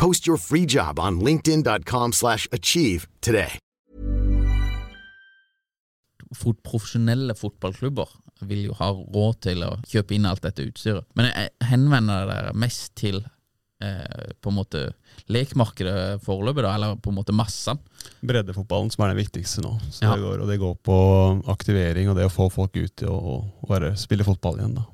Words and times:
Post 0.00 0.26
your 0.26 0.38
free 0.38 0.64
job 0.66 0.98
on 0.98 1.20
linkedin.com/achieve 1.20 2.12
slash 2.12 2.48
achieve 2.52 3.06
today. 3.20 3.58
fot 6.36 6.60
profesjonelle 6.62 7.34
fotballklubber 7.34 8.08
vil 8.46 8.68
jo 8.68 8.76
ha 8.78 8.90
råd 8.94 9.40
til 9.48 9.64
å 9.66 9.72
kjøpe 9.90 10.14
inn 10.14 10.28
alt 10.30 10.44
dette 10.46 10.62
utstyret. 10.62 11.04
Men 11.18 11.28
jeg 11.30 11.50
henvender 11.72 12.28
dere 12.30 12.52
mest 12.54 12.94
til 13.00 13.18
eh, 13.82 14.30
på 14.40 14.52
en 14.52 14.56
måte 14.60 14.84
lekmarkedet 15.28 16.22
foreløpig, 16.24 16.64
da, 16.64 16.74
eller 16.78 17.00
på 17.02 17.10
en 17.10 17.18
måte 17.18 17.34
massene. 17.36 17.82
Breddefotballen 18.22 18.92
som 18.94 19.04
er 19.04 19.12
det 19.12 19.24
viktigste 19.24 19.64
nå. 19.66 19.74
Så 19.90 20.06
Ja. 20.06 20.14
det 20.14 20.22
går, 20.22 20.40
og 20.40 20.48
det 20.48 20.60
går 20.62 20.78
på 20.86 20.96
aktivering 21.50 22.08
og 22.08 22.16
det 22.16 22.30
å 22.30 22.32
få 22.32 22.48
folk 22.52 22.76
ut 22.76 22.96
til 22.96 23.08
å, 23.10 23.44
å 23.66 23.96
spille 23.98 24.24
fotball 24.24 24.62
igjen. 24.62 24.78
da. 24.80 24.86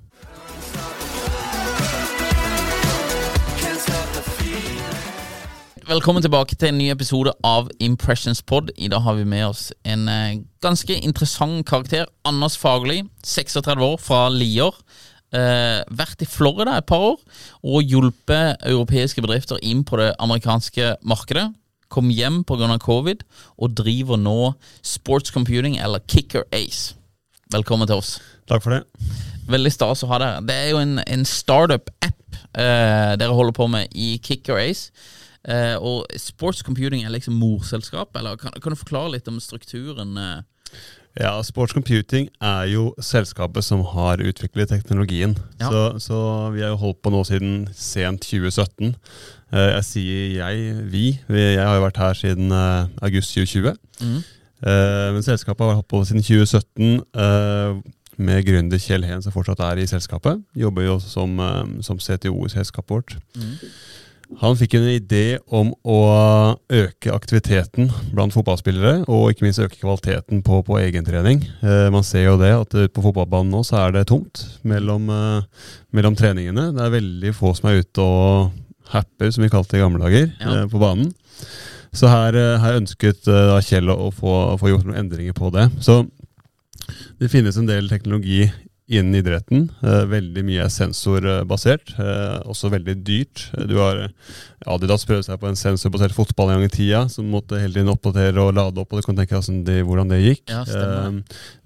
Velkommen 5.86 6.18
tilbake 6.18 6.56
til 6.58 6.72
en 6.72 6.80
ny 6.80 6.88
episode 6.90 7.30
av 7.46 7.68
Impressions 7.78 8.40
Pod. 8.42 8.72
I 8.74 8.88
dag 8.90 9.04
har 9.04 9.14
vi 9.14 9.22
med 9.22 9.44
oss 9.46 9.68
en 9.86 10.08
eh, 10.10 10.40
ganske 10.58 10.90
interessant 10.98 11.60
karakter. 11.62 12.08
Anders 12.26 12.56
Fagerli, 12.58 13.04
36 13.22 13.84
år, 13.86 13.92
fra 14.02 14.24
Lier. 14.34 14.74
Eh, 15.30 15.84
vært 15.94 16.24
i 16.24 16.26
Florida 16.26 16.74
et 16.80 16.88
par 16.90 17.04
år 17.12 17.20
og 17.62 17.86
hjulpet 17.86 18.66
europeiske 18.66 19.22
bedrifter 19.22 19.62
inn 19.62 19.84
på 19.86 20.00
det 20.00 20.08
amerikanske 20.18 20.96
markedet. 21.06 21.52
Kom 21.86 22.10
hjem 22.10 22.40
pga. 22.42 22.66
covid 22.82 23.22
og 23.56 23.76
driver 23.78 24.18
nå 24.18 24.54
Sports 24.82 25.30
Computing, 25.30 25.78
eller 25.78 26.02
Kicker 26.08 26.42
Ace. 26.50 26.96
Velkommen 27.54 27.86
til 27.86 28.02
oss. 28.02 28.18
Takk 28.50 28.64
for 28.64 28.74
det. 28.74 28.82
Veldig 29.46 29.70
stas 29.70 30.02
å 30.02 30.10
ha 30.10 30.18
dere. 30.18 30.42
Det 30.42 30.56
er 30.64 30.72
jo 30.72 30.82
en, 30.82 30.98
en 30.98 31.24
startup-app 31.24 32.40
eh, 32.58 33.14
dere 33.22 33.38
holder 33.38 33.54
på 33.54 33.70
med 33.70 33.94
i 33.94 34.16
Kicker 34.18 34.58
Ace. 34.58 34.90
Eh, 35.46 35.76
og 35.78 36.06
Sports 36.18 36.62
Computing 36.66 37.04
er 37.06 37.12
liksom 37.14 37.36
morselskap, 37.38 38.16
eller 38.18 38.36
kan, 38.40 38.52
kan 38.60 38.72
du 38.74 38.76
forklare 38.80 39.12
litt 39.14 39.28
om 39.30 39.38
strukturen? 39.40 40.16
Eh? 40.18 40.40
Ja, 41.22 41.36
Sports 41.46 41.72
Computing 41.72 42.26
er 42.44 42.66
jo 42.68 42.90
selskapet 43.00 43.64
som 43.64 43.84
har 43.94 44.18
utviklet 44.20 44.68
teknologien. 44.68 45.36
Ja. 45.60 45.70
Så, 45.70 45.82
så 46.02 46.18
vi 46.52 46.60
har 46.64 46.74
jo 46.74 46.80
holdt 46.82 46.98
på 47.06 47.12
nå 47.14 47.22
siden 47.24 47.68
sent 47.72 48.26
2017. 48.26 48.90
Eh, 49.54 49.70
Jeg 49.78 49.84
sier 49.86 50.34
jeg, 50.42 50.74
vi. 50.92 51.04
Vi- 51.30 51.54
Jeg 51.54 51.62
har 51.64 51.76
jo 51.78 51.86
vært 51.86 51.96
her 52.02 52.14
siden 52.18 52.50
eh, 52.52 52.88
august 53.06 53.32
2020. 53.38 53.76
Mm. 54.02 54.18
Eh, 54.66 55.12
Men 55.14 55.22
selskapet 55.22 55.64
har 55.64 55.78
holdt 55.78 55.88
på 55.88 56.02
siden 56.04 56.22
2017 56.26 57.00
eh, 57.14 57.80
med 58.18 58.44
gründer 58.48 58.80
Kjell 58.80 59.04
Heen, 59.04 59.22
som 59.22 59.32
fortsatt 59.32 59.60
er 59.60 59.78
i 59.78 59.86
selskapet. 59.88 60.42
Jobber 60.56 60.82
jo 60.90 60.98
som, 61.00 61.36
som 61.84 61.98
CTO 62.00 62.44
i 62.46 62.52
selskapet 62.52 62.90
vårt. 62.96 63.16
Han 64.42 64.56
fikk 64.58 64.74
en 64.74 64.88
idé 64.90 65.38
om 65.54 65.68
å 65.86 65.98
øke 66.74 67.12
aktiviteten 67.14 67.86
blant 68.12 68.34
fotballspillere, 68.34 69.04
og 69.06 69.30
ikke 69.30 69.46
minst 69.46 69.62
øke 69.62 69.78
kvaliteten 69.78 70.42
på, 70.44 70.58
på 70.66 70.80
egentrening. 70.82 71.44
Eh, 71.62 71.86
man 71.94 72.02
ser 72.04 72.26
jo 72.26 72.34
det, 72.40 72.50
at 72.52 72.74
på 72.92 73.04
fotballbanen 73.04 73.54
nå 73.54 73.62
så 73.64 73.84
er 73.84 73.94
det 73.94 74.06
tomt 74.10 74.42
mellom, 74.66 75.06
eh, 75.14 75.70
mellom 75.94 76.18
treningene. 76.18 76.72
Det 76.74 76.82
er 76.88 76.94
veldig 76.98 77.32
få 77.38 77.54
som 77.56 77.70
er 77.70 77.80
ute 77.84 78.02
og 78.02 78.52
happer, 78.92 79.30
som 79.32 79.46
vi 79.46 79.52
kalte 79.54 79.76
det 79.76 79.80
i 79.80 79.84
gamle 79.86 80.02
dager, 80.04 80.28
Ja. 80.42 80.52
eh, 80.58 80.66
på 80.74 80.82
banen. 80.82 81.14
Så 81.96 82.10
her, 82.10 82.34
eh, 82.36 82.58
her 82.60 82.80
ønsket 82.82 83.26
eh, 83.30 83.56
Kjell 83.64 83.88
å 83.94 84.10
få, 84.12 84.34
å 84.52 84.58
få 84.60 84.68
gjort 84.74 84.84
noen 84.90 85.00
endringer 85.06 85.32
på 85.38 85.52
det. 85.54 85.70
Så 85.80 86.02
det 87.18 87.30
finnes 87.32 87.56
en 87.56 87.66
del 87.70 87.88
teknologi 87.88 88.50
innen 88.86 89.18
idretten. 89.18 89.64
Eh, 89.82 90.04
veldig 90.10 90.44
mye 90.46 90.66
er 90.66 90.70
sensorbasert, 90.72 91.90
eh, 91.98 92.36
også 92.46 92.70
veldig 92.70 92.94
dyrt. 93.06 93.46
Du 93.66 93.76
har 93.80 94.04
eh, 94.04 94.36
Adidas 94.66 95.06
prøvde 95.08 95.26
seg 95.26 95.40
på 95.42 95.50
en 95.50 95.58
sensorbasert 95.58 96.14
fotball 96.14 96.52
en 96.52 96.60
gang 96.60 96.68
i 96.68 96.74
tida, 96.76 97.02
som 97.10 97.28
måtte 97.30 97.58
hele 97.58 97.74
tiden 97.74 97.90
oppdatere 97.92 98.42
og 98.42 98.54
lade 98.54 98.82
opp. 98.82 98.92
og 98.92 99.02
Du 99.02 99.08
kan 99.08 99.18
tenke 99.18 99.42
deg 99.66 99.82
hvordan 99.86 100.10
det, 100.10 100.22
gikk. 100.22 100.44
Ja. 100.50 100.64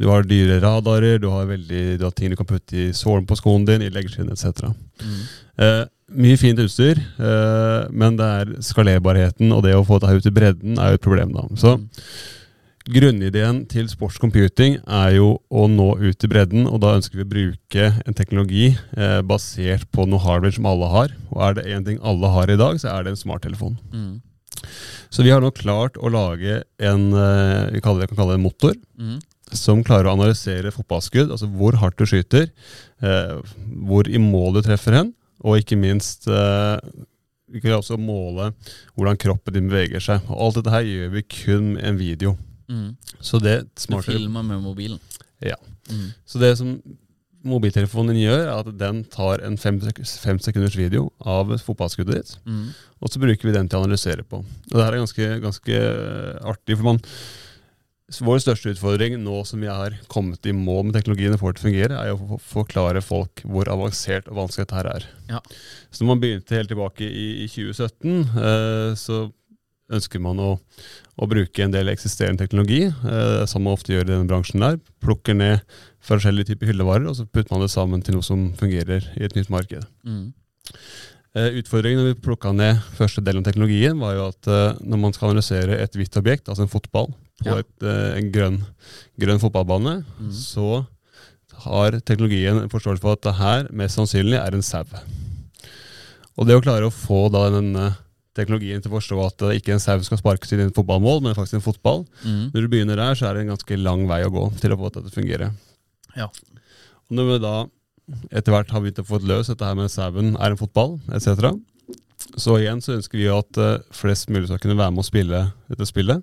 Du 0.00 0.09
har 0.09 0.26
dyre 0.28 0.60
radarer, 0.64 1.20
du 1.20 1.28
har, 1.32 1.47
veldig, 1.48 1.84
du 2.00 2.04
har 2.09 2.16
ting 2.16 2.32
du 2.32 2.38
kan 2.41 2.48
putte 2.48 2.76
i 2.76 2.91
sålen 2.97 3.28
på 3.28 3.38
skoen 3.41 3.69
din, 3.69 3.84
i 3.84 3.92
leggskinn 3.92 4.32
etc. 4.32 4.72
Eh, 5.60 5.84
mye 6.10 6.41
fint 6.41 6.59
utstyr, 6.59 6.98
eh, 6.98 7.86
men 7.92 8.16
det 8.19 8.26
er 8.26 8.53
skalerbarheten 8.64 9.53
og 9.54 9.64
det 9.66 9.76
å 9.76 9.84
få 9.86 10.00
det 10.03 10.16
ut 10.16 10.28
i 10.28 10.34
bredden 10.34 10.78
er 10.80 10.94
jo 10.94 11.00
et 11.00 11.04
problem. 11.06 11.34
da. 11.36 11.47
Så 11.60 11.76
Grunnideen 12.90 13.60
til 13.70 13.86
Sports 13.90 14.18
Computing 14.18 14.78
er 14.90 15.12
jo 15.14 15.34
å 15.52 15.66
nå 15.70 15.92
ut 16.00 16.24
i 16.26 16.30
bredden, 16.30 16.64
og 16.66 16.80
da 16.82 16.96
ønsker 16.96 17.20
vi 17.20 17.26
å 17.26 17.30
bruke 17.30 17.84
en 18.02 18.16
teknologi 18.18 18.72
eh, 18.96 19.20
basert 19.26 19.86
på 19.94 20.06
noe 20.10 20.22
hardware 20.24 20.56
som 20.56 20.66
alle 20.66 20.88
har. 20.90 21.14
Og 21.30 21.44
er 21.46 21.54
det 21.58 21.66
én 21.70 21.86
ting 21.86 22.00
alle 22.02 22.30
har 22.34 22.50
i 22.50 22.58
dag, 22.58 22.80
så 22.82 22.90
er 22.90 23.06
det 23.06 23.12
en 23.14 23.20
smarttelefon. 23.20 23.76
Mm. 23.94 24.16
Så 25.10 25.22
vi 25.22 25.30
har 25.30 25.42
nå 25.44 25.52
klart 25.54 26.00
å 26.02 26.10
lage 26.10 26.64
en 26.82 27.06
eh, 27.14 27.70
vi 27.76 27.84
kaller 27.84 28.02
det, 28.02 28.10
kan 28.10 28.22
kalle 28.24 28.34
det 28.34 28.40
en 28.40 28.48
motor, 28.48 28.74
Mm. 29.00 29.20
som 29.56 29.80
klarer 29.86 30.10
å 30.10 30.16
analysere 30.18 30.70
fotballskudd, 30.74 31.30
altså 31.30 31.46
hvor 31.48 31.78
hardt 31.80 31.96
du 31.98 32.04
skyter, 32.10 32.50
eh, 33.02 33.38
hvor 33.86 34.10
i 34.10 34.18
mål 34.20 34.58
du 34.58 34.64
treffer 34.66 34.98
hen, 34.98 35.14
og 35.46 35.62
ikke 35.62 35.78
minst 35.78 36.26
eh, 36.28 36.76
vi 37.50 37.62
kan 37.62 37.78
også 37.78 37.96
måle 37.98 38.50
hvordan 38.94 39.18
kroppen 39.18 39.56
din 39.56 39.70
beveger 39.70 40.02
seg. 40.02 40.26
Og 40.30 40.38
alt 40.44 40.60
dette 40.60 40.74
her 40.74 40.86
gjør 40.86 41.10
vi 41.16 41.26
kun 41.26 41.72
med 41.74 41.86
en 41.86 41.98
video. 41.98 42.36
Mm. 42.70 42.94
Så 43.21 43.41
det 43.42 43.56
Du 43.74 44.00
filmer 44.06 44.47
med 44.47 44.62
mobilen. 44.62 45.00
Ja. 45.42 45.56
Mm. 45.91 46.12
Så 46.24 46.39
det 46.39 46.53
som 46.60 46.77
mobiltelefonen 47.42 48.12
din 48.15 48.27
gjør, 48.28 48.42
er 48.47 48.59
at 48.60 48.71
den 48.78 49.03
tar 49.09 49.41
en 49.47 49.56
fem, 49.59 49.78
fem 50.04 50.39
sekunders 50.44 50.77
video 50.77 51.06
av 51.24 51.54
fotballskuddet 51.65 52.15
ditt, 52.18 52.33
Mm. 52.47 52.66
og 53.00 53.09
så 53.10 53.18
bruker 53.22 53.48
vi 53.48 53.54
den 53.56 53.68
til 53.68 53.78
å 53.80 53.84
analysere 53.86 54.22
på. 54.28 54.42
Og 54.44 54.74
det 54.77 54.84
her 54.84 54.92
er 54.92 55.00
ganske, 55.04 55.28
ganske 55.41 55.78
artig, 56.44 56.77
for 56.77 56.84
man 56.92 57.00
Vår 58.10 58.41
største 58.42 58.72
utfordring 58.72 59.15
nå 59.22 59.36
som 59.47 59.60
vi 59.62 59.68
har 59.71 59.94
kommet 60.10 60.42
i 60.50 60.50
mål 60.50 60.89
med 60.89 60.97
teknologien 60.97 61.30
og 61.36 61.39
får 61.39 61.53
det 61.53 61.60
til 61.60 61.62
å 61.62 61.68
fungere, 61.68 61.98
er 62.03 62.16
å 62.16 62.39
forklare 62.42 63.03
folk 63.06 63.39
hvor 63.47 63.71
avansert 63.71 64.27
og 64.27 64.34
vanskelig 64.34 64.65
dette 64.66 64.74
her 64.80 64.89
er. 64.91 65.06
Ja. 65.28 65.39
Så 65.94 66.03
når 66.03 66.09
man 66.09 66.22
begynte 66.24 66.56
helt 66.59 66.72
tilbake 66.72 67.06
i, 67.06 67.44
i 67.44 67.47
2017, 67.47 68.16
eh, 68.34 68.94
så 68.98 69.21
ønsker 69.91 70.22
man 70.22 70.41
å, 70.42 70.51
å 71.21 71.28
bruke 71.31 71.65
en 71.65 71.75
del 71.75 71.91
eksisterende 71.92 72.42
teknologi, 72.45 72.84
eh, 72.89 73.45
som 73.51 73.65
man 73.66 73.77
ofte 73.77 73.92
gjør 73.95 74.07
i 74.07 74.13
denne 74.15 74.31
bransjen 74.31 74.63
der. 74.65 74.78
Plukker 75.03 75.37
ned 75.37 75.65
forskjellige 76.07 76.53
typer 76.53 76.71
hyllevarer, 76.71 77.09
og 77.10 77.16
så 77.19 77.27
putter 77.28 77.53
man 77.54 77.65
det 77.65 77.72
sammen 77.72 78.03
til 78.04 78.16
noe 78.16 78.27
som 78.27 78.51
fungerer 78.60 79.07
i 79.19 79.25
et 79.27 79.34
nytt 79.37 79.51
marked. 79.53 79.87
Mm. 80.07 80.31
Eh, 81.39 81.59
utfordringen 81.60 82.01
når 82.03 82.09
vi 82.15 82.22
plukka 82.27 82.51
ned 82.57 82.81
første 82.98 83.22
delen 83.22 83.45
av 83.45 83.51
teknologien, 83.51 83.98
var 84.03 84.16
jo 84.16 84.28
at 84.33 84.48
eh, 84.51 84.81
når 84.83 85.03
man 85.04 85.15
skal 85.15 85.31
analysere 85.31 85.77
et 85.78 85.98
hvitt 85.98 86.16
objekt, 86.19 86.48
altså 86.51 86.66
en 86.66 86.72
fotball, 86.72 87.13
på 87.41 87.47
Ja. 87.47 87.60
et, 87.63 87.77
eh, 87.87 88.19
en 88.19 88.33
grønn, 88.34 88.59
grønn 89.21 89.39
fotballbane, 89.41 90.01
så 90.34 90.84
har 91.65 91.97
teknologien 92.01 92.59
en 92.59 92.72
forståelse 92.72 93.01
for 93.04 93.16
at 93.16 93.22
det 93.22 93.37
her 93.39 93.69
mest 93.72 93.97
sannsynlig 93.97 94.39
er 94.41 94.54
en 94.57 94.65
sau. 94.65 94.84
Og 96.37 96.47
det 96.48 96.57
å 96.57 96.63
klare 96.65 96.89
å 96.89 96.95
få 96.95 97.28
da 97.33 97.47
denne 97.53 97.97
teknologien 98.41 98.83
til 98.83 98.91
å 98.91 98.97
forstå 98.98 99.19
at 99.25 99.42
det 99.45 99.59
ikke 99.60 99.75
en 99.77 99.83
sau 99.83 99.98
skal 100.07 100.21
sparkes 100.21 100.54
i 100.54 100.60
en 100.60 100.72
fotballmål, 100.77 101.22
men 101.25 101.37
faktisk 101.37 101.60
en 101.60 101.66
fotball. 101.66 102.04
Mm. 102.25 102.47
Når 102.54 102.65
du 102.65 102.71
begynner 102.72 103.01
der, 103.01 103.19
så 103.19 103.28
er 103.28 103.37
det 103.37 103.45
en 103.45 103.53
ganske 103.54 103.81
lang 103.81 104.07
vei 104.10 104.22
å 104.27 104.33
gå 104.34 104.47
til 104.60 104.75
å 104.75 104.81
få 104.81 104.89
dette 104.89 105.04
til 105.04 105.13
å 105.13 105.19
fungere. 105.19 105.51
Ja. 106.16 106.31
Og 106.31 107.19
når 107.19 107.31
vi 107.31 107.42
da 107.45 107.57
etter 108.34 108.54
hvert 108.54 108.72
har 108.75 108.83
begynt 108.83 109.03
å 109.03 109.07
få 109.07 109.21
løs 109.22 109.51
dette 109.53 109.66
her 109.66 109.77
med 109.78 109.92
sauen 109.92 110.34
er 110.34 110.54
en 110.54 110.60
fotball, 110.60 110.98
etc., 111.15 111.53
så 112.39 112.57
igjen 112.60 112.83
så 112.84 112.95
ønsker 112.97 113.19
vi 113.19 113.31
at 113.33 113.59
eh, 113.59 113.78
flest 113.97 114.28
mulig 114.31 114.47
skal 114.51 114.60
kunne 114.63 114.78
være 114.78 114.92
med 114.95 115.03
å 115.03 115.09
spille 115.09 115.45
dette 115.71 115.87
spillet. 115.89 116.21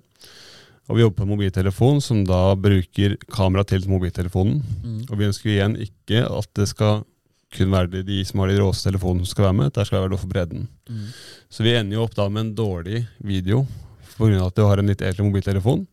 Og 0.88 0.96
vi 0.96 1.02
jobber 1.02 1.18
på 1.18 1.26
en 1.26 1.32
mobiltelefon 1.34 1.98
som 2.00 2.22
da 2.24 2.54
bruker 2.56 3.18
kamera 3.28 3.64
til 3.68 3.84
mobiltelefonen. 3.90 4.62
Og 5.10 5.18
vi 5.20 5.26
ønsker 5.26 5.50
igjen 5.52 5.74
ikke 5.84 6.22
at 6.24 6.48
det 6.56 6.68
skal 6.70 7.02
kun 7.54 7.70
være 7.72 8.04
de- 8.04 8.24
som 8.24 8.40
har 8.40 8.48
de 8.48 8.58
råeste 8.60 8.90
telefonene 8.90 9.24
som 9.26 9.32
skal 9.34 9.44
være 9.48 9.56
med. 9.56 9.72
Der 9.72 9.84
skal 9.84 9.98
det 9.98 10.02
være 10.04 10.10
noe 10.14 10.18
for 10.24 10.28
bredden. 10.32 10.68
Så 11.50 11.62
vi 11.64 11.72
ender 11.74 11.96
jo 11.96 12.02
opp 12.04 12.14
da 12.14 12.28
med 12.28 12.40
en 12.46 12.54
dårlig 12.54 13.06
video 13.24 13.66
pga. 14.18 14.46
at 14.46 14.54
du 14.54 14.62
har 14.66 14.78
en 14.78 14.86
litt 14.86 15.00
eldre 15.00 15.22
mobiltelefon. 15.24 15.86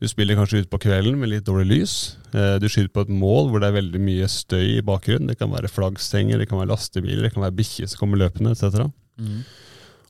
Du 0.00 0.06
spiller 0.08 0.34
kanskje 0.36 0.60
ut 0.64 0.70
på 0.70 0.78
kvelden 0.80 1.16
med 1.18 1.28
litt 1.30 1.44
dårlig 1.44 1.66
lys. 1.68 2.16
Eh, 2.34 2.58
Du 2.58 2.66
skyter 2.68 2.90
på 2.92 3.02
et 3.02 3.08
mål 3.08 3.48
hvor 3.50 3.60
det 3.60 3.68
er 3.72 3.80
veldig 3.80 4.00
mye 4.00 4.26
støy 4.28 4.78
i 4.78 4.82
bakgrunnen. 4.82 5.28
Det 5.28 5.38
kan 5.38 5.50
være 5.50 5.68
flaggstenger, 5.70 6.38
det 6.38 6.48
kan 6.48 6.58
være 6.58 6.68
lastebiler, 6.74 7.22
det 7.22 7.32
kan 7.34 7.42
være 7.42 7.56
bikkjer 7.56 7.88
som 7.88 7.98
kommer 8.00 8.18
løpende 8.18 8.50
etc. 8.50 8.90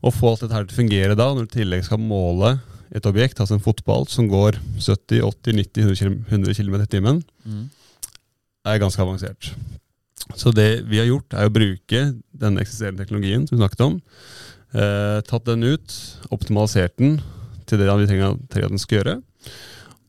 Å 0.03 0.13
få 0.13 0.31
alt 0.31 0.41
dette 0.41 0.53
her 0.55 0.65
til 0.65 0.75
å 0.77 0.81
fungere 0.89 1.17
da, 1.17 1.29
når 1.35 1.47
du 1.49 1.59
i 1.59 1.65
tillegg 1.65 1.85
skal 1.85 1.99
måle 1.99 2.61
et 2.95 3.03
objekt, 3.05 3.39
altså 3.39 3.53
en 3.55 3.61
fotball 3.61 4.07
som 4.09 4.29
går 4.29 4.53
70, 4.79 5.21
80, 5.21 5.53
90, 5.53 6.25
100 6.31 6.55
km, 6.55 6.75
i 6.81 6.87
timen, 6.87 7.23
er 8.65 8.79
ganske 8.79 8.99
avansert. 9.03 9.53
Så 10.37 10.53
det 10.55 10.85
vi 10.91 11.01
har 11.01 11.09
gjort, 11.09 11.33
er 11.35 11.49
å 11.49 11.55
bruke 11.55 12.03
denne 12.37 12.63
eksisterende 12.63 13.03
teknologien 13.03 13.47
som 13.47 13.57
vi 13.57 13.63
snakket 13.63 13.85
om. 13.87 13.99
Eh, 14.77 15.19
tatt 15.25 15.49
den 15.49 15.65
ut, 15.65 15.95
optimalisert 16.35 16.97
den 17.01 17.19
til 17.69 17.81
det 17.81 17.89
vi 17.89 18.09
trenger, 18.09 18.37
trenger 18.51 18.69
at 18.69 18.75
den 18.77 18.83
skal 18.83 19.01
gjøre. 19.01 19.17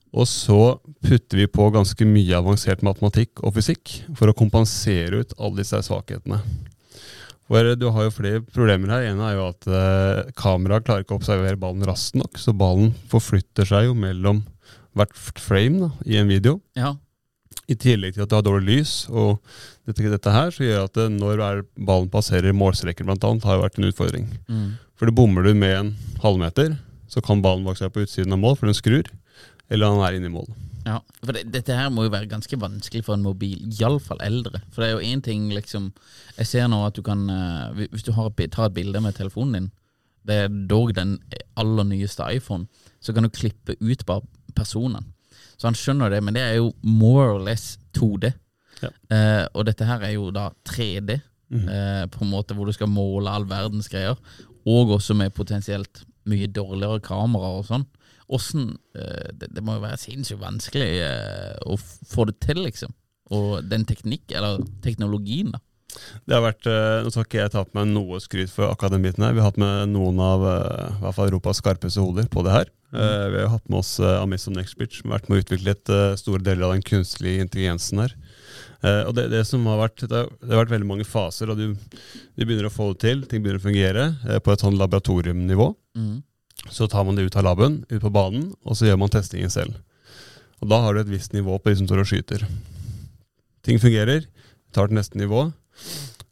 Og 0.10 0.26
så 0.26 0.62
putter 1.06 1.44
vi 1.44 1.46
på 1.52 1.70
ganske 1.74 2.08
mye 2.10 2.40
avansert 2.40 2.82
matematikk 2.86 3.44
og 3.46 3.54
fysikk 3.60 3.94
for 4.18 4.32
å 4.32 4.38
kompensere 4.38 5.22
ut 5.22 5.36
alle 5.38 5.62
disse 5.62 5.80
svakhetene. 5.86 6.42
For 7.50 7.74
du 7.82 7.88
har 7.90 8.06
jo 8.06 8.14
flere 8.14 8.44
problemer 8.46 8.92
her. 8.94 9.08
En 9.10 9.22
er 9.26 9.36
jo 9.38 9.48
at 9.50 9.68
eh, 9.74 10.32
kameraet 10.38 10.86
klarer 10.86 11.06
ikke 11.06 11.16
å 11.18 11.22
observere 11.22 11.58
ballen 11.62 11.86
raskt 11.88 12.18
nok, 12.20 12.38
så 12.38 12.54
ballen 12.54 12.92
forflytter 13.10 13.70
seg 13.70 13.88
jo 13.88 13.96
mellom 13.98 14.44
hvert 14.98 15.42
frame 15.42 15.88
da, 15.88 15.90
i 16.06 16.20
en 16.22 16.30
video. 16.30 16.60
Ja. 16.78 16.94
I 17.70 17.78
tillegg 17.78 18.16
til 18.16 18.26
at 18.26 18.30
du 18.30 18.38
har 18.38 18.46
dårlig 18.46 18.80
lys, 18.80 18.94
og 19.10 19.42
dette, 19.90 20.12
dette 20.14 20.34
her, 20.34 20.54
så 20.54 20.66
gjør 20.66 20.86
at 20.88 20.96
det, 20.98 21.08
når 21.16 21.64
ballen 21.76 22.10
passerer 22.14 22.56
målstreker 22.56 23.08
blant 23.08 23.26
annet, 23.26 23.48
har 23.48 23.58
jo 23.58 23.66
vært 23.66 23.80
en 23.80 23.90
utfordring. 23.90 24.30
Mm. 24.48 24.70
For 25.00 25.10
det 25.10 25.16
bommer 25.18 25.46
du 25.46 25.54
med 25.58 25.76
en 25.76 25.92
halvmeter, 26.24 26.78
så 27.10 27.24
kan 27.26 27.44
ballen 27.44 27.66
vokse 27.68 27.86
seg 27.86 27.94
på 27.96 28.06
utsiden 28.06 28.36
av 28.36 28.42
mål, 28.42 28.58
for 28.60 28.70
den 28.70 28.78
skrur, 28.78 29.10
eller 29.70 29.94
han 29.94 30.04
er 30.06 30.18
inne 30.18 30.30
i 30.30 30.34
mål. 30.34 30.50
Ja, 30.88 31.00
for 31.22 31.36
det, 31.36 31.44
dette 31.54 31.76
her 31.76 31.92
må 31.94 32.06
jo 32.06 32.14
være 32.14 32.30
ganske 32.32 32.58
vanskelig 32.60 33.04
for 33.06 33.18
en 33.18 33.26
mobil, 33.26 33.60
iallfall 33.80 34.22
eldre. 34.26 34.62
For 34.74 34.82
det 34.82 34.90
er 34.90 34.96
jo 34.96 35.12
én 35.12 35.22
ting, 35.26 35.50
liksom 35.54 35.92
Jeg 36.38 36.48
ser 36.48 36.70
nå 36.72 36.80
at 36.86 36.96
du 36.96 37.04
kan 37.04 37.26
eh, 37.30 37.86
Hvis 37.92 38.06
du 38.08 38.14
har, 38.16 38.32
tar 38.32 38.70
et 38.70 38.78
bilde 38.78 39.02
med 39.04 39.18
telefonen 39.18 39.58
din, 39.58 39.70
det 40.28 40.36
er 40.36 40.58
dog 40.70 40.94
den 40.96 41.18
aller 41.58 41.88
nyeste 41.88 42.26
iPhone, 42.32 42.68
så 43.02 43.14
kan 43.14 43.26
du 43.26 43.30
klippe 43.34 43.76
ut 43.80 44.06
bare 44.06 44.22
personen. 44.56 45.14
Så 45.58 45.68
han 45.68 45.78
skjønner 45.78 46.12
det, 46.12 46.22
men 46.24 46.36
det 46.36 46.44
er 46.44 46.60
jo 46.60 46.74
more 46.84 47.34
or 47.34 47.40
less 47.44 47.80
2D. 47.98 48.32
Ja. 48.84 48.92
Eh, 49.16 49.46
og 49.54 49.66
dette 49.68 49.88
her 49.88 50.04
er 50.08 50.16
jo 50.16 50.30
da 50.36 50.50
3D, 50.68 51.20
eh, 51.20 52.04
på 52.12 52.24
en 52.24 52.32
måte 52.32 52.56
hvor 52.58 52.70
du 52.70 52.76
skal 52.76 52.92
måle 52.92 53.32
all 53.32 53.48
verdens 53.50 53.90
greier. 53.92 54.20
Og 54.70 54.96
også 55.00 55.16
med 55.18 55.34
potensielt 55.36 56.04
mye 56.30 56.50
dårligere 56.52 57.02
kamera 57.04 57.56
og 57.60 57.68
sånn. 57.70 57.88
Åssen 58.30 58.76
eh, 58.98 59.30
det, 59.34 59.50
det 59.56 59.64
må 59.66 59.78
jo 59.78 59.86
være 59.88 60.00
sinnssykt 60.02 60.42
vanskelig 60.42 60.92
eh, 61.02 61.56
å 61.66 61.78
få 61.80 62.28
det 62.30 62.38
til, 62.46 62.62
liksom. 62.68 62.94
Og 63.34 63.66
den 63.70 63.86
teknikk, 63.90 64.30
eller 64.38 64.62
teknologien, 64.86 65.54
da. 65.56 65.64
Det 66.30 66.36
har 66.36 66.44
vært, 66.46 66.68
eh, 66.70 67.00
Nå 67.02 67.10
skal 67.10 67.26
ikke 67.26 67.40
jeg 67.40 67.54
ta 67.56 67.64
på 67.66 67.78
meg 67.80 67.90
noe 67.90 68.20
skryt 68.22 68.52
for 68.54 68.70
biten 69.02 69.26
her. 69.26 69.34
Vi 69.34 69.42
har 69.42 69.50
hatt 69.50 69.62
med 69.62 69.90
noen 69.96 70.22
av 70.22 70.46
eh, 70.46 71.00
i 71.00 71.02
hvert 71.02 71.18
fall 71.18 71.32
Europas 71.32 71.62
skarpeste 71.64 72.04
hoder 72.04 72.30
på 72.30 72.46
det 72.46 72.54
her. 72.54 72.70
Mm. 72.90 73.00
Vi 73.00 73.38
har 73.38 73.44
jo 73.44 73.54
hatt 73.54 73.68
med 73.70 73.80
oss 73.84 73.92
Amisom 74.02 74.56
Nextbridge, 74.58 74.98
som 74.98 75.12
har 75.12 75.20
vært 75.20 75.28
med 75.30 75.38
å 75.38 75.42
utvikle 75.44 75.74
et 75.76 75.92
store 76.18 76.42
deler 76.42 76.66
av 76.66 76.72
den 76.74 76.82
kunstige 76.82 77.44
intelligensen 77.44 78.02
her. 78.02 78.16
Eh, 78.80 79.02
og 79.10 79.14
det, 79.18 79.28
det 79.34 79.42
som 79.48 79.66
har 79.68 79.82
vært, 79.82 80.06
det 80.08 80.16
har, 80.16 80.30
det 80.40 80.54
har 80.54 80.62
vært 80.64 80.74
veldig 80.78 80.88
mange 80.88 81.08
faser, 81.08 81.52
og 81.52 81.60
du, 81.60 81.74
du 81.76 82.46
begynner 82.46 82.70
å 82.70 82.74
få 82.74 82.94
det 82.94 83.02
til, 83.04 83.26
ting 83.28 83.44
begynner 83.44 83.60
å 83.60 83.66
fungere 83.66 84.06
uh, 84.24 84.38
på 84.44 84.54
et 84.54 84.64
sånn 84.64 84.80
laboratoriumnivå. 84.80 85.70
Mm. 86.00 86.18
Så 86.72 86.88
tar 86.92 87.06
man 87.08 87.16
det 87.20 87.26
ut 87.28 87.38
av 87.40 87.48
laben, 87.48 87.82
ut 87.90 88.02
på 88.04 88.12
banen, 88.14 88.50
og 88.64 88.78
så 88.80 88.88
gjør 88.88 89.00
man 89.02 89.12
testingen 89.12 89.52
selv. 89.52 89.80
Og 90.60 90.72
da 90.72 90.82
har 90.84 90.96
du 90.96 91.02
et 91.04 91.12
visst 91.12 91.36
nivå 91.36 91.56
på 91.60 91.72
de 91.72 91.80
som 91.80 91.88
står 91.88 92.04
og 92.04 92.10
skyter. 92.12 92.44
Ting 93.68 93.80
fungerer, 93.80 94.26
tar 94.76 94.90
til 94.92 95.00
neste 95.00 95.20
nivå. 95.20 95.50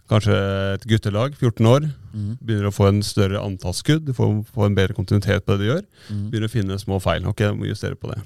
Kanskje 0.08 0.36
et 0.78 0.88
guttelag, 0.88 1.36
14 1.36 1.68
år, 1.68 1.90
Mm. 2.18 2.38
begynner 2.42 2.72
å 2.72 2.74
få 2.74 2.88
en 2.90 3.04
større 3.06 3.38
antall 3.44 3.76
skudd, 3.78 4.08
du 4.08 4.14
får, 4.16 4.32
får 4.56 4.66
en 4.66 4.76
bedre 4.78 4.96
kontinuitet 4.98 5.44
på 5.46 5.54
det 5.54 5.60
du 5.62 5.68
gjør. 5.68 5.84
Mm. 6.10 6.24
Begynner 6.32 6.50
å 6.50 6.54
finne 6.56 6.78
små 6.82 6.98
feil. 7.04 7.28
Ok, 7.30 7.44
jeg 7.46 7.54
må 7.60 7.68
justere 7.70 8.00
på 8.00 8.10
det. 8.10 8.18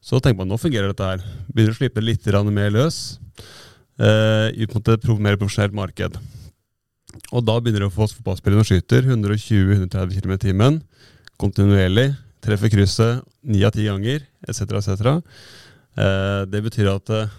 Så 0.00 0.20
tenker 0.20 0.40
man 0.40 0.48
nå 0.48 0.58
fungerer 0.60 0.90
dette 0.90 1.06
her. 1.06 1.24
Begynner 1.52 1.74
å 1.74 1.78
slippe 1.78 2.02
litt 2.04 2.26
mer 2.50 2.70
løs 2.72 3.20
eh, 4.00 4.48
i 4.56 4.64
et 4.64 5.08
mer 5.20 5.36
profesjonelt 5.36 5.76
marked. 5.76 6.16
Og 7.30 7.44
da 7.44 7.58
begynner 7.60 7.84
du 7.84 7.90
å 7.90 7.94
få 7.94 8.08
fotballspillere 8.08 8.64
som 8.64 8.70
skyter 8.70 9.04
120-130 9.12 10.22
km 10.22 10.34
i 10.34 10.42
timen 10.46 10.80
kontinuerlig. 11.40 12.14
Treffer 12.40 12.72
krysset 12.72 13.26
ni 13.44 13.60
av 13.64 13.74
ti 13.74 13.84
ganger, 13.84 14.24
etc., 14.48 14.80
etc. 14.80 15.20
Eh, 16.00 16.42
det 16.48 16.62
betyr 16.64 16.94
at 16.94 17.12
eh, 17.12 17.36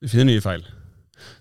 du 0.00 0.08
finner 0.10 0.28
nye 0.32 0.44
feil. 0.44 0.66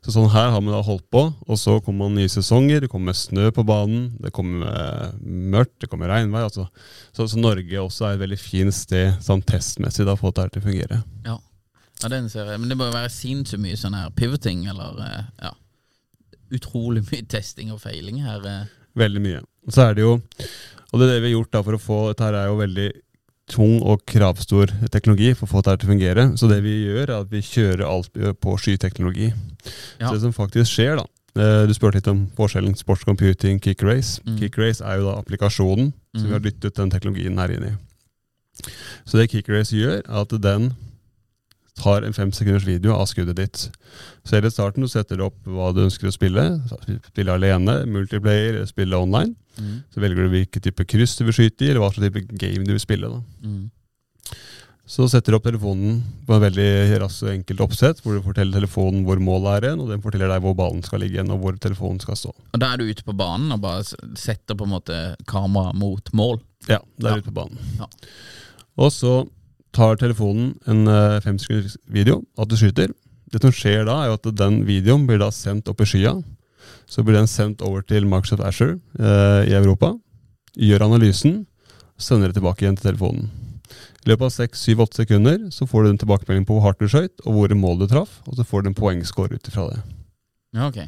Så 0.05 0.13
sånn 0.15 0.29
her 0.33 0.49
har 0.53 0.61
man 0.63 0.73
da 0.73 0.81
holdt 0.85 1.05
på, 1.13 1.21
og 1.47 1.59
så 1.59 1.77
kommer 1.83 2.07
man 2.07 2.17
nye 2.19 2.31
sesonger. 2.31 2.81
Det 2.85 2.89
kommer 2.91 3.15
snø 3.17 3.49
på 3.55 3.65
banen, 3.67 4.09
det 4.23 4.31
kommer 4.35 4.67
eh, 4.69 5.13
mørkt, 5.23 5.75
det 5.83 5.89
kommer 5.91 6.11
regnvær. 6.11 6.47
Altså. 6.49 6.67
Så, 7.15 7.27
så 7.31 7.39
Norge 7.39 7.81
også 7.83 8.07
er 8.09 8.17
et 8.17 8.23
veldig 8.23 8.39
fint 8.41 8.75
sted 8.75 9.19
sånn 9.25 9.43
testmessig 9.47 10.05
da, 10.07 10.15
å 10.17 10.21
få 10.21 10.31
dette 10.33 10.55
til 10.57 10.63
å 10.63 10.67
fungere. 10.69 11.01
Ja. 11.27 11.37
ja, 12.03 12.11
den 12.15 12.29
ser 12.31 12.49
jeg. 12.53 12.61
Men 12.63 12.71
det 12.71 12.79
må 12.79 12.89
jo 12.89 12.95
være 12.97 13.11
sinnssykt 13.13 13.63
mye 13.63 13.79
sånn 13.79 13.97
her 13.99 14.11
pivoting, 14.17 14.65
eller 14.71 15.01
eh, 15.07 15.23
ja 15.47 15.55
Utrolig 16.49 17.03
mye 17.11 17.27
testing 17.29 17.69
og 17.69 17.77
feiling 17.83 18.23
her. 18.25 18.41
eh. 18.49 18.69
Veldig 18.97 19.21
mye. 19.21 19.41
Og 19.67 19.75
så 19.75 19.83
er 19.89 19.99
det 19.99 20.01
jo 20.01 20.15
Og 20.17 20.95
det 20.97 21.03
er 21.05 21.11
det 21.11 21.19
vi 21.21 21.27
har 21.27 21.35
gjort 21.35 21.51
da 21.53 21.59
for 21.67 21.77
å 21.77 21.81
få 21.83 21.97
Dette 22.09 22.25
her 22.25 22.37
er 22.39 22.47
jo 22.49 22.55
veldig 22.57 22.87
tung 23.49 23.79
og 23.81 24.03
kravstor 24.09 24.71
teknologi 24.93 25.33
for 25.35 25.47
å 25.47 25.51
få 25.55 25.61
dette 25.65 25.81
til 25.83 25.89
å 25.89 25.93
fungere. 25.93 26.25
Så 26.37 26.49
det 26.51 26.61
vi 26.63 26.75
gjør, 26.85 27.05
er 27.09 27.15
at 27.23 27.31
vi 27.33 27.41
kjører 27.45 27.85
alt 27.89 28.13
på 28.41 28.55
skyteknologi. 28.61 29.31
Ja. 29.99 30.07
Så 30.07 30.13
det 30.17 30.21
som 30.27 30.33
faktisk 30.37 30.71
skjer, 30.77 31.01
da 31.01 31.05
eh, 31.39 31.65
Du 31.67 31.73
spurte 31.73 31.99
litt 31.99 32.07
om 32.11 32.27
forskjellen 32.37 32.75
sportscomputing, 32.77 33.59
kickrace. 33.59 33.63
kick 33.63 33.83
race. 33.83 34.21
Mm. 34.25 34.37
Kick 34.39 34.57
race 34.57 34.81
er 34.85 34.99
jo 34.99 35.09
da 35.09 35.17
applikasjonen 35.21 35.93
som 36.15 36.25
vi 36.27 36.31
har 36.33 36.39
Mm. 36.39 36.47
dyttet 36.49 36.75
den 36.75 36.89
teknologien 36.93 37.37
her 37.37 37.51
inn 37.51 37.63
i. 37.63 37.73
Så 39.05 39.17
det 39.17 39.29
kick 39.31 39.47
race 39.49 39.71
gjør, 39.75 40.01
er 40.03 40.21
at 40.21 40.29
den 40.41 40.73
tar 41.79 42.03
en 42.03 42.13
fem 42.13 42.31
sekunders 42.35 42.65
video 42.67 42.91
av 42.93 43.07
skuddet 43.07 43.35
ditt. 43.39 43.69
Så 44.27 44.35
helt 44.35 44.49
i 44.49 44.51
starten 44.51 44.83
du 44.83 44.87
setter 44.91 45.21
opp 45.23 45.37
hva 45.47 45.69
du 45.73 45.85
ønsker 45.85 46.09
å 46.09 46.11
spille. 46.11 46.43
Spille 47.07 47.31
alene, 47.31 47.85
multiplayer, 47.87 48.65
spille 48.67 48.97
online. 48.99 49.35
Mm. 49.59 49.75
Så 49.93 50.01
velger 50.03 50.23
du 50.25 50.29
hvilken 50.33 50.63
type 50.65 50.85
kryss 50.87 51.17
du 51.19 51.25
vil 51.27 51.35
skyte 51.35 51.65
i, 51.65 51.69
eller 51.73 51.83
hva 51.83 51.91
slags 51.93 52.09
type 52.13 52.37
game 52.39 52.65
du 52.65 52.71
vil 52.75 52.79
spille. 52.83 53.09
da. 53.11 53.21
Mm. 53.43 53.67
Så 54.89 55.05
setter 55.05 55.29
du 55.31 55.37
opp 55.37 55.45
telefonen 55.45 55.99
på 56.25 56.33
en 56.33 56.41
veldig 56.41 56.69
raskt 57.03 57.21
og 57.27 57.29
enkelt 57.35 57.59
oppsett, 57.61 57.99
hvor 58.01 58.15
du 58.17 58.23
forteller 58.25 58.55
telefonen 58.57 59.03
hvor 59.05 59.19
målet 59.21 59.59
er 59.59 59.67
hen, 59.69 59.83
og 59.83 59.91
den 59.91 60.01
forteller 60.01 60.31
deg 60.33 60.41
hvor 60.41 60.55
ballen 60.57 60.81
skal 60.81 61.03
ligge 61.03 61.19
hen, 61.21 61.29
og 61.29 61.43
hvor 61.43 61.59
telefonen 61.61 61.99
skal 62.01 62.17
stå. 62.17 62.31
Og 62.33 62.57
da 62.63 62.71
er 62.73 62.81
du 62.81 62.87
ute 62.89 63.05
på 63.05 63.13
banen 63.19 63.53
og 63.53 63.61
bare 63.61 63.85
setter 64.17 64.57
på 64.57 64.65
en 64.65 64.73
måte 64.73 64.97
kamera 65.29 65.75
mot 65.77 66.09
mål. 66.17 66.39
Ja, 66.65 66.79
der 66.97 67.11
Ja. 67.11 67.17
ute 67.21 67.29
på 67.29 67.35
banen. 67.37 67.61
Ja. 67.77 67.85
Og 68.81 68.89
så 68.95 69.13
tar 69.77 69.99
telefonen 70.01 70.55
en 70.65 70.87
uh, 70.89 71.19
fem 71.21 71.37
sekunders 71.37 71.77
video 71.85 72.23
at 72.41 72.49
du 72.49 72.57
skyter. 72.57 72.89
Det 73.29 73.43
som 73.45 73.53
skjer 73.53 73.85
da, 73.85 73.99
er 74.01 74.09
jo 74.09 74.17
at 74.17 74.35
den 74.41 74.63
videoen 74.65 75.05
blir 75.05 75.19
da 75.21 75.29
sendt 75.29 75.69
opp 75.69 75.81
i 75.81 75.85
skya. 75.85 76.15
Så 76.89 77.03
blir 77.05 77.19
den 77.19 77.29
sendt 77.29 77.61
over 77.65 77.83
til 77.85 78.07
Microsoft 78.09 78.41
Azure 78.41 78.79
eh, 78.97 79.49
i 79.51 79.53
Europa. 79.57 79.93
Gjør 80.57 80.87
analysen, 80.87 81.43
sender 82.01 82.31
det 82.31 82.39
tilbake 82.39 82.65
igjen 82.65 82.79
til 82.79 82.89
telefonen. 82.89 83.29
I 84.05 84.09
løpet 84.09 84.25
av 84.25 84.33
6-7-8 84.47 85.03
sekunder 85.03 85.37
så 85.53 85.67
får 85.69 85.85
du 85.85 85.89
en 85.91 86.01
tilbakemelding 86.01 86.47
på 86.47 86.55
hvor 86.57 86.65
hardt 86.65 86.81
du 86.81 86.87
skøyt, 86.89 87.21
og 87.27 87.35
hvor 87.35 87.53
mål 87.59 87.83
du 87.83 87.87
traff, 87.91 88.19
og 88.25 88.39
så 88.39 88.45
får 88.47 88.63
du 88.65 88.71
en 88.71 88.77
poengscore 88.77 89.37
ut 89.37 89.49
ifra 89.51 89.67
det. 89.73 89.81
Ja, 90.55 90.65
ok. 90.71 90.79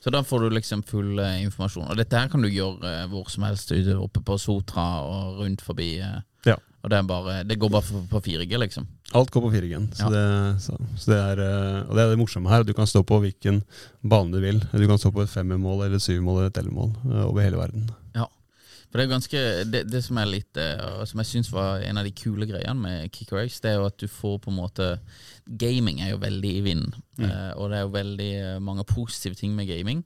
Så 0.00 0.10
da 0.14 0.22
får 0.24 0.46
du 0.46 0.54
liksom 0.56 0.82
full 0.88 1.18
eh, 1.20 1.42
informasjon. 1.44 1.90
Og 1.92 1.98
dette 2.00 2.16
her 2.16 2.30
kan 2.32 2.40
du 2.40 2.48
gjøre 2.48 2.80
eh, 3.02 3.06
hvor 3.12 3.28
som 3.28 3.44
helst 3.44 3.68
ute 3.74 3.98
oppe 4.00 4.22
på 4.24 4.38
Sotra 4.40 4.86
og 5.04 5.42
rundt 5.42 5.60
forbi. 5.60 5.98
eh. 6.00 6.22
Og 6.80 6.88
det, 6.90 6.98
bare, 7.06 7.42
det 7.44 7.58
går 7.60 7.68
bare 7.74 7.84
på, 7.84 7.98
på 8.08 8.20
4G, 8.24 8.56
liksom. 8.62 8.86
Alt 9.12 9.30
går 9.34 9.42
på 9.44 9.50
4G. 9.52 9.80
Så, 9.98 10.06
Ja. 10.06 10.08
det, 10.14 10.60
så, 10.64 10.76
så 10.96 11.10
det 11.12 11.18
er, 11.20 11.40
eh, 11.44 11.80
og 11.90 11.96
det 11.96 12.04
er 12.06 12.12
det 12.14 12.18
morsomme 12.18 12.48
her. 12.48 12.62
Du 12.64 12.72
kan 12.72 12.88
stå 12.88 13.02
på 13.04 13.18
hvilken 13.20 13.60
bane 14.00 14.32
du 14.32 14.40
vil. 14.40 14.60
Du 14.72 14.86
kan 14.88 14.98
stå 14.98 15.10
på 15.12 15.20
et 15.26 15.28
femmermål 15.32 15.84
eller 15.84 15.98
et 16.00 16.06
syvmål 16.06 16.38
eller 16.38 16.52
et 16.54 16.60
ellemål 16.62 16.94
eh, 17.04 17.24
over 17.26 17.44
hele 17.44 17.60
verden. 17.60 17.90
Ja. 18.16 18.24
For 18.90 18.98
det 18.98 19.04
er 19.04 19.12
ganske 19.12 19.40
Det, 19.70 19.84
det 19.92 20.00
som 20.02 20.18
er 20.18 20.26
litt 20.26 20.56
eh, 20.58 21.04
Som 21.06 21.20
jeg 21.22 21.28
syns 21.28 21.52
var 21.54 21.84
en 21.86 22.00
av 22.00 22.08
de 22.08 22.10
kule 22.16 22.48
greiene 22.48 22.74
med 22.80 23.12
Kick 23.14 23.30
Race, 23.36 23.60
det 23.62 23.70
er 23.70 23.76
jo 23.78 23.84
at 23.86 24.00
du 24.00 24.08
får 24.10 24.40
på 24.42 24.50
en 24.50 24.56
måte 24.58 24.88
Gaming 25.46 26.00
er 26.02 26.10
jo 26.14 26.18
veldig 26.24 26.50
i 26.56 26.64
vinden. 26.64 26.96
mm. 27.20 27.30
og 27.60 27.70
det 27.70 27.76
er 27.76 27.84
jo 27.84 27.92
veldig 27.94 28.32
mange 28.62 28.84
positive 28.88 29.34
ting 29.34 29.52
med 29.54 29.66
gaming. 29.68 30.02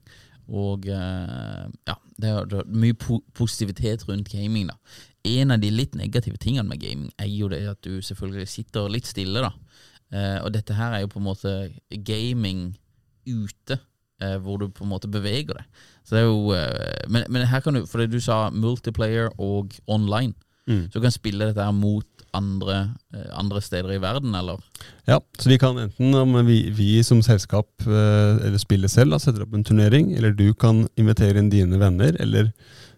Og 0.49 0.85
ja, 0.85 1.95
det 2.17 2.29
er, 2.29 2.45
det 2.49 2.59
er 2.61 2.69
mye 2.69 2.93
po 2.97 3.19
positivitet 3.33 4.07
rundt 4.09 4.29
gaming, 4.29 4.67
da. 4.69 4.77
En 5.25 5.51
av 5.55 5.59
de 5.61 5.71
litt 5.73 5.95
negative 5.97 6.37
tingene 6.41 6.67
med 6.69 6.81
gaming 6.83 7.09
er 7.21 7.29
jo 7.31 7.49
det 7.51 7.63
at 7.71 7.81
du 7.85 7.97
selvfølgelig 8.05 8.47
sitter 8.51 8.89
litt 8.93 9.09
stille, 9.09 9.41
da. 9.41 9.51
Eh, 10.13 10.39
og 10.45 10.51
dette 10.53 10.77
her 10.77 10.93
er 10.93 11.03
jo 11.05 11.11
på 11.15 11.19
en 11.21 11.27
måte 11.31 11.53
gaming 12.05 12.67
ute, 13.25 13.79
eh, 14.21 14.37
hvor 14.37 14.61
du 14.61 14.69
på 14.69 14.85
en 14.85 14.91
måte 14.93 15.09
beveger 15.11 15.57
deg. 15.57 15.83
Så 16.05 16.15
det 16.15 16.21
er 16.21 16.27
jo 16.29 16.53
eh, 16.53 17.05
men, 17.09 17.25
men 17.33 17.47
her 17.49 17.63
kan 17.65 17.73
du, 17.73 17.85
fordi 17.89 18.05
du 18.13 18.19
sa 18.21 18.49
multiplayer 18.53 19.33
og 19.41 19.73
online, 19.87 20.35
Mm. 20.65 20.87
så 20.89 20.97
du 20.97 21.03
kan 21.03 21.13
spille 21.13 21.45
dette 21.45 21.61
her 21.61 21.73
mot 21.77 22.23
andre, 22.33 22.95
eh, 23.13 23.27
andre 23.37 23.59
steder 23.61 23.91
i 23.93 23.99
verden, 24.01 24.33
eller? 24.33 24.57
Ja, 25.05 25.19
så 25.37 25.51
vi 25.51 25.59
kan 25.61 25.77
enten, 25.77 26.15
om 26.17 26.33
vi, 26.47 26.71
vi 26.73 27.03
som 27.05 27.21
selskap 27.21 27.69
eh, 27.85 28.39
eller 28.47 28.57
spiller 28.57 28.89
selv, 28.89 29.13
da, 29.13 29.19
setter 29.21 29.45
opp 29.45 29.53
en 29.53 29.63
turnering, 29.67 30.15
eller 30.17 30.33
du 30.33 30.55
kan 30.57 30.87
invitere 30.97 31.37
inn 31.37 31.51
dine 31.53 31.77
venner, 31.77 32.17
eller 32.17 32.49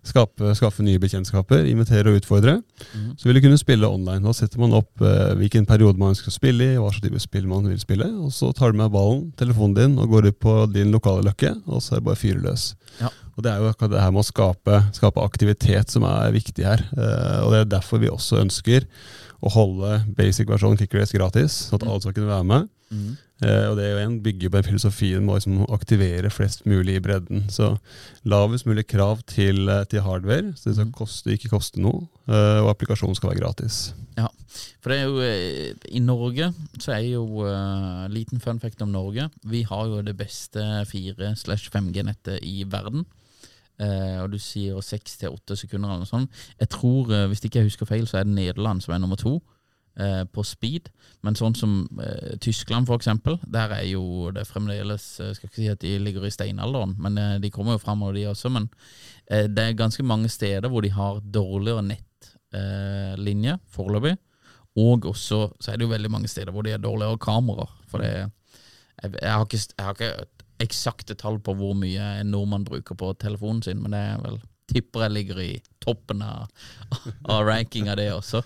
skape, 0.08 0.54
skaffe 0.58 0.86
nye 0.86 1.00
bekjentskaper, 1.02 1.68
invitere 1.70 2.12
og 2.12 2.22
utfordre. 2.22 2.58
Mm. 2.94 3.12
Så 3.20 3.28
vil 3.28 3.38
du 3.38 3.44
kunne 3.46 3.60
spille 3.60 3.90
online. 3.90 4.24
Da 4.26 4.34
setter 4.36 4.62
man 4.62 4.76
opp 4.78 5.04
eh, 5.04 5.36
hvilken 5.40 5.68
periode 5.70 6.02
man 6.02 6.18
skal 6.18 6.36
spille 6.36 6.72
i, 6.74 6.80
hva 6.80 6.90
slags 6.92 7.06
type 7.06 7.22
spill 7.24 7.48
man 7.50 7.68
vil 7.70 7.80
spille, 7.82 8.10
og 8.24 8.34
så 8.36 8.54
tar 8.56 8.74
du 8.74 8.82
med 8.82 8.94
ballen, 8.94 9.28
telefonen 9.40 9.78
din, 9.78 10.00
og 10.02 10.12
går 10.16 10.32
ut 10.32 10.40
på 10.44 10.58
din 10.74 10.94
lokale 10.96 11.28
løkke, 11.28 11.54
og 11.68 11.84
så 11.84 11.96
er 11.96 12.02
det 12.02 12.08
bare 12.10 12.20
å 12.20 12.24
fyre 12.24 12.44
løs. 12.44 12.72
Ja. 13.02 13.14
Og 13.38 13.44
Det 13.46 13.52
er 13.52 13.62
jo 13.62 13.70
akkurat 13.70 13.94
det 13.94 14.02
her 14.02 14.14
med 14.16 14.24
å 14.24 14.32
skape, 14.32 14.82
skape 14.98 15.22
aktivitet 15.22 15.94
som 15.94 16.08
er 16.10 16.34
viktig 16.34 16.66
her. 16.66 16.82
Eh, 16.98 17.40
og 17.46 17.54
Det 17.54 17.60
er 17.62 17.72
derfor 17.78 18.02
vi 18.02 18.10
også 18.10 18.42
ønsker 18.42 18.88
å 19.46 19.52
holde 19.54 20.02
basic 20.18 20.50
versjon 20.50 20.80
Race 20.98 21.14
gratis, 21.14 21.68
sånn 21.70 21.82
at 21.82 21.88
alle 21.88 22.02
skal 22.02 22.16
kunne 22.18 22.34
være 22.34 22.48
med. 22.50 22.70
Mhm. 22.90 23.18
Eh, 23.46 23.68
og 23.70 23.76
det 23.78 23.86
er 23.86 23.92
jo 23.94 24.02
en 24.02 24.18
bygger 24.26 24.50
på 24.50 24.64
filosofien 24.66 25.22
med 25.22 25.36
å 25.36 25.38
liksom 25.38 25.60
aktivere 25.76 26.32
flest 26.34 26.64
mulig 26.66 26.96
i 26.98 27.04
bredden. 27.06 27.46
Så 27.54 27.76
lavest 28.26 28.66
mulig 28.66 28.88
krav 28.90 29.22
til, 29.30 29.70
eh, 29.70 29.84
til 29.86 30.02
hardware, 30.02 30.56
så 30.58 30.70
det 30.72 30.78
skal 30.80 30.92
koste, 30.96 31.34
ikke 31.36 31.54
koste 31.54 31.82
noe. 31.82 32.08
eh, 32.28 32.60
og 32.60 32.74
applikasjonen 32.74 33.16
skal 33.16 33.30
være 33.30 33.40
gratis. 33.40 33.94
Ja, 34.18 34.28
for 34.82 34.90
det 34.90 34.98
er 34.98 35.06
jo 35.06 35.78
I 35.94 36.00
Norge 36.00 36.54
så 36.80 36.92
er 36.96 37.06
jo 37.06 37.46
uh, 37.46 38.08
Liten 38.10 38.42
fun 38.42 38.60
fact 38.60 38.82
om 38.82 38.90
Norge. 38.90 39.30
Vi 39.46 39.62
har 39.62 39.86
jo 39.86 40.02
det 40.02 40.18
beste 40.18 40.60
4-5G-nettet 40.90 42.40
i 42.42 42.66
verden. 42.68 43.06
Uh, 43.80 44.24
og 44.24 44.32
du 44.32 44.40
sier 44.40 44.82
6 44.82 45.18
til 45.22 45.30
8 45.30 45.56
sekunder 45.56 45.88
eller 45.88 46.04
noe 46.04 46.10
sånt. 46.10 46.32
Jeg 46.60 46.70
tror, 46.70 47.14
uh, 47.14 47.28
hvis 47.28 47.46
ikke 47.46 47.60
jeg 47.60 47.70
husker 47.70 47.86
feil, 47.86 48.08
så 48.08 48.18
er 48.18 48.24
det 48.26 48.34
Nederland 48.34 48.82
som 48.82 48.94
er 48.94 49.00
nummer 49.00 49.16
to 49.16 49.40
eh, 50.00 50.24
på 50.30 50.44
speed. 50.46 50.90
Men 51.26 51.38
sånn 51.38 51.56
som 51.58 51.74
eh, 52.02 52.38
Tyskland, 52.44 52.90
eksempel, 52.94 53.40
der 53.44 53.74
er 53.80 53.86
jo 53.90 54.30
det 54.36 54.48
fremdeles 54.50 55.06
Jeg 55.20 55.38
skal 55.38 55.50
ikke 55.50 55.62
si 55.62 55.70
at 55.72 55.84
de 55.84 55.98
ligger 56.02 56.28
i 56.28 56.34
steinalderen, 56.34 56.96
men 57.02 57.18
eh, 57.18 57.36
de 57.44 57.52
kommer 57.54 57.78
jo 57.78 57.84
framover, 57.84 58.18
de 58.18 58.28
også. 58.32 58.52
Men 58.54 58.70
eh, 59.32 59.48
det 59.50 59.64
er 59.64 59.82
ganske 59.82 60.06
mange 60.06 60.32
steder 60.34 60.70
hvor 60.70 60.86
de 60.86 60.94
har 60.94 61.22
dårligere 61.22 61.86
nettlinje 61.92 63.58
foreløpig. 63.74 64.16
Og 64.78 65.08
også 65.10 65.48
så 65.60 65.72
er 65.72 65.78
det 65.78 65.88
jo 65.88 65.94
veldig 65.94 66.12
mange 66.14 66.30
steder 66.30 66.54
hvor 66.54 66.66
de 66.66 66.76
har 66.76 66.82
dårligere 66.82 67.18
kameraer. 67.22 67.72
For 67.90 68.04
det 68.04 68.12
jeg, 68.18 69.14
jeg, 69.22 69.32
har 69.32 69.46
ikke, 69.46 69.64
ikke 69.90 70.12
eksakte 70.64 71.18
tall 71.18 71.40
på 71.44 71.54
hvor 71.58 71.76
mye 71.78 72.14
en 72.22 72.32
nordmann 72.34 72.66
bruker 72.66 72.98
på 72.98 73.12
telefonen 73.22 73.62
sin, 73.66 73.82
men 73.82 73.94
det 73.94 74.00
er 74.02 74.22
vel 74.24 74.40
tipper 74.68 75.06
jeg 75.06 75.16
ligger 75.16 75.42
i 75.44 75.52
toppen 75.84 76.22
av, 76.26 76.48
av 77.24 77.46
rankinga, 77.48 77.96
det 77.96 78.10
også. 78.14 78.44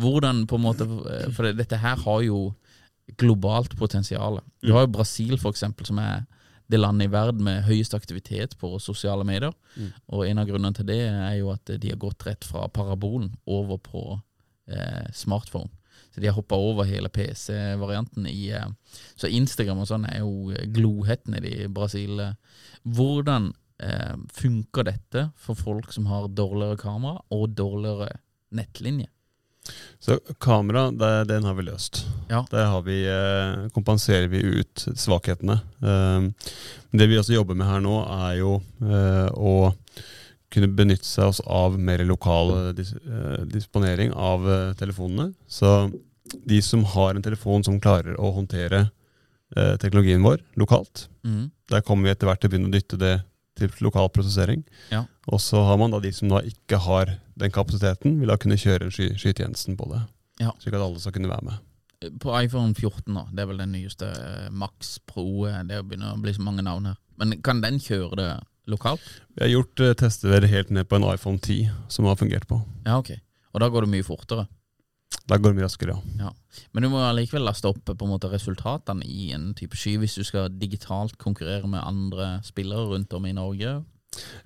Hvordan 0.00 0.44
på 0.48 0.56
en 0.56 0.64
måte 0.64 0.86
For 1.34 1.50
dette 1.52 1.80
her 1.82 1.98
har 2.04 2.22
jo 2.24 2.54
globalt 3.20 3.74
potensial. 3.76 4.40
Du 4.64 4.72
har 4.72 4.86
jo 4.86 4.94
Brasil, 4.94 5.36
for 5.40 5.52
eksempel, 5.52 5.86
som 5.86 5.98
er 6.00 6.24
det 6.72 6.80
landet 6.80 7.10
i 7.10 7.12
verden 7.12 7.44
med 7.44 7.66
høyest 7.66 7.94
aktivitet 7.96 8.56
på 8.60 8.78
sosiale 8.80 9.26
medier. 9.28 9.52
Og 10.08 10.24
en 10.26 10.40
av 10.40 10.48
grunnene 10.48 10.76
til 10.76 10.88
det 10.88 11.02
er 11.04 11.34
jo 11.38 11.50
at 11.52 11.68
de 11.68 11.90
har 11.92 12.00
gått 12.00 12.24
rett 12.26 12.46
fra 12.48 12.68
parabolen 12.72 13.34
over 13.44 13.80
på 13.84 14.04
eh, 14.70 15.10
smartphone. 15.12 15.68
Så 16.14 16.22
de 16.22 16.30
har 16.30 16.36
hoppa 16.36 16.56
over 16.56 16.86
hele 16.88 17.10
PC-varianten 17.12 18.26
i 18.30 18.48
eh, 18.54 18.70
Så 19.18 19.28
Instagram 19.28 19.82
og 19.82 19.90
sånn 19.90 20.06
er 20.08 20.22
jo 20.22 20.54
gloheten 20.72 21.36
i 21.42 21.66
Brasil. 21.68 22.22
Hvordan 22.84 23.52
eh, 23.82 24.14
funker 24.32 24.86
dette 24.90 25.28
for 25.36 25.58
folk 25.58 25.92
som 25.92 26.06
har 26.10 26.28
dårligere 26.28 26.78
kamera 26.80 27.20
og 27.34 27.56
dårligere 27.56 28.10
nettlinje? 28.54 29.10
Så 29.98 30.18
kamera, 30.38 30.90
det, 30.92 31.12
den 31.30 31.46
har 31.48 31.54
vi 31.56 31.64
løst. 31.64 32.02
Ja. 32.28 32.42
Der 32.50 32.66
har 32.68 32.82
vi, 32.84 32.98
eh, 33.08 33.68
kompenserer 33.72 34.28
vi 34.28 34.42
ut 34.60 34.88
svakhetene. 34.94 35.60
Eh, 35.80 36.50
det 36.92 37.08
vi 37.08 37.16
også 37.18 37.38
jobber 37.38 37.56
med 37.56 37.70
her 37.70 37.80
nå, 37.80 37.96
er 38.04 38.34
jo 38.42 38.58
eh, 38.84 39.30
å 39.32 39.72
kunne 40.54 40.70
benytte 40.70 41.06
seg 41.08 41.32
oss 41.32 41.40
av 41.46 41.78
mer 41.80 42.02
lokal 42.06 42.52
eh, 42.54 42.72
dis, 42.78 42.92
eh, 42.94 43.42
disponering 43.50 44.12
av 44.14 44.44
eh, 44.46 44.74
telefonene. 44.78 45.32
Så 45.50 45.90
de 46.34 46.60
som 46.64 46.84
har 46.94 47.14
en 47.14 47.24
telefon 47.24 47.64
som 47.66 47.80
klarer 47.82 48.18
å 48.18 48.34
håndtere 48.38 48.88
teknologien 49.54 50.24
vår 50.24 50.40
lokalt, 50.58 51.04
mm. 51.22 51.42
der 51.70 51.82
kommer 51.86 52.08
vi 52.08 52.10
etter 52.10 52.26
hvert 52.26 52.40
til 52.42 52.48
å 52.48 52.52
begynne 52.54 52.70
å 52.72 52.74
dytte 52.74 52.96
det 52.98 53.12
til 53.58 53.70
lokal 53.84 54.08
prosessering. 54.14 54.64
Ja. 54.90 55.04
Og 55.30 55.40
så 55.42 55.62
har 55.66 55.78
man 55.80 55.94
da 55.94 56.00
de 56.02 56.12
som 56.14 56.32
da 56.32 56.42
ikke 56.44 56.80
har 56.84 57.14
den 57.40 57.54
kapasiteten, 57.54 58.18
vil 58.20 58.30
da 58.30 58.38
kunne 58.40 58.58
kjøre 58.60 58.90
sky, 58.94 59.12
skytjenesten 59.18 59.78
på 59.78 59.88
det. 59.92 60.02
Ja. 60.42 60.50
Slik 60.62 60.74
at 60.74 60.82
alle 60.82 61.00
skal 61.02 61.14
kunne 61.16 61.30
være 61.30 61.46
med. 61.50 61.62
På 62.20 62.34
iPhone 62.36 62.74
14 62.74 63.14
da, 63.14 63.22
det 63.32 63.44
er 63.44 63.48
vel 63.48 63.62
den 63.62 63.72
nyeste 63.72 64.10
eh, 64.10 64.48
Max 64.52 64.98
Pro. 65.08 65.46
eh, 65.48 65.62
Det 65.64 65.78
begynner 65.86 66.12
å 66.12 66.20
bli 66.20 66.34
så 66.36 66.42
mange 66.44 66.64
navn 66.66 66.90
her. 66.90 66.98
Men 67.20 67.38
kan 67.46 67.62
den 67.62 67.78
kjøre 67.80 68.18
det 68.18 68.28
lokalt? 68.70 69.04
Vi 69.36 69.44
har 69.44 69.52
gjort 69.52 69.80
uh, 69.80 69.92
tester 69.94 70.46
helt 70.50 70.72
ned 70.74 70.88
på 70.90 70.98
en 70.98 71.06
iPhone 71.08 71.38
10 71.38 71.70
som 71.92 72.08
har 72.10 72.18
fungert 72.20 72.48
på. 72.50 72.58
Ja, 72.84 72.98
ok. 72.98 73.14
Og 73.54 73.62
da 73.62 73.70
går 73.70 73.86
det 73.86 73.92
mye 73.94 74.06
fortere. 74.06 74.48
Der 75.30 75.40
går 75.40 75.52
det 75.52 75.56
mye 75.56 75.64
raskere, 75.64 75.94
ja. 75.94 76.26
Ja. 76.26 76.60
Men 76.76 76.84
du 76.84 76.90
må 76.92 77.00
allikevel 77.00 77.46
laste 77.46 77.70
opp 77.70 77.80
på 77.88 78.06
en 78.06 78.12
måte 78.12 78.28
resultatene 78.32 79.06
i 79.08 79.30
en 79.32 79.52
type 79.56 79.78
sky 79.78 79.96
hvis 80.02 80.18
du 80.20 80.24
skal 80.26 80.52
digitalt 80.60 81.16
konkurrere 81.20 81.68
med 81.70 81.80
andre 81.80 82.38
spillere 82.44 82.90
rundt 82.92 83.14
om 83.16 83.24
i 83.26 83.32
Norge. 83.36 83.78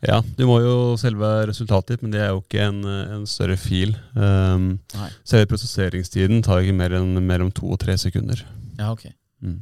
Ja, 0.06 0.22
du 0.38 0.44
må 0.48 0.60
jo 0.62 0.96
selve 1.00 1.28
resultatet 1.50 1.96
ditt, 1.96 2.04
men 2.04 2.14
det 2.14 2.22
er 2.22 2.30
jo 2.32 2.40
ikke 2.40 2.68
en, 2.70 2.82
en 2.86 3.26
større 3.28 3.58
fil. 3.60 3.96
Um, 4.14 4.78
selve 5.26 5.50
prosesseringstiden 5.50 6.44
tar 6.46 6.62
ikke 6.62 6.78
mer 6.78 6.94
enn 6.96 7.18
mellom 7.26 7.50
to 7.52 7.68
og 7.74 7.80
tre 7.82 7.98
sekunder. 8.00 8.44
Ja, 8.78 8.92
ok. 8.94 9.08
Mm. 9.44 9.60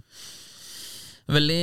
Veldig, 1.26 1.62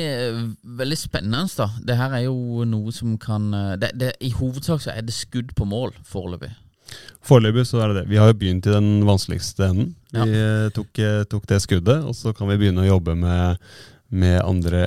veldig 0.82 0.98
spennende, 1.00 1.46
da. 1.56 1.70
Det 1.88 1.96
her 1.96 2.18
er 2.18 2.26
jo 2.26 2.66
noe 2.68 2.92
som 2.92 3.14
kan 3.22 3.46
eh, 3.56 3.76
det, 3.80 3.94
det, 3.96 4.10
I 4.20 4.34
hovedsak 4.36 4.84
så 4.84 4.92
er 4.92 5.06
det 5.08 5.16
skudd 5.16 5.54
på 5.56 5.68
mål 5.70 5.96
foreløpig. 6.04 6.52
Foreløpig 7.24 7.64
så 7.70 7.80
er 7.80 7.88
det 7.94 8.02
det. 8.02 8.10
Vi 8.12 8.18
har 8.20 8.28
jo 8.32 8.36
begynt 8.42 8.68
i 8.68 8.74
den 8.74 9.06
vanskeligste 9.08 9.70
enden. 9.70 9.94
Ja. 10.12 10.26
Vi 10.28 10.40
eh, 10.44 10.70
tok, 10.76 11.00
eh, 11.00 11.24
tok 11.32 11.46
det 11.48 11.62
skuddet, 11.64 12.04
og 12.04 12.16
så 12.18 12.34
kan 12.36 12.50
vi 12.52 12.58
begynne 12.60 12.84
å 12.84 12.90
jobbe 12.90 13.16
med, 13.16 13.62
med 14.12 14.42
andre 14.44 14.82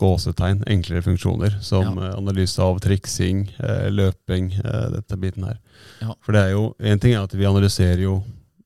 gåsetegn, 0.00 0.62
enklere 0.70 1.02
funksjoner, 1.02 1.58
som 1.62 1.98
Ja. 1.98 2.10
eh, 2.12 2.14
analyse 2.18 2.62
av 2.62 2.78
triksing, 2.80 3.48
løping, 3.90 4.52
dette 4.94 5.18
biten 5.18 5.44
her. 5.50 5.58
Ja. 6.00 6.14
For 6.22 6.32
det 6.32 6.46
er 6.46 6.54
jo, 6.54 6.74
en 6.78 7.02
ting 7.02 7.14
er 7.14 7.26
at 7.26 7.34
vi 7.34 7.44
analyserer 7.50 8.02
jo 8.06 8.22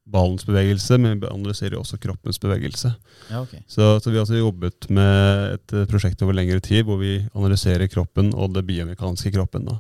ballens 0.09 0.45
bevegelse, 0.49 0.97
men 1.01 1.21
vi 1.21 1.29
analyserer 1.29 1.77
jo 1.77 1.83
også 1.83 1.99
kroppens 2.01 2.39
bevegelse. 2.41 2.95
Ja, 3.31 3.43
okay. 3.43 3.61
Så, 3.69 4.01
så 4.01 4.09
vi 4.09 4.17
har 4.17 4.25
altså 4.25 4.39
jobbet 4.39 4.89
med 4.89 5.59
et 5.59 5.75
prosjekt 5.91 6.23
over 6.25 6.33
lengre 6.37 6.61
tid, 6.65 6.85
hvor 6.89 6.97
vi 7.01 7.19
analyserer 7.35 7.89
kroppen 7.93 8.31
og 8.35 8.55
det 8.55 8.65
biomekaniske 8.69 9.35
kroppen. 9.35 9.67
Da. 9.69 9.79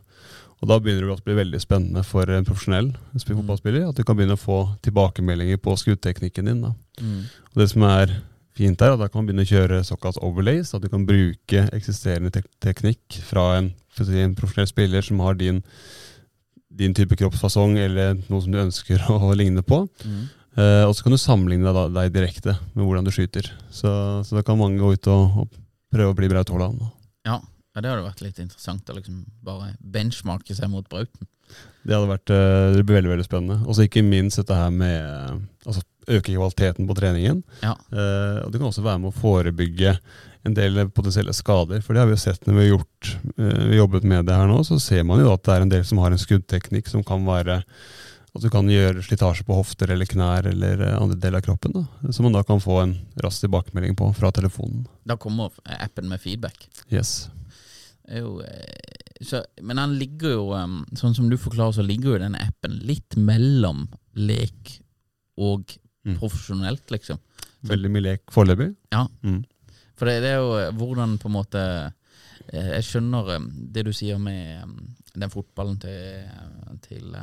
Og 0.58 0.70
da 0.70 0.78
begynner 0.82 1.06
det 1.06 1.14
å 1.14 1.22
bli 1.22 1.36
veldig 1.38 1.60
spennende 1.62 2.02
for 2.06 2.30
en 2.34 2.46
profesjonell 2.46 2.88
Mm. 3.14 3.36
fotballspiller, 3.38 3.88
at 3.88 3.96
du 3.96 4.02
kan 4.04 4.16
begynne 4.16 4.34
å 4.34 4.40
få 4.40 4.76
tilbakemeldinger 4.82 5.56
på 5.62 5.76
skuddteknikken 5.78 6.44
din. 6.50 6.64
Mm. 7.00 7.24
Og 7.54 7.54
det 7.54 7.68
som 7.70 7.82
er 7.82 8.22
fint 8.58 8.80
er 8.82 8.92
at 8.92 8.98
da 8.98 9.06
kan 9.08 9.22
man 9.22 9.28
begynne 9.28 9.46
å 9.46 9.52
kjøre 9.52 9.84
såkalt 9.86 10.18
overlays, 10.18 10.74
at 10.74 10.82
du 10.82 10.88
kan 10.88 11.06
bruke 11.06 11.68
eksisterende 11.72 12.32
tek 12.34 12.48
teknikk 12.60 13.20
fra 13.22 13.58
en, 13.58 13.72
si, 13.94 14.18
en 14.18 14.34
profesjonell 14.34 14.66
spiller 14.70 15.02
som 15.06 15.20
har 15.20 15.38
din, 15.38 15.62
din 16.74 16.94
type 16.94 17.14
kroppsfasong 17.14 17.78
eller 17.78 18.18
noe 18.28 18.42
som 18.42 18.50
du 18.50 18.58
ønsker 18.58 18.98
å 19.14 19.30
ligne 19.38 19.62
på. 19.62 19.84
Mm. 20.04 20.24
Eh, 20.58 20.84
og 20.88 20.96
så 20.96 21.06
kan 21.06 21.14
du 21.14 21.20
sammenligne 21.22 21.70
deg, 21.70 21.94
deg 21.94 22.12
direkte 22.16 22.56
med 22.74 22.82
hvordan 22.82 23.06
du 23.06 23.12
skyter. 23.14 23.46
Så, 23.70 23.92
så 24.26 24.40
da 24.40 24.42
kan 24.42 24.58
mange 24.58 24.82
gå 24.82 24.90
ut 24.96 25.06
og, 25.12 25.44
og 25.44 25.60
prøve 25.94 26.10
å 26.10 26.18
bli 26.18 26.30
Braut 26.32 26.50
Haaland. 26.50 26.82
Ja, 27.28 27.38
ja 27.74 27.82
det 27.84 27.90
hadde 27.92 28.06
vært 28.06 28.24
litt 28.24 28.40
interessant 28.42 28.88
å 28.90 28.96
liksom 28.96 29.24
bare 29.44 29.74
benchmarke 29.80 30.56
seg 30.56 30.70
mot 30.72 30.88
Brauten. 30.90 31.28
Det 31.86 31.94
hadde 31.94 32.10
vært 32.10 32.32
eh, 32.34 32.72
det 32.76 32.84
blir 32.84 32.98
veldig 32.98 33.12
veldig 33.14 33.26
spennende. 33.28 33.60
Og 33.64 33.76
så 33.76 33.86
ikke 33.86 34.04
minst 34.04 34.40
dette 34.40 34.56
her 34.56 34.72
med 34.74 34.96
eh, 34.98 35.38
altså 35.64 35.84
øke 36.08 36.32
kvaliteten 36.32 36.88
på 36.88 36.96
treningen. 36.96 37.42
Ja. 37.62 37.76
Eh, 37.92 38.40
og 38.44 38.50
det 38.52 38.60
kan 38.60 38.68
også 38.70 38.84
være 38.84 39.02
med 39.04 39.12
å 39.12 39.20
forebygge 39.20 39.94
en 40.46 40.56
del 40.56 40.82
potensielle 40.94 41.34
skader. 41.36 41.80
For 41.84 41.94
det 41.94 42.02
har 42.02 42.10
vi 42.10 42.16
jo 42.16 42.24
sett 42.24 42.44
når 42.46 42.56
vi 42.56 42.64
har 42.64 42.70
gjort, 42.74 43.14
eh, 43.36 43.64
jobbet 43.78 44.04
med 44.08 44.28
det 44.28 44.36
her 44.36 44.50
nå, 44.50 44.60
så 44.66 44.80
ser 44.82 45.06
man 45.08 45.22
jo 45.22 45.32
at 45.32 45.44
det 45.46 45.54
er 45.56 45.64
en 45.64 45.72
del 45.72 45.88
som 45.88 46.02
har 46.02 46.14
en 46.14 46.20
skuddteknikk 46.20 46.90
som 46.90 47.04
kan 47.06 47.24
være 47.28 47.62
at 48.38 48.44
du 48.44 48.50
kan 48.52 48.68
gjøre 48.70 49.02
slitasje 49.02 49.46
på 49.48 49.56
hofter 49.56 49.90
eller 49.90 50.08
knær 50.08 50.46
eller 50.50 50.84
eh, 50.84 50.98
andre 51.00 51.18
deler 51.18 51.40
av 51.40 51.48
kroppen. 51.48 51.74
Da, 51.74 52.12
som 52.12 52.28
man 52.28 52.36
da 52.36 52.44
kan 52.46 52.62
få 52.62 52.82
en 52.84 52.94
rask 53.24 53.44
tilbakemelding 53.44 53.96
på 53.98 54.10
fra 54.16 54.32
telefonen. 54.34 54.86
Da 55.08 55.16
kommer 55.20 55.52
appen 55.64 56.10
med 56.10 56.22
feedback. 56.22 56.68
Yes. 56.92 57.28
Jo, 58.08 58.38
eh, 58.40 59.18
så, 59.20 59.42
men 59.66 59.80
han 59.82 59.96
ligger 59.98 60.36
jo, 60.36 60.46
um, 60.54 60.80
sånn 60.96 61.16
som 61.16 61.28
du 61.28 61.36
forklarer, 61.40 61.74
så 61.76 61.84
ligger 61.84 62.14
jo 62.14 62.22
denne 62.22 62.40
appen 62.40 62.78
litt 62.86 63.16
mellom 63.18 63.86
lek 64.16 64.78
og 65.38 65.76
Mm. 66.08 66.14
profesjonelt, 66.16 66.90
liksom. 66.94 67.18
Veldig 67.68 67.90
mye 67.92 68.04
lek 68.04 68.30
foreløpig. 68.32 68.70
Ja. 68.94 69.02
Mm. 69.26 69.42
For 69.98 70.06
det, 70.08 70.20
det 70.22 70.30
er 70.30 70.38
jo 70.38 70.52
eh, 70.56 70.70
hvordan 70.78 71.16
på 71.18 71.28
en 71.28 71.34
måte 71.34 71.62
eh, 72.52 72.68
Jeg 72.78 72.86
skjønner 72.86 73.32
eh, 73.34 73.48
det 73.74 73.84
du 73.88 73.90
sier 73.92 74.20
med 74.22 74.62
eh, 74.62 75.10
den 75.18 75.32
fotballen 75.32 75.76
til, 75.82 76.30
til 76.86 77.16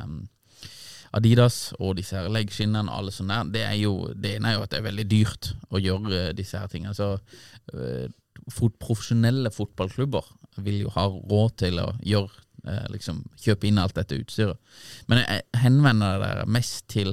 Adidas 1.16 1.72
og 1.80 1.96
disse 1.96 2.18
her 2.18 2.28
leggskinnene 2.28 2.92
og 2.92 2.98
alle 3.00 3.14
sånne 3.16 3.40
der. 3.40 3.52
Det 3.56 3.64
er 3.64 3.76
jo 3.80 3.94
Det 4.12 4.36
ene 4.36 4.52
er 4.52 4.58
jo 4.58 4.66
at 4.66 4.74
det 4.74 4.78
er 4.82 4.88
veldig 4.90 5.08
dyrt 5.08 5.50
å 5.72 5.80
gjøre 5.80 6.26
disse 6.36 6.60
her 6.60 6.68
tingene. 6.68 6.92
Så 6.94 7.14
fot, 8.52 8.76
profesjonelle 8.78 9.50
fotballklubber 9.50 10.28
vil 10.64 10.82
jo 10.86 10.90
ha 10.96 11.06
råd 11.08 11.56
til 11.62 11.78
å 11.82 11.90
gjøre 12.06 12.30
eh, 12.66 12.86
liksom 12.92 13.22
kjøpe 13.42 13.68
inn 13.68 13.78
alt 13.82 13.94
dette 13.98 14.18
utstyret. 14.20 14.58
Men 15.08 15.22
jeg 15.24 15.42
henvender 15.62 16.18
dere 16.22 16.46
mest 16.46 16.86
til 16.92 17.12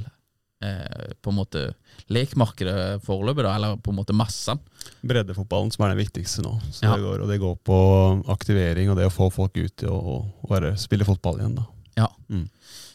eh, 0.64 1.12
på 1.22 1.30
en 1.32 1.38
måte 1.38 1.64
lekmarkedet 2.12 3.02
foreløpig, 3.04 3.44
da, 3.46 3.54
eller 3.56 3.76
på 3.80 3.92
en 3.92 3.98
måte 4.00 4.16
massene. 4.16 4.60
Breddefotballen 5.06 5.70
som 5.72 5.84
er 5.86 5.94
det 5.94 6.02
viktigste 6.06 6.42
nå. 6.44 6.56
Så 6.72 6.84
Ja. 6.84 6.96
det 6.96 7.04
går, 7.04 7.22
og 7.22 7.28
det 7.28 7.40
går 7.40 7.56
på 7.64 7.78
aktivering 8.32 8.90
og 8.90 8.96
det 8.98 9.06
å 9.08 9.14
få 9.14 9.30
folk 9.32 9.56
ut 9.56 9.76
til 9.76 9.88
å, 9.88 10.24
å 10.44 10.76
spille 10.80 11.04
fotball 11.08 11.38
igjen. 11.40 11.54
da. 11.60 11.66
Ja, 11.96 12.08
Mm. 12.28 12.48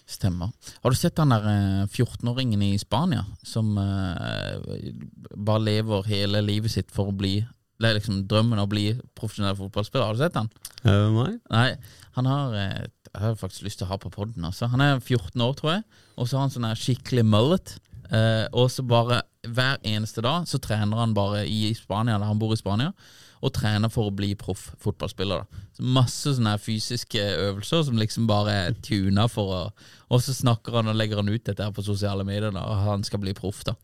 stemmer. 0.09 0.49
Har 0.83 0.89
du 0.91 0.95
sett 0.97 1.15
den 1.15 1.29
der 1.29 1.43
eh, 1.45 1.85
14-åringen 1.87 2.61
i 2.65 2.77
Spania 2.81 3.25
som 3.45 3.77
eh, 3.77 4.91
bare 5.37 5.61
lever 5.63 6.03
hele 6.09 6.41
livet 6.41 6.71
sitt 6.73 6.91
for 6.91 7.07
å 7.11 7.15
bli 7.15 7.45
Det 7.79 7.87
er 7.87 7.95
liksom 7.95 8.23
drømmen 8.27 8.59
å 8.59 8.67
bli 8.69 8.89
profesjonell 9.15 9.55
fotballspiller. 9.55 10.05
Har 10.05 10.17
du 10.17 10.23
sett 10.23 10.35
den? 10.35 10.49
Uh, 10.83 11.07
nei? 11.15 11.31
Nei, 11.53 11.69
han 12.17 12.27
har 12.27 12.55
eh, 12.59 12.87
Jeg 13.09 13.21
har 13.23 13.37
faktisk 13.39 13.63
lyst 13.65 13.79
til 13.79 13.87
å 13.87 13.93
ha 13.93 13.99
på 14.01 14.11
podden. 14.13 14.43
Altså. 14.45 14.67
Han 14.69 14.83
er 14.83 14.99
14 14.99 15.39
år, 15.41 15.53
tror 15.57 15.71
jeg, 15.77 15.85
og 16.15 16.27
så 16.27 16.37
har 16.37 16.47
han 16.47 16.53
sånn 16.53 16.67
skikkelig 16.77 17.23
mullet. 17.25 17.77
Eh, 18.09 18.45
og 18.57 18.69
så 18.73 18.83
bare 18.85 19.21
hver 19.47 19.79
eneste 19.87 20.23
dag 20.25 20.47
så 20.49 20.59
trener 20.61 20.99
han 20.99 21.15
bare 21.17 21.45
i 21.47 21.71
Spania, 21.77 22.17
eller 22.17 22.29
han 22.29 22.39
bor 22.41 22.53
i 22.53 22.59
Spania, 22.59 22.91
og 23.39 23.53
trener 23.55 23.91
for 23.93 24.09
å 24.09 24.15
bli 24.15 24.33
proff 24.35 24.73
fotballspiller. 24.83 25.45
Da. 25.45 25.67
Så 25.77 25.85
masse 25.95 26.33
sånne 26.35 26.57
fysiske 26.59 27.21
øvelser 27.47 27.85
som 27.87 27.99
liksom 28.01 28.27
bare 28.27 28.55
er 28.65 28.79
tuna 28.83 29.29
for 29.31 29.55
å 29.55 29.61
Og 30.09 30.23
så 30.25 30.33
snakker 30.33 30.73
han 30.73 30.89
og 30.89 30.95
legger 30.97 31.19
han 31.21 31.29
ut 31.29 31.43
dette 31.45 31.61
her 31.61 31.71
på 31.71 31.85
sosiale 31.85 32.23
medier, 32.25 32.49
da, 32.49 32.63
og 32.65 32.79
han 32.87 33.03
skal 33.05 33.21
bli 33.21 33.33
proff, 33.37 33.61
da. 33.63 33.75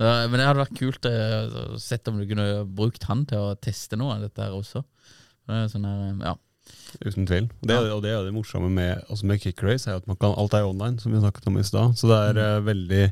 Men 0.00 0.34
det 0.34 0.46
hadde 0.46 0.62
vært 0.64 0.78
kult 0.78 1.06
eh, 1.06 1.58
å 1.74 1.78
sett 1.78 2.08
om 2.10 2.16
du 2.18 2.26
kunne 2.26 2.64
brukt 2.66 3.04
han 3.06 3.22
til 3.30 3.38
å 3.38 3.58
teste 3.62 3.98
noe 4.00 4.16
av 4.16 4.24
dette 4.24 4.42
her 4.42 4.56
også. 4.56 4.82
Sånn 5.70 5.86
her, 5.86 6.16
ja. 6.24 6.34
Uten 7.04 7.26
tvil. 7.28 7.48
Det, 7.66 7.76
og 7.92 8.00
det 8.04 8.12
er 8.14 8.22
det 8.24 8.34
morsomme 8.34 8.70
med, 8.72 9.02
også 9.12 9.28
med 9.28 9.42
kickrace, 9.42 9.90
er 9.90 10.00
at 10.00 10.06
man 10.08 10.18
kan, 10.20 10.34
alt 10.38 10.54
er 10.56 10.66
online, 10.66 11.00
som 11.02 11.12
vi 11.12 11.20
snakket 11.20 11.48
om 11.50 11.58
i 11.60 11.66
stad. 11.66 11.98
Så 11.98 12.08
det 12.10 12.20
er 12.30 12.40
mm. 12.40 12.68
veldig 12.68 13.02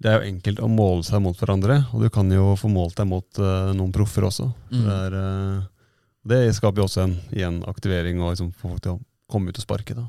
Det 0.00 0.08
er 0.08 0.16
jo 0.16 0.30
enkelt 0.30 0.62
å 0.64 0.70
måle 0.72 1.04
seg 1.04 1.20
mot 1.24 1.36
hverandre, 1.36 1.80
og 1.92 2.04
du 2.04 2.08
kan 2.12 2.30
jo 2.32 2.54
få 2.56 2.70
målt 2.72 2.96
deg 3.00 3.08
mot 3.10 3.42
uh, 3.42 3.72
noen 3.76 3.92
proffer 3.92 4.28
også. 4.30 4.46
Mm. 4.70 4.84
Det, 4.86 4.94
er, 4.96 5.18
uh, 5.18 5.98
det 6.32 6.40
skaper 6.56 6.80
jo 6.80 6.86
også 6.88 7.04
en 7.04 7.18
igjen 7.34 7.60
aktivering 7.68 8.22
og 8.22 8.32
liksom 8.32 8.54
få 8.54 8.70
folk 8.70 8.86
til 8.86 8.96
å 8.96 9.02
komme 9.30 9.52
ut 9.52 9.60
og 9.60 9.66
sparke. 9.66 9.98
da. 9.98 10.06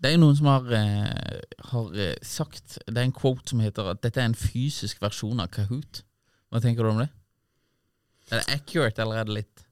Det 0.00 0.08
er 0.08 0.16
jo 0.16 0.22
noen 0.22 0.36
som 0.38 0.48
har, 0.48 0.68
eh, 0.72 1.40
har 1.70 1.96
eh, 2.00 2.14
sagt 2.24 2.78
Det 2.86 2.96
er 2.96 3.04
en 3.04 3.16
quote 3.16 3.52
som 3.52 3.60
heter 3.60 3.90
at 3.92 4.02
dette 4.04 4.20
er 4.20 4.30
en 4.30 4.38
fysisk 4.38 5.00
versjon 5.02 5.42
av 5.42 5.50
Kahoot. 5.52 6.02
Hva 6.50 6.62
tenker 6.64 6.86
du 6.86 6.92
om 6.94 7.02
det? 7.02 7.10
Er 8.30 8.40
det 8.40 8.54
accurate, 8.54 9.02
eller 9.02 9.20
er 9.20 9.28
det 9.28 9.36
litt 9.40 9.64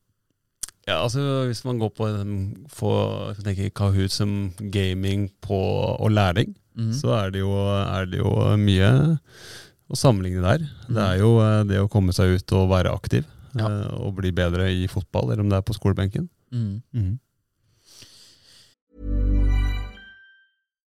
Ja, 0.88 0.98
altså 0.98 1.46
Hvis 1.46 1.64
man 1.64 1.78
går 1.80 1.92
på 1.96 2.08
um, 2.10 2.34
man 2.66 3.40
tenker 3.44 3.72
Kahoot 3.72 4.12
som 4.12 4.52
gaming 4.58 5.28
på, 5.44 5.58
og 5.96 6.10
læring, 6.12 6.54
mm. 6.76 6.92
så 6.96 7.14
er 7.22 7.32
det, 7.32 7.42
jo, 7.44 7.52
er 7.54 8.08
det 8.08 8.20
jo 8.20 8.32
mye 8.60 8.92
å 9.88 9.96
sammenligne 9.96 10.44
der. 10.44 10.64
Det 10.88 11.04
er 11.04 11.20
jo 11.22 11.30
eh, 11.40 11.62
det 11.68 11.80
å 11.80 11.88
komme 11.92 12.12
seg 12.16 12.36
ut 12.36 12.56
og 12.56 12.68
være 12.72 12.92
aktiv. 12.92 13.24
Ja. 13.56 13.68
Og 14.04 14.18
bli 14.18 14.32
bedre 14.36 14.68
i 14.68 14.84
fotball, 14.90 15.32
eller 15.32 15.44
om 15.44 15.48
det 15.48 15.60
er 15.60 15.64
på 15.64 15.76
skolebenken. 15.76 16.28
mm. 16.92 17.14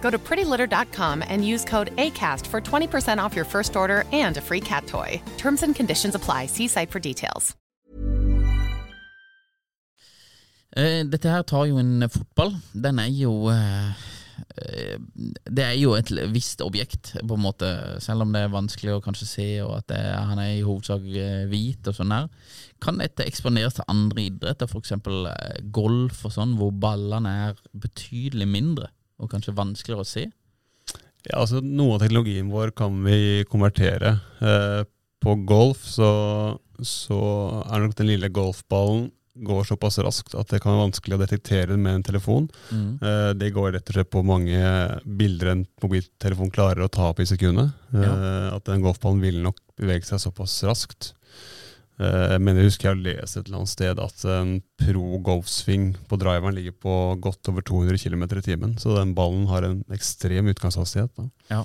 Go 0.00 0.10
to 0.10 0.18
prettylitter.com 0.18 1.22
and 1.26 1.44
use 1.44 1.64
code 1.64 1.90
ACAST 1.96 2.46
for 2.46 2.60
20% 2.60 3.18
off 3.18 3.34
your 3.34 3.44
first 3.46 3.76
order 3.76 4.04
and 4.12 4.36
a 4.36 4.40
free 4.40 4.60
cat 4.60 4.86
toy. 4.86 5.20
Terms 5.38 5.62
and 5.62 5.74
conditions 5.74 6.14
apply. 6.14 6.46
See 6.46 6.68
site 6.68 6.90
for 6.90 7.00
details. 7.00 7.56
Uh, 10.76 11.04
dette 11.08 11.24
her 11.30 11.42
tar 11.48 11.64
jo 11.70 11.78
en 11.80 12.04
fotball. 12.12 12.52
Den 12.74 12.98
er 13.00 13.08
jo 13.08 13.30
uh, 13.48 13.92
uh, 14.60 14.96
Det 15.48 15.64
er 15.64 15.72
jo 15.80 15.94
et 15.96 16.10
visst 16.34 16.60
objekt, 16.60 17.14
på 17.16 17.38
en 17.38 17.40
måte, 17.46 17.70
selv 18.04 18.26
om 18.26 18.34
det 18.34 18.42
er 18.44 18.52
vanskelig 18.52 18.92
å 18.98 19.00
kanskje 19.04 19.28
se, 19.30 19.46
og 19.64 19.78
at 19.78 19.94
er- 19.96 20.26
han 20.28 20.38
er 20.42 20.50
i 20.58 20.64
hovedsak 20.66 21.06
eh, 21.16 21.46
hvit 21.48 21.88
og 21.88 21.96
sånn 21.96 22.12
her. 22.12 22.28
Kan 22.84 23.00
dette 23.00 23.24
eksponeres 23.24 23.78
til 23.78 23.88
andre 23.88 24.26
idretter, 24.26 24.68
f.eks. 24.68 24.92
Eh, 24.92 25.62
golf 25.72 26.26
og 26.28 26.34
sånn, 26.36 26.52
hvor 26.60 26.74
ballene 26.76 27.32
er 27.48 27.62
betydelig 27.72 28.48
mindre, 28.52 28.90
og 29.22 29.30
kanskje 29.32 29.56
vanskeligere 29.56 30.04
å 30.04 30.08
se? 30.08 30.26
Ja, 31.26 31.40
altså 31.42 31.62
Noe 31.64 31.96
av 31.96 32.04
teknologien 32.04 32.50
vår 32.52 32.72
kan 32.78 33.00
vi 33.06 33.44
konvertere. 33.50 34.18
Eh, 34.40 34.82
på 35.22 35.34
golf 35.48 35.82
så, 35.90 36.08
så 36.84 37.18
er 37.66 37.82
nok 37.82 37.96
den 37.98 38.12
lille 38.12 38.30
golfballen 38.30 39.08
går 39.36 39.66
såpass 39.68 39.98
raskt 40.00 40.34
at 40.38 40.48
det 40.48 40.62
kan 40.62 40.72
være 40.72 40.86
vanskelig 40.86 41.16
å 41.16 41.20
detektere 41.20 41.74
den 41.74 41.82
med 41.84 41.98
en 41.98 42.04
telefon. 42.06 42.46
Eh, 42.72 43.32
det 43.36 43.50
går 43.52 43.74
rett 43.74 43.90
og 43.90 43.98
slett 43.98 44.12
på 44.12 44.22
mange 44.24 44.60
bilder 45.04 45.52
en 45.52 45.66
mobiltelefon 45.82 46.52
klarer 46.54 46.86
å 46.86 46.92
ta 46.92 47.10
opp 47.10 47.20
i 47.20 47.28
sekundet. 47.28 47.74
Eh, 47.92 48.46
At 48.54 48.64
den 48.68 48.84
golfballen 48.84 49.20
vil 49.24 49.42
nok 49.44 49.60
bevege 49.76 50.08
seg 50.08 50.22
såpass 50.22 50.56
raskt. 50.64 51.12
Eh, 51.96 52.36
men 52.42 52.58
jeg 52.58 52.68
husker 52.68 52.90
jeg 52.90 53.04
leste 53.06 53.40
et 53.40 53.46
eller 53.48 53.62
annet 53.62 53.72
sted 53.72 54.00
at 54.02 54.24
en 54.28 54.50
pro 54.82 55.20
golfsving 55.24 55.88
på 56.10 56.18
driveren 56.20 56.56
ligger 56.56 56.74
på 56.84 56.96
godt 57.24 57.48
over 57.52 57.64
200 57.64 58.00
km 58.02 58.26
i 58.26 58.44
timen. 58.44 58.74
Så 58.80 58.96
den 58.98 59.14
ballen 59.16 59.46
har 59.48 59.64
en 59.64 59.80
ekstrem 59.94 60.50
utgangshastighet. 60.52 61.30
Ja. 61.48 61.64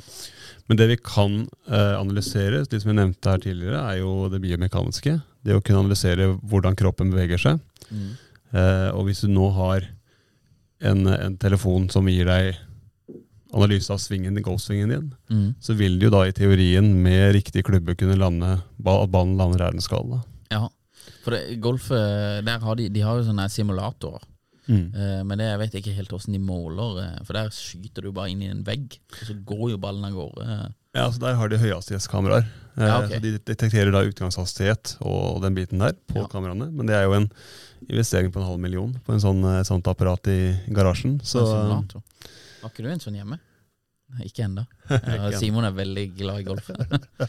Men 0.69 0.79
det 0.79 0.87
vi 0.93 0.99
kan 1.03 1.41
eh, 1.67 1.95
analysere, 1.99 2.63
det 2.63 2.79
som 2.81 2.93
jeg 2.93 3.01
nevnte 3.01 3.33
her 3.33 3.43
tidligere, 3.43 3.83
er 3.91 4.01
jo 4.03 4.29
det 4.31 4.39
biomekaniske. 4.43 5.17
Det 5.43 5.57
å 5.57 5.63
kunne 5.63 5.83
analysere 5.83 6.31
hvordan 6.39 6.77
kroppen 6.79 7.11
beveger 7.11 7.41
seg. 7.41 7.59
Eh, 7.91 8.89
og 8.95 9.07
hvis 9.07 9.25
du 9.25 9.31
nå 9.31 9.51
har 9.57 9.89
en, 10.81 11.05
en 11.11 11.35
telefon 11.41 11.89
som 11.91 12.07
gir 12.09 12.29
deg 12.29 12.55
analyse 13.53 13.89
av 13.93 13.97
svingen, 13.99 14.35
golfsvingen 14.43 14.89
din, 14.89 15.13
Mm. 15.29 15.55
så 15.59 15.73
vil 15.75 15.97
du 15.99 16.05
jo 16.07 16.11
da 16.11 16.23
i 16.27 16.31
teorien 16.31 16.93
med 17.03 17.33
riktig 17.35 17.63
klubbe 17.65 17.95
kunne 17.97 18.15
lande 18.17 18.53
at 18.61 19.11
ballen 19.11 19.37
lander 19.37 19.57
der 19.57 19.71
den 19.71 19.81
skal. 19.81 20.07
da. 20.09 20.21
Ja. 20.51 20.67
For 21.23 21.31
det, 21.31 21.59
golf, 21.61 21.89
eh, 21.91 22.41
der 22.41 22.59
har 22.59 22.75
de, 22.75 22.89
de 22.89 23.01
har 23.01 23.17
jo 23.17 23.23
sånne 23.29 23.49
simulatorer. 23.49 24.21
Mm. 24.67 24.93
Eh, 24.95 25.23
men 25.23 25.37
det, 25.37 25.47
jeg 25.49 25.59
vet 25.59 25.73
ikke 25.81 25.95
helt 25.95 26.09
hvordan 26.09 26.33
de 26.33 26.39
måler, 26.39 26.99
eh, 27.03 27.23
for 27.25 27.33
der 27.33 27.49
skyter 27.49 28.01
du 28.03 28.11
bare 28.11 28.29
inn 28.29 28.41
i 28.43 28.47
en 28.51 28.63
vegg, 28.63 28.99
og 29.21 29.27
så 29.27 29.33
går 29.43 29.71
jo 29.71 29.77
ballen 29.77 30.05
av 30.05 30.13
gårde. 30.13 30.73
Ja, 30.93 31.09
så 31.09 31.19
Der 31.19 31.35
har 31.35 31.47
de 31.49 31.57
høyhastighetskameraer. 31.57 32.45
Ja, 32.77 32.97
okay. 33.03 33.17
så 33.17 33.21
De 33.21 33.31
detekterer 33.39 33.91
da 33.91 34.03
utgangshastighet 34.03 34.97
og 35.01 35.41
den 35.41 35.55
biten 35.55 35.79
der 35.79 35.93
på 36.07 36.15
Ja. 36.21 36.27
kameraene. 36.27 36.71
Men 36.71 36.85
det 36.85 36.95
er 36.95 37.03
jo 37.03 37.13
en 37.13 37.29
investering 37.89 38.31
på 38.31 38.39
en 38.39 38.45
halv 38.47 38.59
million 38.59 38.93
på 39.05 39.13
en 39.13 39.19
sånn, 39.19 39.65
sånt 39.65 39.83
apparat 39.87 40.27
i 40.27 40.59
garasjen. 40.69 41.19
Så. 41.23 41.41
Har 42.61 42.69
ikke 42.71 42.83
du 42.85 42.91
en 42.93 43.01
sånn 43.03 43.17
hjemme? 43.17 43.39
Ikke 44.25 44.43
ennå. 44.43 44.65
Simon 45.39 45.63
er 45.69 45.71
veldig 45.71 46.03
glad 46.17 46.41
i 46.41 46.47
golf. 46.49 46.67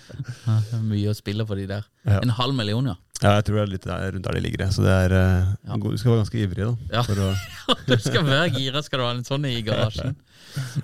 Mye 0.91 1.13
å 1.13 1.15
spille 1.15 1.45
for 1.47 1.59
de 1.61 1.69
der. 1.71 1.85
Ja. 2.09 2.19
En 2.25 2.33
halv 2.35 2.57
million, 2.59 2.89
ja. 2.91 2.97
ja, 3.23 3.37
jeg 3.39 3.45
tror 3.47 3.61
det 3.61 3.63
er 3.63 3.71
litt 3.71 3.87
der, 3.87 4.07
rundt 4.17 4.27
der 4.27 4.35
de 4.39 4.43
ligger. 4.43 4.65
Så 4.75 4.83
det 4.83 4.97
er, 5.05 5.15
eh, 5.15 5.53
Ja. 5.69 5.77
du 5.79 5.95
skal 6.01 6.11
være 6.15 6.23
ganske 6.25 6.41
ivrig 6.43 6.67
da. 6.67 6.73
Ja. 6.99 7.05
Å, 7.07 7.77
Du 7.87 7.95
skal 8.03 8.27
være 8.27 8.51
gira, 8.57 8.83
skal 8.83 8.99
du 8.99 9.07
ha 9.07 9.13
en 9.15 9.23
sånn 9.29 9.47
i 9.47 9.63
garasjen. 9.67 10.17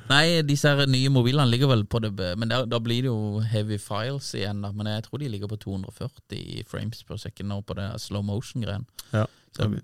Nei, 0.09 0.41
disse 0.47 0.71
her 0.71 0.87
nye 0.89 1.11
mobilene 1.13 1.51
ligger 1.51 1.69
vel 1.69 1.83
på 1.85 1.99
det 2.01 2.13
Men 2.41 2.49
da 2.49 2.79
blir 2.81 3.03
det 3.05 3.11
jo 3.11 3.43
heavy 3.51 3.77
files 3.83 4.31
igjen, 4.39 4.63
da. 4.65 4.71
Men 4.73 4.93
jeg 4.95 5.05
tror 5.09 5.21
de 5.21 5.33
ligger 5.35 5.51
på 5.51 5.59
240 5.67 6.63
frames 6.71 7.03
per 7.11 7.19
second 7.21 7.51
nå 7.53 7.59
på 7.67 7.77
det 7.81 7.91
slow 8.07 8.23
motion-greien. 8.25 8.87
ja. 9.13 9.27
Så 9.57 9.65
det 9.67 9.81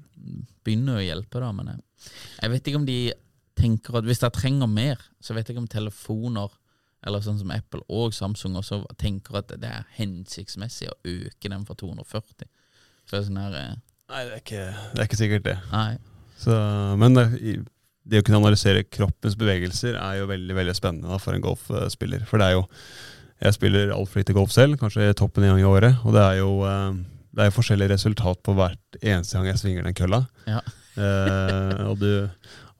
begynner 0.62 1.00
å 1.00 1.02
hjelpe, 1.02 1.40
da. 1.42 1.48
Men 1.56 1.72
jeg, 1.72 1.80
jeg 2.38 2.50
vet 2.52 2.68
ikke 2.70 2.78
om 2.78 2.84
de 2.86 2.98
tenker 3.58 3.98
at 3.98 4.06
hvis 4.06 4.22
de 4.22 4.30
trenger 4.34 4.70
mer, 4.70 5.00
så 5.22 5.36
vet 5.36 5.50
jeg 5.50 5.58
om 5.60 5.68
telefoner 5.70 6.52
eller 7.04 7.20
sånn 7.20 7.38
som 7.40 7.52
Apple 7.52 7.82
og 7.92 8.14
Samsung 8.16 8.56
også 8.56 8.80
tenker 9.00 9.36
at 9.42 9.52
det 9.60 9.68
er 9.68 9.88
hensiktsmessig 9.98 10.88
å 10.88 10.96
øke 11.04 11.50
den 11.52 11.66
fra 11.68 11.76
240. 11.76 12.48
Så 13.04 13.12
det 13.12 13.20
er 13.20 13.26
sånn 13.28 13.42
her 13.42 13.58
eh, 13.60 13.74
Nei, 14.04 14.20
det 14.28 14.34
er, 14.34 14.40
ikke, 14.42 14.64
det 14.92 15.00
er 15.00 15.06
ikke 15.08 15.16
sikkert 15.16 15.46
det. 15.46 15.54
Så, 16.40 16.54
men 17.00 17.16
det, 17.16 17.24
det 18.04 18.20
å 18.20 18.24
kunne 18.26 18.40
analysere 18.42 18.84
kroppens 18.84 19.36
bevegelser 19.40 19.96
er 19.96 20.18
jo 20.18 20.28
veldig 20.28 20.56
veldig 20.58 20.74
spennende 20.76 21.08
da, 21.08 21.16
for 21.20 21.36
en 21.36 21.44
golfspiller. 21.44 22.26
For 22.28 22.40
det 22.40 22.50
er 22.50 22.58
jo 22.58 22.66
Jeg 23.44 23.56
spiller 23.56 23.90
altfor 23.92 24.20
lite 24.20 24.36
golf 24.36 24.52
selv, 24.54 24.76
kanskje 24.80 25.08
toppen 25.18 25.44
en 25.44 25.54
gang 25.54 25.62
i 25.64 25.68
året. 25.68 25.96
Og 26.04 26.14
det 26.16 26.22
er 26.22 26.36
jo 26.38 26.50
eh, 26.68 27.00
det 27.34 27.42
er 27.42 27.50
jo 27.50 27.56
forskjellig 27.56 27.90
resultat 27.90 28.40
på 28.46 28.54
hvert 28.54 28.98
eneste 29.00 29.36
gang 29.36 29.48
jeg 29.48 29.60
svinger 29.60 29.86
den 29.86 29.96
kølla. 29.98 30.22
Ja. 30.46 30.60
Eh, 30.94 31.80
og, 31.88 31.98
du, 31.98 32.28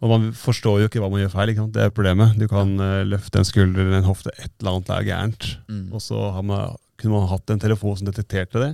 og 0.04 0.10
man 0.12 0.26
forstår 0.36 0.82
jo 0.82 0.88
ikke 0.90 1.00
hva 1.00 1.08
man 1.08 1.22
gjør 1.22 1.32
feil. 1.32 1.54
Det 1.72 1.80
er 1.80 1.92
problemet. 1.96 2.34
Du 2.36 2.44
kan 2.50 2.74
uh, 2.76 3.00
løfte 3.08 3.40
en 3.40 3.48
skulder 3.48 3.86
eller 3.86 4.02
en 4.02 4.08
hofte, 4.10 4.34
et 4.36 4.52
eller 4.60 4.74
annet 4.74 4.92
er 4.92 5.06
gærent. 5.08 5.46
Mm. 5.70 5.86
Og 5.96 6.02
så 6.04 6.20
har 6.36 6.44
man, 6.44 6.74
kunne 7.00 7.16
man 7.16 7.30
hatt 7.30 7.54
en 7.54 7.62
telefon 7.62 7.96
som 7.96 8.10
detekterte 8.10 8.60
det, 8.60 8.72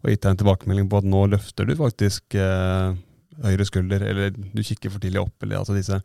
og 0.00 0.08
gitt 0.08 0.24
deg 0.24 0.32
en 0.32 0.40
tilbakemelding 0.40 0.88
på 0.88 1.02
at 1.02 1.08
nå 1.12 1.26
løfter 1.34 1.68
du 1.68 1.74
faktisk 1.76 2.38
uh, 2.40 2.96
høyre 3.44 3.66
skulder, 3.68 4.06
eller 4.08 4.32
du 4.32 4.62
kikker 4.64 4.92
for 4.94 5.04
tidlig 5.04 5.20
opp, 5.20 5.36
eller 5.44 5.60
altså 5.60 5.76
disse 5.76 6.00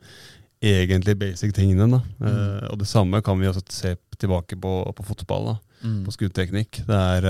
egentlig 0.66 1.16
basic 1.20 1.56
tingene. 1.56 1.88
Da. 1.96 2.02
Uh, 2.20 2.66
og 2.74 2.80
det 2.80 2.88
samme 2.90 3.22
kan 3.24 3.40
vi 3.40 3.48
også 3.48 3.64
se 3.72 3.94
tilbake 4.20 4.60
på, 4.60 4.76
på 4.96 5.08
fotball, 5.14 5.54
da, 5.54 5.56
Mm. 5.84 5.98
på 6.06 6.12
skuddteknikk. 6.14 6.78
Det 6.88 6.96
er, 6.96 7.26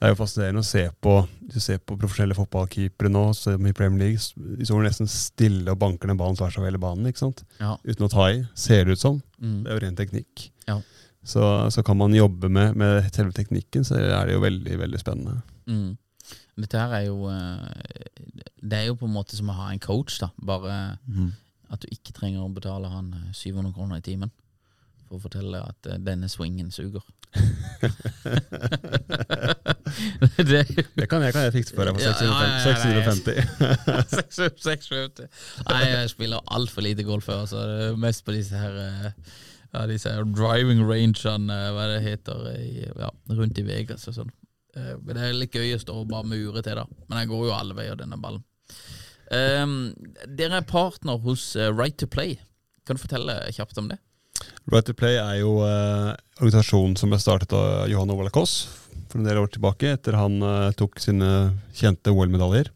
det 0.00 0.08
er 0.08 0.14
jo 0.14 0.16
fascinerende 0.22 0.62
å 0.62 0.66
se 0.66 0.82
på 1.04 1.10
Hvis 1.44 1.58
du 1.58 1.60
ser 1.60 1.80
på 1.84 1.96
profesjonelle 2.00 2.36
fotballkeepere 2.38 3.10
nå, 3.12 3.24
som 3.36 3.66
i 3.68 3.74
Premier 3.76 4.06
League, 4.06 4.46
de 4.56 4.64
står 4.64 4.86
nesten 4.86 5.10
stille 5.12 5.68
og 5.68 5.80
banker 5.82 6.08
den 6.08 6.16
ballen 6.20 6.38
tvers 6.38 6.56
over 6.56 6.70
hele 6.70 6.80
banen, 6.80 7.10
ikke 7.10 7.20
sant? 7.26 7.42
Ja. 7.60 7.74
uten 7.84 8.06
å 8.06 8.10
ta 8.12 8.30
i, 8.32 8.38
ser 8.56 8.86
det 8.86 8.96
ut 8.96 9.02
som. 9.02 9.18
Mm. 9.42 9.58
Det 9.60 9.68
er 9.68 9.76
jo 9.76 9.82
ren 9.84 9.98
teknikk. 9.98 10.46
Ja. 10.70 10.78
Så, 11.20 11.44
så 11.74 11.84
kan 11.84 11.98
man 12.00 12.16
jobbe 12.16 12.48
med, 12.48 12.78
med 12.80 13.10
selve 13.12 13.36
teknikken, 13.36 13.84
så 13.84 13.98
er 14.00 14.30
det 14.30 14.38
jo 14.38 14.44
veldig 14.46 14.78
veldig 14.86 15.02
spennende. 15.02 15.42
Mm. 15.68 15.98
Dette 16.64 16.80
her 16.80 16.96
er 16.96 17.04
jo 17.06 17.28
eh, 17.30 18.40
Det 18.60 18.78
er 18.78 18.88
jo 18.88 18.96
på 19.00 19.06
en 19.08 19.14
måte 19.14 19.36
som 19.36 19.52
å 19.52 19.58
ha 19.58 19.68
en 19.72 19.82
coach, 19.84 20.16
da. 20.22 20.30
Bare 20.40 20.78
at 21.70 21.84
du 21.84 21.92
ikke 21.92 22.14
trenger 22.16 22.44
å 22.44 22.52
betale 22.52 22.88
han 22.88 23.12
eh, 23.18 23.32
700 23.36 23.76
kroner 23.76 24.00
i 24.00 24.06
timen 24.06 24.32
for 25.10 25.18
å 25.18 25.24
fortelle 25.24 25.58
at 25.66 25.88
uh, 25.90 25.98
denne 25.98 26.28
swingen 26.30 26.70
suger. 26.70 27.02
det, 30.50 30.62
Det 30.94 31.06
kan 31.10 31.22
jeg, 31.22 31.32
kan 31.34 31.46
jeg 31.46 31.54
fikse 31.54 31.74
for 31.74 31.86
deg 31.86 31.96
på 31.96 32.02
Ja, 32.02 32.12
ja, 32.14 32.26
ja, 32.26 32.32
ja, 32.46 32.58
650. 32.64 33.34
650. 33.98 34.62
650. 34.64 35.30
Nei, 35.68 35.80
jeg 35.90 36.12
spiller 36.14 36.52
altfor 36.58 36.86
lite 36.86 37.06
golf 37.06 37.26
før, 37.26 37.46
så 37.50 37.64
det 37.66 37.78
er 37.88 37.98
mest 38.02 38.24
på 38.26 38.34
disse 38.36 38.58
her 38.58 38.74
uh, 38.78 39.10
ja, 39.70 39.84
disse 39.90 40.12
her 40.14 40.26
driving 40.26 40.82
rangeene, 40.86 41.54
eh, 41.54 41.72
hva 41.74 41.84
det 41.92 42.00
heter, 42.02 42.46
i, 42.58 42.86
ja, 42.86 43.10
rundt 43.38 43.58
i 43.62 43.66
Vegas 43.66 44.08
og 44.10 44.16
sånn. 44.16 44.32
Men 44.74 45.14
det 45.14 45.22
er 45.26 45.34
litt 45.34 45.54
gøy 45.54 45.74
å 45.74 45.82
stå 45.82 45.94
og 45.98 46.10
bare 46.10 46.26
mure 46.30 46.62
til, 46.62 46.78
da. 46.78 46.84
Men 47.10 47.18
jeg 47.20 47.30
går 47.30 47.42
jo 47.48 47.54
alle 47.54 47.74
veier, 47.74 47.96
denne 47.98 48.18
ballen. 48.22 48.42
Um, 49.30 49.94
dere 50.26 50.58
er 50.58 50.66
partner 50.66 51.18
hos 51.22 51.44
Right 51.70 51.96
to 52.02 52.06
Play. 52.10 52.38
Kan 52.86 52.98
du 52.98 53.02
fortelle 53.02 53.34
kjapt 53.54 53.78
om 53.78 53.90
det? 53.90 53.98
Right 54.70 54.86
to 54.86 54.94
Play 54.96 55.16
er 55.18 55.40
jo 55.40 55.56
eh, 55.66 56.12
organisasjonen 56.40 56.96
som 57.00 57.12
ble 57.12 57.18
startet 57.20 57.52
av 57.56 57.88
Johan 57.90 58.12
Ovala 58.14 58.32
Koss 58.34 58.68
for 59.10 59.18
en 59.18 59.26
del 59.26 59.40
år 59.40 59.50
tilbake, 59.50 59.96
etter 59.96 60.14
han 60.18 60.38
eh, 60.44 60.70
tok 60.78 61.00
sine 61.02 61.30
kjente 61.74 62.12
OL-medaljer. 62.14 62.70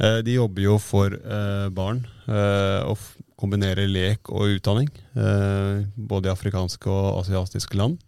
Eh, 0.00 0.18
de 0.26 0.34
jobber 0.34 0.66
jo 0.66 0.78
for 0.82 1.14
eh, 1.14 1.68
barn, 1.74 2.02
eh, 2.26 2.80
og 2.88 2.98
kombinerer 3.38 3.86
lek 3.90 4.30
og 4.32 4.56
utdanning, 4.56 4.90
eh, 5.14 5.84
både 5.94 6.30
i 6.30 6.34
afrikanske 6.34 6.90
og 6.90 7.20
asiatiske 7.22 7.78
land. 7.78 8.00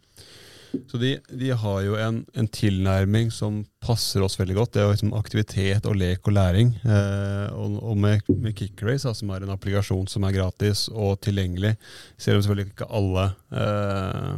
Så 0.86 0.98
de, 1.00 1.16
de 1.28 1.50
har 1.50 1.80
jo 1.84 1.96
en, 2.00 2.20
en 2.34 2.48
tilnærming 2.48 3.30
som 3.34 3.64
passer 3.86 4.22
oss 4.24 4.38
veldig 4.38 4.56
godt. 4.56 4.72
Det 4.74 4.80
er 4.82 4.86
jo 4.86 4.94
liksom 4.94 5.14
aktivitet 5.18 5.86
og 5.86 5.96
lek 5.98 6.26
og 6.26 6.34
læring. 6.36 6.72
Eh, 6.82 7.46
og, 7.54 7.76
og 7.92 7.98
med, 8.02 8.26
med 8.42 8.56
Kickrace, 8.58 9.12
som 9.18 9.30
er 9.34 9.44
en 9.44 9.54
applikasjon 9.54 10.08
som 10.10 10.26
er 10.26 10.34
gratis 10.36 10.86
og 10.92 11.20
tilgjengelig, 11.24 11.74
selv 12.18 12.40
om 12.40 12.44
selvfølgelig 12.46 12.72
ikke 12.72 12.90
alle 12.98 13.28
eh, 13.62 14.32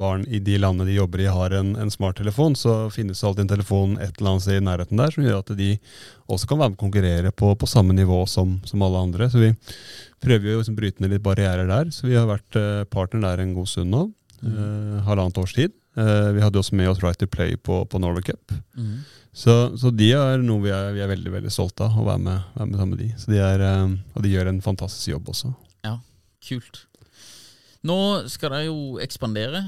barn 0.00 0.24
i 0.28 0.40
de 0.44 0.56
landene 0.60 0.88
de 0.88 0.96
jobber 0.98 1.24
i 1.24 1.30
har 1.30 1.56
en, 1.58 1.74
en 1.80 1.92
smarttelefon, 1.92 2.56
så 2.58 2.76
finnes 2.94 3.20
det 3.20 3.28
alltid 3.28 3.46
en 3.46 3.54
telefon 3.56 3.96
et 3.98 4.16
eller 4.16 4.34
annet 4.34 4.46
sted 4.46 4.60
i 4.60 4.64
nærheten 4.70 5.00
der 5.00 5.14
som 5.14 5.26
gjør 5.26 5.42
at 5.42 5.54
de 5.58 5.70
også 6.32 6.48
kan 6.48 6.60
være 6.60 6.72
med 6.72 6.78
å 6.78 6.84
konkurrere 6.86 7.32
på, 7.36 7.52
på 7.60 7.68
samme 7.68 7.96
nivå 7.96 8.24
som, 8.30 8.56
som 8.64 8.82
alle 8.84 9.04
andre. 9.08 9.28
Så 9.32 9.42
vi 9.42 9.52
prøver 10.24 10.50
jo 10.50 10.58
å 10.58 10.62
liksom 10.62 10.78
bryte 10.78 11.04
ned 11.04 11.12
litt 11.12 11.24
barrierer 11.24 11.68
der. 11.68 11.90
Så 11.92 12.08
vi 12.08 12.16
har 12.16 12.28
vært 12.30 12.56
eh, 12.60 12.84
partner 12.88 13.26
der 13.26 13.44
en 13.44 13.56
god 13.56 13.68
stund 13.70 13.92
nå. 13.92 14.06
Eh, 14.46 15.02
halvannet 15.06 15.38
års 15.40 15.54
tid. 15.56 15.74
Eh, 15.96 16.30
vi 16.34 16.42
hadde 16.42 16.58
også 16.58 16.76
med 16.78 16.90
oss 16.90 17.02
Right 17.02 17.18
to 17.18 17.26
Play 17.30 17.56
på, 17.56 17.84
på 17.86 18.00
Norway 18.02 18.22
Cup. 18.22 18.54
Så, 19.34 19.74
så 19.78 19.90
de 19.90 20.12
er 20.14 20.42
noe 20.42 20.62
vi 20.62 20.70
er, 20.70 20.92
vi 20.94 21.02
er 21.02 21.10
veldig 21.10 21.32
veldig 21.34 21.50
stolte 21.50 21.88
av, 21.88 21.98
å 21.98 22.06
være 22.06 22.22
med, 22.22 22.50
være 22.54 22.70
med 22.70 22.80
sammen 22.80 22.94
med 22.94 23.02
de. 23.02 23.12
Så 23.18 23.30
de 23.32 23.40
er, 23.42 23.62
eh, 23.66 23.94
og 24.14 24.26
de 24.26 24.34
gjør 24.34 24.50
en 24.50 24.64
fantastisk 24.64 25.14
jobb 25.14 25.30
også. 25.34 25.54
Ja, 25.86 25.96
kult. 26.48 26.84
Nå 27.84 27.96
skal 28.32 28.54
dere 28.54 28.66
jo 28.70 29.00
ekspandere, 29.04 29.60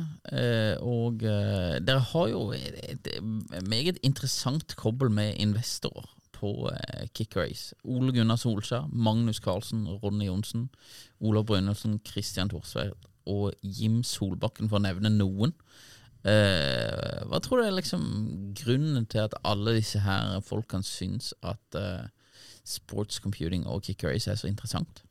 og 0.81 1.21
dere 1.21 1.99
har 2.01 2.29
jo 2.31 2.47
et, 2.57 3.11
et 3.13 3.67
meget 3.69 3.99
interessant 4.01 4.73
kobbel 4.81 5.11
med 5.13 5.37
investorer 5.37 6.07
på 6.33 6.71
Kickrace. 7.13 7.77
Ole 7.85 8.15
Gunnar 8.17 8.41
Solskjær, 8.41 8.89
Magnus 8.89 9.43
Carlsen, 9.45 9.85
Ronny 10.01 10.31
Johnsen, 10.31 10.71
Olav 11.21 11.45
Brynildsen, 11.51 11.99
Christian 12.09 12.49
Thorsvedt 12.49 12.97
og 13.27 13.55
Jim 13.63 14.03
Solbakken, 14.07 14.71
for 14.71 14.81
å 14.81 14.87
nevne 14.87 15.13
noen. 15.13 15.55
Eh, 16.27 17.23
hva 17.31 17.41
tror 17.43 17.61
du 17.61 17.67
er 17.69 17.77
liksom 17.77 18.07
grunnen 18.59 19.07
til 19.11 19.27
at 19.27 19.37
alle 19.47 19.77
disse 19.77 20.01
her 20.03 20.41
folkene 20.47 20.87
syns 20.87 21.31
at 21.47 21.79
eh, 21.79 22.07
sports 22.67 23.21
computing 23.23 23.67
og 23.67 23.85
Kickrace 23.87 24.33
er 24.33 24.41
så 24.41 24.51
interessant? 24.51 25.05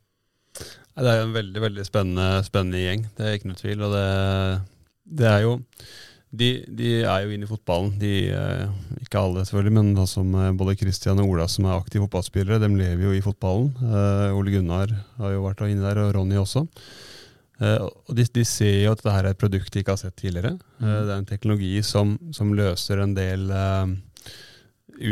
Det 0.56 1.08
er 1.08 1.20
jo 1.20 1.28
en 1.28 1.36
veldig 1.36 1.62
veldig 1.62 1.84
spennende, 1.84 2.42
spennende 2.44 2.82
gjeng, 2.82 3.06
det 3.16 3.24
er 3.24 3.38
ikke 3.38 3.50
noe 3.52 3.60
tvil. 3.60 3.86
Og 3.86 3.96
det, 3.96 4.04
det 5.20 5.30
er 5.30 5.40
jo 5.44 5.56
de, 6.36 6.48
de 6.68 6.90
er 7.06 7.24
jo 7.24 7.32
inne 7.32 7.46
i 7.46 7.50
fotballen. 7.50 7.92
De, 8.00 8.12
eh, 8.34 9.02
ikke 9.04 9.20
alle, 9.20 9.44
selvfølgelig, 9.46 9.74
men 9.76 9.92
eh, 9.96 10.54
både 10.58 10.76
Christian 10.80 11.20
og 11.22 11.32
Ola 11.32 11.46
som 11.50 11.68
er 11.68 11.76
aktive 11.76 12.06
fotballspillere, 12.06 12.60
de 12.62 12.70
lever 12.72 13.06
jo 13.06 13.14
i 13.16 13.24
fotballen. 13.24 13.70
Eh, 13.80 14.36
Ole 14.36 14.54
Gunnar 14.56 14.92
har 15.20 15.34
jo 15.34 15.44
vært 15.46 15.64
inne 15.68 15.84
der, 15.86 16.02
og 16.02 16.16
Ronny 16.16 16.38
også. 16.40 16.66
Eh, 17.62 17.84
og 17.86 18.12
de, 18.16 18.26
de 18.36 18.44
ser 18.44 18.82
jo 18.82 18.92
at 18.92 19.00
dette 19.00 19.14
er 19.16 19.30
et 19.30 19.40
produkt 19.40 19.72
de 19.72 19.82
ikke 19.82 19.94
har 19.94 20.02
sett 20.02 20.18
tidligere. 20.20 20.56
Eh, 20.80 20.98
det 21.06 21.12
er 21.12 21.20
en 21.20 21.28
teknologi 21.28 21.74
som, 21.86 22.16
som 22.36 22.52
løser 22.56 23.00
en 23.02 23.14
del 23.16 23.48
eh, 23.54 23.94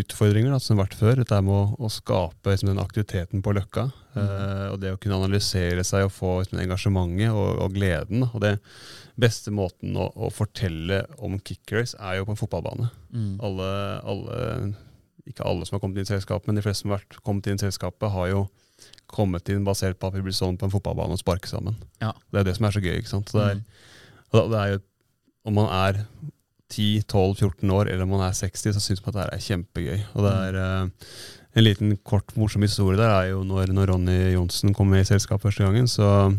utfordringer 0.00 0.52
da, 0.52 0.60
som 0.60 0.78
har 0.78 0.86
vært 0.86 0.98
før. 0.98 1.20
Dette 1.20 1.40
med 1.44 1.54
å, 1.54 1.86
å 1.86 1.92
skape 1.92 2.52
liksom, 2.52 2.72
den 2.72 2.82
aktiviteten 2.82 3.44
på 3.44 3.54
Løkka. 3.56 3.88
eh, 4.16 4.66
og 4.72 4.78
det 4.82 4.94
å 4.94 5.00
kunne 5.00 5.20
analysere 5.22 5.84
seg 5.86 6.06
og 6.08 6.14
få 6.14 6.34
liksom, 6.42 6.60
engasjementet 6.64 7.32
og, 7.32 7.64
og 7.64 7.76
gleden. 7.76 8.26
Og 8.30 8.42
det 8.44 8.56
beste 9.20 9.52
måten 9.54 9.96
å, 10.00 10.08
å 10.14 10.30
fortelle 10.34 11.04
om 11.22 11.38
kickers 11.38 11.94
er 12.00 12.18
jo 12.18 12.28
på 12.28 12.34
en 12.34 12.40
fotballbane. 12.40 12.90
Alle, 13.46 13.70
alle, 14.02 14.38
ikke 15.28 15.46
alle 15.46 15.64
som 15.68 15.76
har 15.76 15.84
kommet 15.84 16.00
inn 16.00 16.08
i 16.08 16.12
selskapet, 16.12 16.48
men 16.50 16.58
de 16.58 16.64
fleste 16.64 16.84
som 16.84 16.96
har 16.96 17.04
kommet 17.22 17.46
inn 17.48 17.60
i 17.60 17.64
selskapet, 17.64 18.10
har 18.10 18.32
jo 18.32 18.44
kommet 19.06 19.48
inn 19.48 19.64
basert 19.64 19.98
på 20.00 20.08
at 20.08 20.14
vi 20.16 20.22
blir 20.26 20.34
sånn 20.34 20.56
på 20.58 20.66
en 20.66 20.72
fotballbane 20.72 21.14
og 21.14 21.20
sparke 21.20 21.46
sammen. 21.50 21.76
Ja. 22.02 22.12
Det 22.32 22.40
er 22.40 22.44
det 22.48 22.56
som 22.56 22.66
er 22.66 22.70
så 22.74 22.82
gøy. 22.82 22.96
ikke 22.98 23.08
sant? 23.12 23.30
Det 23.32 23.40
er, 23.42 23.54
Mm. 23.54 24.50
det 24.50 24.58
er 24.60 24.72
jo, 24.74 24.78
Om 25.46 25.54
man 25.54 25.68
er 25.68 26.06
10-12-14 26.72 27.70
år 27.70 27.90
eller 27.92 28.02
om 28.06 28.14
man 28.16 28.24
er 28.26 28.32
60, 28.34 28.72
så 28.74 28.80
syns 28.82 29.02
man 29.04 29.14
at 29.14 29.18
det 29.20 29.34
er 29.34 29.44
kjempegøy. 29.46 30.00
Og 30.14 30.22
det 30.24 30.32
Mm. 30.32 30.44
er 30.48 30.54
eh, 30.84 30.88
En 31.56 31.62
liten 31.62 31.96
kort 32.02 32.34
morsom 32.34 32.62
historie 32.62 32.96
der 32.98 33.08
er 33.14 33.28
jo 33.30 33.44
når, 33.44 33.68
når 33.70 33.86
Ronny 33.86 34.32
Johnsen 34.34 34.74
kom 34.74 34.88
med 34.90 35.02
i 35.02 35.04
selskapet 35.06 35.40
første 35.52 35.62
gangen, 35.62 35.86
så, 35.86 36.34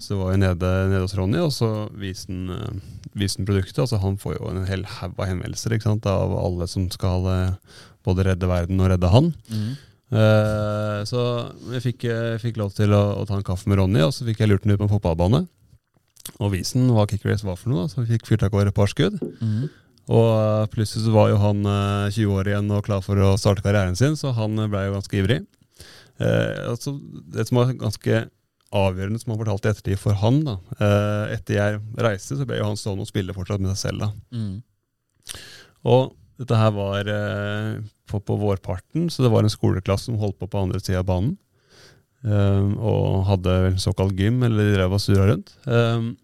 så 0.00 0.16
var 0.18 0.32
jeg 0.32 0.40
nede, 0.40 0.88
nede 0.90 1.00
hos 1.04 1.14
Ronny, 1.14 1.38
og 1.38 1.52
så 1.52 1.88
viste 1.94 2.26
han, 2.32 2.50
eh, 2.50 2.80
viste 3.14 3.38
han 3.38 3.46
produktet. 3.46 3.78
Altså 3.78 4.00
han 4.02 4.16
får 4.18 4.34
jo 4.40 4.48
en 4.50 4.66
hel 4.66 4.82
haug 4.82 5.14
av 5.16 5.26
henvendelser 5.30 5.70
ikke 5.76 5.84
sant, 5.86 6.06
av 6.10 6.34
alle 6.34 6.66
som 6.66 6.88
skal 6.90 7.24
eh, 7.30 7.54
både 8.02 8.24
redde 8.26 8.48
verden 8.50 8.80
og 8.80 8.90
redde 8.90 9.08
han. 9.12 9.30
Mm. 9.48 9.76
Eh, 10.08 11.00
så 11.08 11.22
jeg 11.74 11.84
fikk, 11.84 12.06
jeg 12.08 12.40
fikk 12.42 12.60
lov 12.60 12.72
til 12.76 12.94
å, 12.96 13.02
å 13.20 13.26
ta 13.28 13.36
en 13.36 13.46
kaffe 13.46 13.68
med 13.68 13.80
Ronny, 13.80 14.00
og 14.06 14.14
så 14.16 14.26
fikk 14.28 14.42
jeg 14.42 14.52
lurt 14.52 14.64
ham 14.64 14.74
ut 14.74 14.80
på 14.80 14.88
en 14.88 14.94
fotballbane. 14.94 15.42
Og 16.38 16.52
vise 16.52 16.78
han 16.78 16.88
hva 16.94 17.06
kick 17.08 17.26
race 17.28 17.46
var 17.46 17.58
for 17.60 17.72
noe, 17.72 17.84
da, 17.86 17.92
så 17.92 18.04
vi 18.04 18.16
fikk 18.16 18.28
fyrt 18.28 18.46
av 18.46 18.52
gårde 18.54 18.72
et 18.72 18.78
par 18.78 18.90
skudd. 18.92 19.20
Mm. 19.40 19.68
Og 20.08 20.30
eh, 20.32 20.64
plutselig 20.72 21.04
så 21.04 21.12
var 21.12 21.30
jo 21.32 21.42
han 21.42 21.62
eh, 21.68 22.16
20 22.16 22.34
år 22.40 22.52
igjen 22.52 22.72
og 22.72 22.84
klar 22.88 23.04
for 23.04 23.20
å 23.20 23.36
starte 23.40 23.64
karrieren 23.64 23.98
sin, 23.98 24.16
så 24.16 24.32
han 24.36 24.56
blei 24.56 24.70
ble 24.72 24.88
jo 24.88 24.96
ganske 24.96 25.20
ivrig. 25.20 25.40
Eh, 26.18 26.64
altså, 26.70 26.96
det 27.34 27.48
som 27.48 27.60
var 27.60 27.74
ganske 27.78 28.24
avgjørende, 28.78 29.20
som 29.20 29.32
han 29.32 29.40
fortalte 29.40 29.68
i 29.68 29.72
ettertid 29.72 30.00
for 30.00 30.16
han, 30.20 30.40
da, 30.44 30.56
eh, 30.76 31.34
etter 31.36 31.56
jeg 31.56 31.82
reiste, 32.04 32.36
så 32.36 32.48
ble 32.48 32.58
jo 32.60 32.68
han 32.68 32.80
stående 32.80 33.06
og 33.06 33.10
spille 33.10 33.36
fortsatt 33.36 33.62
med 33.64 33.72
seg 33.74 33.84
selv. 33.88 34.06
da. 34.06 34.10
Mm. 34.32 35.36
Og 35.88 36.10
dette 36.40 36.58
her 36.58 36.74
var 36.76 37.08
eh, 37.12 37.78
på, 38.08 38.20
på 38.24 38.38
vårparten, 38.40 39.08
så 39.12 39.24
det 39.24 39.32
var 39.32 39.44
en 39.44 39.52
skoleklasse 39.52 40.08
som 40.08 40.18
holdt 40.20 40.38
på 40.40 40.48
på 40.50 40.62
andre 40.62 40.80
sida 40.82 41.02
av 41.02 41.10
banen. 41.10 41.36
Um, 42.18 42.72
og 42.82 43.28
hadde 43.28 43.52
vel 43.68 43.76
såkalt 43.78 44.18
gym, 44.18 44.40
eller 44.42 44.64
de 44.64 44.74
drev 44.74 44.96
og 44.96 45.02
surra 45.02 45.28
rundt. 45.30 45.52
Um, 45.70 46.16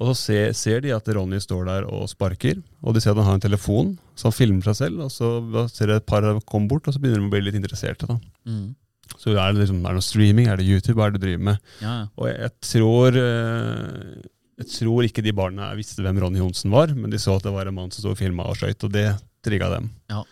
og 0.00 0.10
så 0.10 0.14
ser, 0.16 0.54
ser 0.56 0.80
de 0.80 0.94
at 0.96 1.08
Ronny 1.12 1.38
står 1.44 1.66
der 1.68 1.86
og 1.92 2.08
sparker, 2.08 2.56
og 2.80 2.96
de 2.96 3.02
ser 3.04 3.12
at 3.12 3.20
han 3.20 3.28
har 3.28 3.38
en 3.38 3.44
telefon, 3.44 3.92
så 4.16 4.30
han 4.30 4.36
filmer 4.36 4.64
seg 4.70 4.78
selv. 4.78 5.02
Og 5.04 5.12
så 5.12 5.28
ser 5.68 5.92
de 5.92 5.98
et 6.00 6.08
par 6.08 6.24
komme 6.48 6.70
bort, 6.70 6.88
og 6.88 6.96
så 6.96 7.02
begynner 7.02 7.20
de 7.20 7.28
å 7.28 7.34
bli 7.34 7.42
litt 7.44 7.58
interesserte. 7.58 8.08
da. 8.08 8.16
Mm. 8.48 8.70
Så 9.18 9.34
er 9.34 9.52
det, 9.52 9.60
liksom, 9.60 9.82
er 9.84 9.92
det 9.92 10.00
noe 10.00 10.06
streaming, 10.06 10.48
er 10.48 10.60
det 10.60 10.68
YouTube, 10.68 10.96
hva 10.96 11.08
er 11.08 11.12
det 11.12 11.20
du 11.20 11.26
driver 11.26 11.46
med? 11.50 11.72
Ja. 11.84 11.94
Og 12.16 12.30
jeg, 12.30 12.38
jeg 12.46 12.52
tror 12.70 13.18
eh, 13.18 14.28
Jeg 14.62 14.68
tror 14.70 15.06
ikke 15.08 15.24
de 15.24 15.34
barna 15.36 15.72
visste 15.76 16.04
hvem 16.04 16.20
Ronny 16.22 16.40
Johnsen 16.40 16.72
var, 16.72 16.94
men 16.96 17.12
de 17.12 17.20
så 17.20 17.36
at 17.36 17.44
det 17.44 17.52
var 17.52 17.68
en 17.68 17.76
mann 17.76 17.92
som 17.92 18.04
sto 18.04 18.14
og 18.14 18.20
filma 18.20 18.48
og 18.48 18.56
skøyt, 18.60 18.88
og 18.88 18.94
det 18.96 19.08
trigga 19.44 19.70
dem. 19.72 19.90
Ja. 20.12 20.24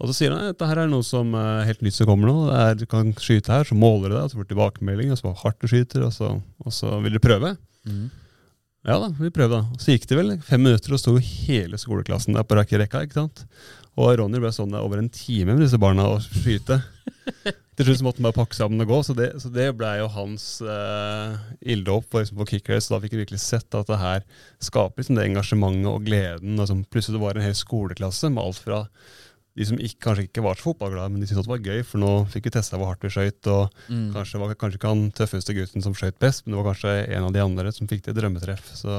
Og 0.00 0.08
så 0.08 0.16
sier 0.16 0.32
han 0.32 0.46
at 0.48 0.54
dette 0.54 0.68
her 0.70 0.80
er 0.80 0.88
noe 0.88 1.04
som 1.04 1.34
er 1.36 1.66
helt 1.68 1.82
nytt 1.84 1.98
som 1.98 2.08
kommer 2.08 2.30
nå. 2.30 2.46
Det 2.48 2.60
er, 2.62 2.78
du 2.80 2.86
kan 2.88 3.12
skyte 3.20 3.52
her, 3.52 3.68
så 3.68 3.76
måler 3.76 4.08
du 4.08 4.14
det, 4.16 4.22
og 4.22 4.32
så 4.32 4.38
får 4.38 4.46
du 4.46 4.54
tilbakemelding, 4.54 5.12
og 5.12 5.20
så 5.20 5.28
hvor 5.28 5.36
hardt 5.42 5.60
du 5.60 5.68
skyter, 5.68 6.06
og 6.06 6.14
så, 6.16 6.32
og 6.40 6.74
så 6.74 6.94
vil 7.04 7.18
du 7.18 7.20
prøve. 7.22 7.52
Mm. 7.84 8.08
Ja 8.88 8.96
da, 8.96 9.10
vi 9.12 9.28
prøvde 9.28 9.58
da. 9.58 9.80
Så 9.82 9.92
gikk 9.92 10.06
det 10.08 10.16
vel 10.16 10.32
fem 10.44 10.62
minutter, 10.64 10.94
og 10.96 11.02
sto 11.02 11.18
hele 11.20 11.76
skoleklassen 11.80 12.38
der 12.38 12.46
på 12.48 12.56
rekka. 12.56 13.04
ikke 13.04 13.18
sant? 13.18 13.44
Og 14.00 14.14
Ronny 14.16 14.40
ble 14.40 14.52
sånn 14.54 14.72
der 14.72 14.86
over 14.86 15.02
en 15.02 15.10
time 15.12 15.52
med 15.52 15.66
disse 15.66 15.80
barna 15.80 16.06
og 16.14 16.24
skyte. 16.24 16.80
Til 17.76 17.86
slutt 17.86 18.02
måtte 18.04 18.20
han 18.20 18.28
bare 18.28 18.38
pakke 18.38 18.56
sammen 18.56 18.80
og 18.84 18.90
gå, 18.92 19.00
så 19.04 19.16
det, 19.16 19.28
så 19.42 19.50
det 19.52 19.70
ble 19.76 19.90
jo 20.00 20.08
hans 20.12 20.46
uh, 20.64 21.36
ilddåp 21.60 22.08
på, 22.08 22.22
liksom, 22.22 22.40
på 22.40 22.48
kickers. 22.54 22.88
Da 22.88 23.00
fikk 23.02 23.16
vi 23.16 23.22
virkelig 23.22 23.42
sett 23.44 23.76
at 23.76 23.88
det 23.88 24.00
her 24.00 24.24
skaper 24.64 25.00
liksom, 25.00 25.20
det 25.20 25.28
engasjementet 25.28 25.90
og 25.92 26.04
gleden. 26.08 26.56
Og 26.56 26.64
liksom, 26.64 26.84
Plutselig 26.88 27.18
det 27.18 27.24
var 27.26 27.36
en 27.36 27.48
hel 27.50 27.58
skoleklasse 27.58 28.32
med 28.32 28.44
alt 28.44 28.62
fra 28.64 28.84
de 29.58 29.66
som 29.66 29.80
ikke, 29.82 29.98
kanskje 30.04 30.24
ikke 30.28 30.44
var 30.44 30.54
så 30.58 30.68
fotballglade, 30.68 31.10
men 31.10 31.20
de 31.22 31.26
syntes 31.26 31.46
det 31.48 31.50
var 31.52 31.64
gøy, 31.66 31.80
for 31.84 31.98
nå 32.02 32.10
fikk 32.30 32.46
vi 32.46 32.52
testa 32.54 32.78
hvor 32.78 32.92
hardt 32.92 33.02
vi 33.02 33.10
skøyt. 33.10 33.48
Og 33.50 33.72
Mm. 33.90 34.12
kanskje 34.14 34.38
var 34.40 34.54
kanskje 34.54 34.78
ikke 34.78 34.92
han 34.92 35.10
tøffeste 35.10 35.54
gutten 35.56 35.82
som 35.82 35.94
skøyt 35.94 36.18
best, 36.22 36.46
men 36.46 36.54
det 36.54 36.60
var 36.62 36.72
kanskje 36.72 36.94
en 37.16 37.24
av 37.26 37.32
de 37.34 37.42
andre 37.42 37.72
som 37.74 37.88
fikk 37.90 38.04
det 38.06 38.14
drømmetreff. 38.16 38.70
Så, 38.78 38.94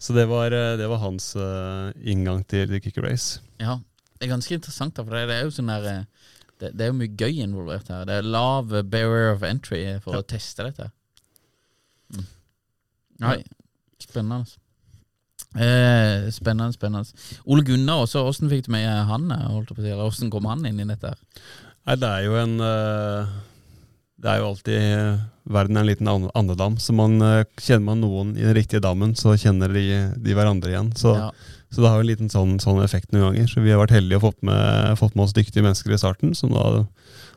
så 0.00 0.16
det, 0.16 0.26
var, 0.30 0.52
eh, 0.56 0.76
det 0.80 0.88
var 0.88 1.02
hans 1.04 1.34
uh, 1.36 1.92
inngang 2.00 2.46
til 2.48 2.72
kicker 2.80 3.04
race. 3.04 3.40
Ja, 3.60 3.76
det 4.18 4.26
er 4.28 4.32
ganske 4.34 4.56
interessant, 4.56 4.94
da, 4.96 5.04
for 5.04 5.12
det, 5.16 5.28
er 5.36 5.44
jo 5.44 5.52
sånn 5.52 5.68
der 5.68 5.84
eh, 5.92 6.02
det, 6.60 6.72
det 6.76 6.86
er 6.86 6.90
jo 6.90 6.96
mye 6.98 7.12
gøy 7.16 7.42
involvert 7.44 7.88
her. 7.92 8.04
Det 8.08 8.16
er 8.20 8.26
lav 8.26 8.72
barrier 8.88 9.34
of 9.34 9.44
entry 9.44 9.84
for 10.04 10.16
å 10.18 10.24
teste 10.24 10.64
dette. 10.66 10.90
Mm. 12.16 12.26
Nei, 13.20 13.36
spennende. 14.00 14.48
Eh, 15.58 16.28
spennende, 16.30 16.72
spennende. 16.76 17.10
Ole 17.50 17.64
Gunnar 17.66 18.04
også, 18.04 18.22
hvordan 18.22 18.50
fikk 18.52 18.68
du 18.68 18.72
med 18.76 18.86
han? 19.08 19.30
eh, 19.34 19.46
Holdt 19.50 19.72
på 19.74 19.80
å 19.80 19.82
si, 19.82 19.90
eller 19.90 20.06
Hvordan 20.06 20.30
kom 20.30 20.46
han 20.46 20.66
inn 20.68 20.78
i 20.78 20.86
dette? 20.86 21.10
her? 21.10 21.44
Nei, 21.88 21.96
det 21.98 22.10
er 22.10 22.26
jo 22.28 22.36
en 22.38 22.52
eh, 22.60 23.32
Det 24.20 24.30
er 24.30 24.38
jo 24.42 24.50
alltid 24.52 24.76
eh, 24.78 25.24
Verden 25.50 25.76
er 25.76 25.80
en 25.82 25.88
liten 25.90 26.10
andedam, 26.38 26.76
så 26.78 26.94
man 26.94 27.16
kjenner 27.58 27.82
man 27.88 28.00
noen 28.04 28.36
i 28.36 28.44
den 28.44 28.54
riktige 28.54 28.78
dammen, 28.84 29.16
så 29.18 29.32
kjenner 29.40 29.72
de, 29.74 29.82
de 30.22 30.34
hverandre 30.36 30.70
igjen. 30.70 30.92
Så, 30.94 31.16
Ja. 31.18 31.30
så 31.72 31.80
det 31.82 31.88
har 31.90 31.96
jo 31.98 32.04
en 32.04 32.10
liten 32.12 32.30
sånn, 32.30 32.52
sånn 32.62 32.78
effekt 32.84 33.10
noen 33.10 33.32
ganger. 33.32 33.48
Så 33.50 33.64
vi 33.64 33.72
har 33.72 33.80
vært 33.80 33.96
heldige 33.96 34.20
og 34.20 34.28
fått 34.28 34.44
med, 34.46 34.92
fått 35.00 35.16
med 35.18 35.24
oss 35.24 35.34
dyktige 35.34 35.64
mennesker 35.66 35.90
i 35.96 35.98
starten, 35.98 36.36
som 36.38 36.52
da 36.54 36.62
har 36.62 36.78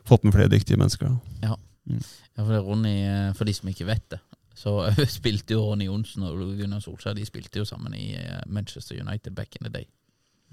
fått 0.06 0.22
med 0.22 0.36
flere 0.36 0.52
dyktige 0.52 0.78
mennesker. 0.78 1.10
Da. 1.10 1.48
Ja. 1.48 1.56
ja, 1.96 2.44
for 2.44 2.52
det 2.52 2.60
er 2.60 2.68
Ronny, 2.68 2.94
for 3.34 3.50
de 3.50 3.56
som 3.58 3.72
ikke 3.72 3.88
vet 3.90 4.06
det, 4.14 4.20
så 4.54 4.76
spilte 5.18 5.56
jo 5.56 5.64
Ronny 5.66 5.88
Johnsen 5.88 6.24
og 6.26 6.40
Gunnar 6.58 6.82
Solskjær 6.84 7.16
De 7.18 7.26
spilte 7.26 7.62
jo 7.62 7.68
sammen 7.68 7.94
i 7.98 8.14
eh, 8.18 8.40
Manchester 8.46 8.98
United 9.00 9.34
back 9.34 9.56
in 9.58 9.66
the 9.66 9.72
day. 9.74 9.86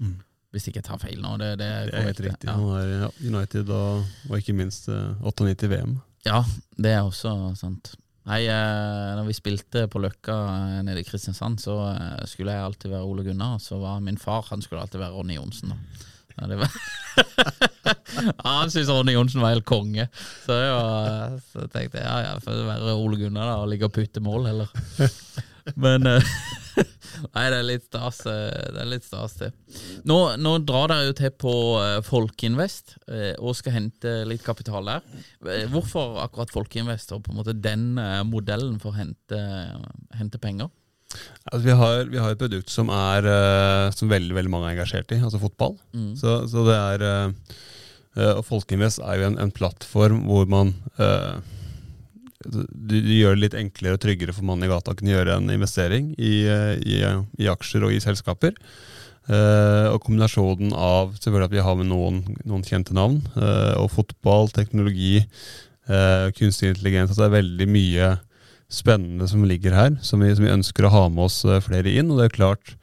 Mm. 0.02 0.20
Hvis 0.52 0.68
ikke 0.68 0.82
jeg 0.82 0.88
tar 0.90 1.00
feil 1.00 1.20
nå. 1.22 1.36
Det, 1.40 1.54
det 1.62 1.68
Det 1.88 1.98
er 1.98 2.08
helt 2.10 2.24
riktig. 2.26 2.48
Ja. 2.50 3.10
United 3.24 3.70
og, 3.72 4.04
og 4.28 4.38
ikke 4.38 4.56
minst 4.58 4.90
eh, 4.92 5.14
98 5.24 5.70
VM. 5.70 5.98
Ja, 6.26 6.42
det 6.78 6.92
er 6.92 7.02
også 7.06 7.32
sant. 7.58 7.94
Nei, 8.28 8.44
eh, 8.46 9.12
når 9.18 9.26
vi 9.26 9.34
spilte 9.34 9.88
på 9.90 9.98
Løkka 10.02 10.34
eh, 10.52 10.80
nede 10.86 11.02
i 11.02 11.06
Kristiansand, 11.06 11.58
så 11.62 11.74
eh, 11.90 12.22
skulle 12.30 12.54
jeg 12.54 12.66
alltid 12.68 12.92
være 12.92 13.08
Ole 13.08 13.24
Gunnar. 13.26 13.58
Så 13.58 13.80
var 13.82 14.02
min 14.04 14.20
far 14.20 14.46
han 14.50 14.62
skulle 14.62 14.84
alltid 14.84 15.02
være 15.02 15.16
Ronny 15.16 15.38
Johnsen. 15.38 15.72
Da. 15.74 16.08
Ja, 16.36 16.46
det 16.52 16.60
var 16.62 16.76
ja, 18.16 18.32
han 18.46 18.70
syntes 18.72 18.90
Ronny 18.92 19.14
Johnsen 19.16 19.42
var 19.44 19.54
helt 19.54 19.68
konge. 19.68 20.08
Så, 20.44 20.56
var, 20.56 21.38
så 21.52 21.68
tenkte 21.72 22.00
jeg 22.00 22.06
ja, 22.06 22.18
ja, 22.30 22.34
får 22.44 22.64
være 22.68 22.96
Ole 22.98 23.20
Gunnar 23.20 23.48
da, 23.54 23.60
og 23.62 23.70
ligge 23.72 23.88
og 23.88 23.94
putte 23.96 24.22
mål 24.24 24.50
heller. 24.50 24.72
Men 25.78 26.08
eh, 26.10 26.32
Nei, 27.36 27.42
det 27.52 27.58
er 27.60 27.66
litt 27.68 27.84
stas. 27.86 28.22
eh, 28.26 28.70
Det 28.74 28.80
er 28.82 28.88
litt 28.88 29.04
stas, 29.06 29.34
det. 29.38 29.50
Nå, 30.08 30.16
nå 30.40 30.54
drar 30.66 30.88
dere 30.90 31.10
jo 31.10 31.16
til 31.18 31.30
på 31.38 31.52
eh, 31.82 31.98
Folkeinvest 32.06 32.96
og 33.38 33.52
skal 33.58 33.76
hente 33.76 34.14
litt 34.26 34.42
kapital 34.46 34.88
der. 34.88 35.04
Hvorfor 35.70 36.16
akkurat 36.24 36.50
Folkeinvest 36.54 37.12
og 37.14 37.22
på 37.26 37.34
en 37.34 37.38
måte 37.42 37.54
den 37.54 37.92
modellen 38.26 38.80
for 38.82 38.90
å 38.94 38.98
hente, 38.98 39.38
hente 40.18 40.40
penger? 40.42 40.72
Altså, 41.52 41.62
vi, 41.66 41.76
har, 41.76 42.06
vi 42.08 42.18
har 42.24 42.32
et 42.32 42.40
produkt 42.40 42.70
som 42.72 42.88
er 42.88 43.26
Som 43.92 44.08
veldig 44.08 44.32
veldig 44.32 44.50
mange 44.54 44.70
er 44.70 44.78
engasjert 44.78 45.12
i, 45.12 45.18
altså 45.20 45.36
fotball. 45.42 45.76
Mm. 45.92 46.14
Så, 46.16 46.38
så 46.48 46.64
det 46.66 46.78
er 46.78 47.04
Og 48.12 48.42
Folkeinvest 48.44 49.00
er 49.00 49.16
jo 49.16 49.28
en, 49.30 49.38
en 49.40 49.52
plattform 49.54 50.18
hvor 50.26 50.44
man 50.50 50.74
uh, 50.98 51.38
du, 52.44 52.98
du 52.98 53.12
gjør 53.14 53.36
det 53.36 53.42
litt 53.44 53.56
enklere 53.56 53.96
og 53.96 54.02
tryggere 54.02 54.34
for 54.36 54.44
mannen 54.44 54.66
i 54.66 54.72
gata 54.72 54.92
å 54.92 54.98
kunne 54.98 55.14
gjøre 55.14 55.38
en 55.38 55.52
investering 55.54 56.10
i, 56.18 56.32
eh, 56.50 56.74
i, 56.82 56.96
i 57.40 57.48
aksjer 57.48 57.86
og 57.86 57.94
i 57.94 58.02
selskaper. 58.02 58.56
Uh, 59.30 59.94
og 59.94 60.00
kombinasjonen 60.02 60.72
av 60.74 61.12
selvfølgelig 61.14 61.46
at 61.46 61.54
vi 61.54 61.64
har 61.64 61.76
med 61.78 61.88
noen, 61.92 62.16
noen 62.42 62.64
kjente 62.66 62.96
navn, 62.96 63.20
uh, 63.36 63.78
og 63.78 63.92
fotball, 63.94 64.50
teknologi, 64.50 65.20
eh, 65.88 66.28
kunstig 66.36 66.72
intelligens. 66.72 67.12
Altså 67.12 67.24
det 67.24 67.30
er 67.30 67.38
veldig 67.40 67.68
mye 67.70 68.10
spennende 68.72 69.28
som 69.28 69.44
ligger 69.46 69.76
her, 69.76 69.96
som 70.04 70.22
vi, 70.22 70.32
som 70.34 70.46
vi 70.46 70.54
ønsker 70.54 70.86
å 70.86 70.92
ha 70.94 71.02
med 71.12 71.26
oss 71.28 71.42
eh, 71.44 71.62
flere 71.64 71.92
inn. 71.92 72.10
Og 72.12 72.20
det 72.20 72.30
er 72.30 72.36
klart, 72.36 72.74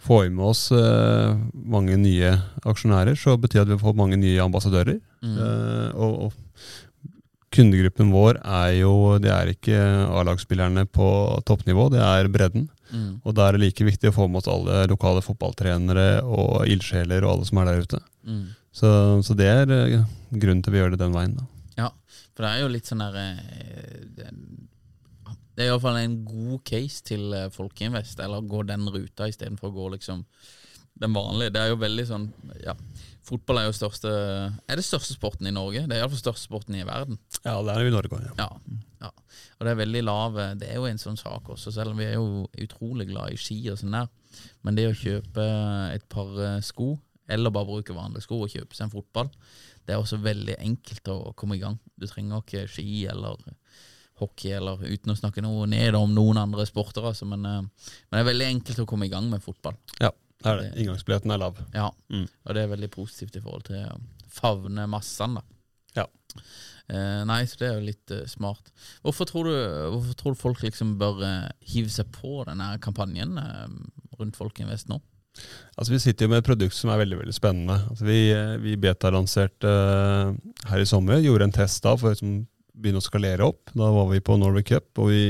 får 0.00 0.22
vi 0.24 0.30
med 0.34 0.46
oss 0.52 0.66
eh, 0.72 1.38
mange 1.52 1.96
nye 2.00 2.34
aksjonærer, 2.64 3.18
så 3.18 3.36
betyr 3.40 3.62
det 3.62 3.66
at 3.68 3.74
vi 3.74 3.82
får 3.82 3.98
mange 3.98 4.18
nye 4.20 4.40
ambassadører. 4.42 5.00
Mm. 5.20 5.36
Eh, 5.36 5.88
og, 5.96 6.28
og 6.28 7.50
kundegruppen 7.50 8.12
vår 8.14 8.38
er 8.46 8.76
jo 8.78 9.18
Det 9.18 9.30
er 9.34 9.50
ikke 9.50 9.78
A-lagsspillerne 10.20 10.86
på 10.86 11.08
toppnivå, 11.48 11.88
det 11.92 12.02
er 12.04 12.30
bredden. 12.32 12.68
Mm. 12.90 13.20
Og 13.24 13.34
da 13.36 13.48
er 13.48 13.56
det 13.56 13.64
like 13.64 13.86
viktig 13.86 14.10
å 14.10 14.16
få 14.16 14.28
med 14.28 14.40
oss 14.40 14.50
alle 14.50 14.84
lokale 14.90 15.22
fotballtrenere 15.22 16.22
og 16.26 16.66
ildsjeler 16.70 17.26
og 17.26 17.34
alle 17.34 17.50
som 17.50 17.60
er 17.60 17.70
der 17.70 17.84
ute. 17.84 18.02
Mm. 18.26 18.44
Så, 18.72 18.90
så 19.26 19.36
det 19.38 19.50
er 19.50 19.74
eh, 19.74 20.04
grunnen 20.30 20.62
til 20.62 20.72
at 20.72 20.76
vi 20.76 20.82
gjør 20.82 20.94
det 20.94 21.02
den 21.02 21.14
veien. 21.14 21.36
da. 21.38 21.48
Ja, 21.84 21.90
for 22.34 22.46
det 22.46 22.52
er 22.54 22.64
jo 22.64 22.72
litt 22.72 22.90
sånn 22.90 23.02
der 23.02 23.18
eh, 23.20 24.32
Det 25.56 25.64
er 25.64 25.72
iallfall 25.72 25.98
en 26.00 26.20
god 26.24 26.58
case 26.68 27.04
til 27.06 27.34
eh, 27.36 27.50
Folkeinvest, 27.54 28.20
eller 28.24 28.46
gå 28.48 28.62
den 28.68 28.88
ruta 28.90 29.28
istedenfor 29.30 29.70
å 29.70 29.76
gå 29.76 29.88
liksom 29.96 30.24
den 31.00 31.14
vanlige. 31.14 31.54
Det 31.54 31.62
er 31.62 31.72
jo 31.72 31.80
veldig 31.80 32.04
sånn 32.08 32.26
Ja, 32.60 32.74
fotball 33.24 33.60
er 33.60 33.68
jo 33.68 33.76
største 33.76 34.10
Er 34.10 34.76
det 34.76 34.84
største 34.84 35.14
sporten 35.14 35.48
i 35.48 35.54
Norge? 35.54 35.86
Det 35.88 35.96
er 35.96 36.02
iallfall 36.02 36.20
største 36.20 36.48
sporten 36.48 36.76
i 36.76 36.86
verden. 36.86 37.20
Ja, 37.44 37.56
det 37.64 37.74
er 37.74 37.84
jo 37.84 37.92
i 37.92 37.94
Norge 37.94 38.20
ja. 38.26 38.34
Ja, 38.40 38.48
ja. 39.06 39.12
Og 39.58 39.66
det 39.66 39.72
er 39.72 39.80
veldig 39.80 40.02
lav 40.04 40.40
Det 40.60 40.68
er 40.68 40.80
jo 40.80 40.88
en 40.90 41.00
sånn 41.00 41.20
sak 41.20 41.48
også, 41.54 41.72
selv 41.74 41.94
om 41.94 42.00
vi 42.02 42.08
er 42.08 42.18
jo 42.18 42.48
utrolig 42.66 43.08
glad 43.12 43.32
i 43.32 43.40
ski 43.40 43.62
og 43.72 43.78
sånn 43.80 43.96
der. 43.96 44.10
Men 44.66 44.76
det 44.76 44.90
å 44.90 44.98
kjøpe 44.98 45.46
et 45.94 46.04
par 46.12 46.36
eh, 46.36 46.60
sko 46.64 46.94
eller 47.30 47.52
bare 47.54 47.68
bruke 47.68 47.94
vanlige 47.94 48.24
sko 48.26 48.40
og 48.44 48.50
kjøpe 48.50 48.74
seg 48.74 48.88
en 48.88 48.94
fotball. 48.94 49.28
Det 49.86 49.94
er 49.94 50.02
også 50.02 50.18
veldig 50.22 50.56
enkelt 50.58 51.10
å 51.12 51.18
komme 51.38 51.56
i 51.56 51.62
gang. 51.62 51.76
Du 51.94 52.08
trenger 52.10 52.42
ikke 52.42 52.64
ski 52.70 53.04
eller 53.10 53.38
hockey, 54.20 54.52
eller 54.56 54.80
uten 54.86 55.12
å 55.14 55.18
snakke 55.18 55.42
noe 55.44 55.66
ned 55.70 55.96
om 55.98 56.12
noen 56.14 56.38
andre 56.42 56.66
sporter, 56.68 57.04
altså, 57.10 57.26
men, 57.28 57.44
eh, 57.48 57.60
men 57.62 58.18
det 58.18 58.22
er 58.24 58.30
veldig 58.32 58.48
enkelt 58.54 58.82
å 58.84 58.88
komme 58.88 59.08
i 59.08 59.12
gang 59.12 59.28
med 59.32 59.42
fotball. 59.44 59.76
Ja, 60.00 60.10
det 60.40 60.50
er 60.52 60.60
det. 60.62 60.68
Inngangsbilletten 60.82 61.32
er 61.34 61.42
lav. 61.42 61.58
Ja, 61.74 61.90
Mm. 62.10 62.26
og 62.46 62.54
det 62.54 62.62
er 62.62 62.74
veldig 62.76 62.90
positivt 62.90 63.36
i 63.36 63.40
forhold 63.44 63.64
til 63.68 63.82
å 63.84 64.00
favne 64.30 64.86
massene, 64.88 65.40
da. 65.40 66.02
Ja. 66.02 66.06
Uh, 66.90 67.24
nei, 67.26 67.44
så 67.46 67.58
det 67.58 67.66
er 67.68 67.76
jo 67.80 67.86
litt 67.86 68.10
uh, 68.14 68.24
smart. 68.26 68.70
Hvorfor 69.02 69.26
tror, 69.26 69.44
du, 69.50 69.54
hvorfor 69.94 70.14
tror 70.18 70.34
du 70.34 70.40
folk 70.40 70.62
liksom 70.62 70.96
bør 70.98 71.20
hive 71.72 71.90
seg 71.90 72.10
på 72.14 72.44
denne 72.46 72.76
kampanjen 72.82 73.36
rundt 74.18 74.36
Folk 74.38 74.58
Vest 74.66 74.88
nå? 74.90 75.00
Altså 75.78 75.92
Vi 75.92 75.98
sitter 76.02 76.26
jo 76.26 76.30
med 76.32 76.40
et 76.42 76.46
produkt 76.48 76.74
som 76.74 76.90
er 76.90 76.98
veldig 77.04 77.18
veldig 77.20 77.34
spennende. 77.34 77.76
Altså 77.90 78.04
Vi, 78.04 78.18
vi 78.64 78.76
beta-lanserte 78.82 79.70
her 80.70 80.82
i 80.82 80.88
sommer, 80.88 81.22
gjorde 81.22 81.46
en 81.46 81.54
test 81.54 81.82
da 81.86 81.94
for 81.96 82.10
liksom 82.14 82.40
begynne 82.80 83.02
å 83.02 83.04
skalere 83.04 83.46
opp. 83.46 83.72
Da 83.76 83.90
var 83.94 84.08
vi 84.10 84.22
på 84.24 84.36
Norway 84.40 84.64
Cup 84.66 85.00
vi, 85.08 85.20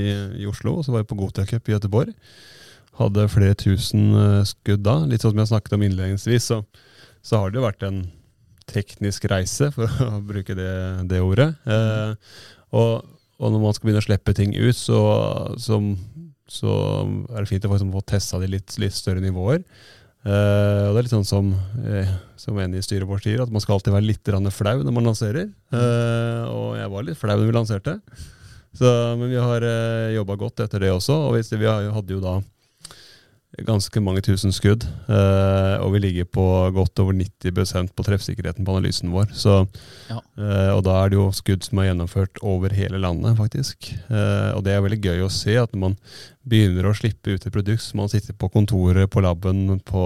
i 0.41 0.49
Oslo, 0.49 0.79
og 0.79 0.87
så 0.87 0.95
var 0.95 1.05
vi 1.05 1.11
på 1.11 1.19
Gotia 1.21 1.47
Cup 1.49 1.69
i 1.69 1.75
Gøteborg. 1.75 2.15
Hadde 3.01 3.29
flere 3.33 3.59
tusen 3.59 4.11
eh, 4.17 4.41
skudd 4.49 4.85
da. 4.87 5.01
Litt 5.09 5.25
sånn 5.25 5.35
som 5.35 5.43
jeg 5.43 5.53
snakket 5.53 5.77
om 5.77 5.85
innledningsvis, 5.87 6.49
så, 6.53 6.63
så 7.25 7.41
har 7.41 7.51
det 7.51 7.61
jo 7.61 7.67
vært 7.67 7.87
en 7.87 8.03
teknisk 8.71 9.27
reise, 9.31 9.71
for 9.75 9.91
å 10.09 10.21
bruke 10.27 10.57
det, 10.59 10.73
det 11.11 11.23
ordet. 11.25 11.53
Eh, 11.67 12.35
og, 12.77 13.07
og 13.41 13.55
når 13.55 13.65
man 13.65 13.77
skal 13.77 13.89
begynne 13.89 14.05
å 14.05 14.09
slippe 14.09 14.37
ting 14.37 14.55
ut, 14.59 14.77
så, 14.77 15.01
så, 15.61 15.81
så 16.51 16.77
er 17.31 17.41
det 17.41 17.49
fint 17.51 17.67
å 17.67 17.73
få, 17.73 17.79
liksom, 17.79 17.97
testa 18.07 18.43
de 18.43 18.53
litt, 18.57 18.77
litt 18.83 18.97
større 18.97 19.25
nivåer. 19.25 19.65
Eh, 20.21 20.83
og 20.85 20.93
det 20.93 20.99
er 21.01 21.07
litt 21.07 21.15
sånn 21.15 21.25
som, 21.25 21.47
eh, 21.81 22.11
som 22.37 22.59
en 22.61 22.75
i 22.77 22.83
styret 22.85 23.09
vårt 23.09 23.25
sier, 23.25 23.41
at 23.41 23.53
man 23.53 23.63
skal 23.65 23.79
alltid 23.79 23.95
være 23.95 24.09
litt 24.11 24.53
flau 24.53 24.83
når 24.83 24.93
man 24.93 25.09
lanserer. 25.09 25.49
Uh, 25.73 26.45
og 26.51 26.69
jeg 26.77 26.93
var 26.93 27.07
litt 27.07 27.21
flau 27.21 27.37
når 27.39 27.49
vi 27.49 27.57
lanserte. 27.57 27.97
Så, 28.77 28.87
men 29.19 29.31
vi 29.33 29.41
har 29.41 29.65
eh, 29.67 30.15
jobba 30.15 30.37
godt 30.39 30.61
etter 30.67 30.85
det 30.85 30.93
også. 30.93 31.17
Og 31.31 31.39
det, 31.41 31.59
vi 31.59 31.67
hadde 31.67 32.15
jo 32.15 32.21
da 32.23 32.39
ganske 33.67 34.01
mange 34.03 34.23
tusen 34.25 34.53
skudd, 34.55 34.85
eh, 35.09 35.77
og 35.83 35.93
vi 35.95 36.01
ligger 36.05 36.27
på 36.29 36.45
godt 36.77 36.99
over 37.03 37.13
90% 37.17 37.93
på 37.97 38.05
treffsikkerheten 38.07 38.65
på 38.67 38.75
analysen 38.77 39.13
vår. 39.15 39.31
Så, 39.37 39.67
Ja. 40.11 40.19
eh, 40.39 40.71
og 40.75 40.85
da 40.85 41.05
er 41.05 41.11
det 41.11 41.17
jo 41.19 41.31
skudd 41.33 41.63
som 41.65 41.79
er 41.79 41.91
gjennomført 41.91 42.41
over 42.43 42.69
hele 42.71 42.99
landet, 42.99 43.37
faktisk. 43.37 43.93
Eh, 44.11 44.51
og 44.57 44.65
det 44.65 44.73
er 44.75 44.83
veldig 44.83 45.01
gøy 45.03 45.25
å 45.27 45.31
se 45.31 45.57
at 45.57 45.73
når 45.73 45.81
man 45.81 45.97
begynner 46.49 46.89
å 46.91 46.95
slippe 46.97 47.35
ut 47.35 47.47
et 47.47 47.53
produkt 47.53 47.83
som 47.83 47.99
man 47.99 48.09
sitter 48.09 48.33
på 48.35 48.51
kontoret, 48.51 49.11
på 49.11 49.21
laben, 49.23 49.81
på, 49.81 50.05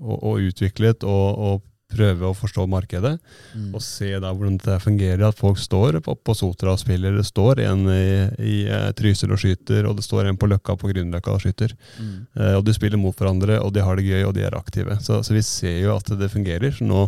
og, 0.00 0.18
og 0.22 0.38
utviklet, 0.40 1.04
og, 1.04 1.38
og 1.38 1.62
prøve 1.94 2.28
å 2.28 2.34
forstå 2.36 2.66
markedet, 2.68 3.14
Mm. 3.54 3.70
og 3.74 3.80
se 3.82 4.10
da 4.20 4.32
hvordan 4.34 4.58
det 4.64 4.76
fungerer. 4.82 5.22
At 5.28 5.38
folk 5.38 5.58
står 5.62 6.00
på, 6.02 6.14
på 6.18 6.34
Sotra 6.36 6.72
og 6.74 6.80
spiller, 6.82 7.14
det 7.16 7.24
står 7.28 7.60
en 7.64 7.84
i, 7.88 8.06
i 8.42 8.54
eh, 8.66 8.90
Trysil 8.98 9.30
og 9.32 9.38
skyter, 9.38 9.86
og 9.88 9.96
det 9.96 10.04
står 10.04 10.26
en 10.30 10.36
på 10.40 10.48
Løkka 10.50 10.76
på 10.80 10.90
Grünerløkka 10.90 11.34
og 11.36 11.42
skyter. 11.44 11.74
Mm. 12.00 12.14
Eh, 12.36 12.54
og 12.58 12.64
de 12.66 12.74
spiller 12.74 12.98
mot 12.98 13.14
hverandre, 13.16 13.60
og 13.62 13.72
de 13.76 13.80
har 13.86 13.96
det 13.96 14.06
gøy, 14.08 14.24
og 14.28 14.34
de 14.34 14.42
er 14.46 14.58
aktive. 14.58 14.98
Så, 15.04 15.22
så 15.22 15.32
vi 15.36 15.42
ser 15.46 15.78
jo 15.84 15.94
at 15.96 16.10
det 16.18 16.30
fungerer. 16.34 16.74
Så 16.74 16.84
nå, 16.88 17.06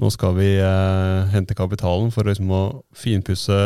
nå 0.00 0.10
skal 0.12 0.34
vi 0.36 0.50
eh, 0.60 1.28
hente 1.32 1.56
kapitalen 1.56 2.10
for 2.12 2.28
liksom 2.28 2.50
å 2.52 2.62
finpusse 2.96 3.60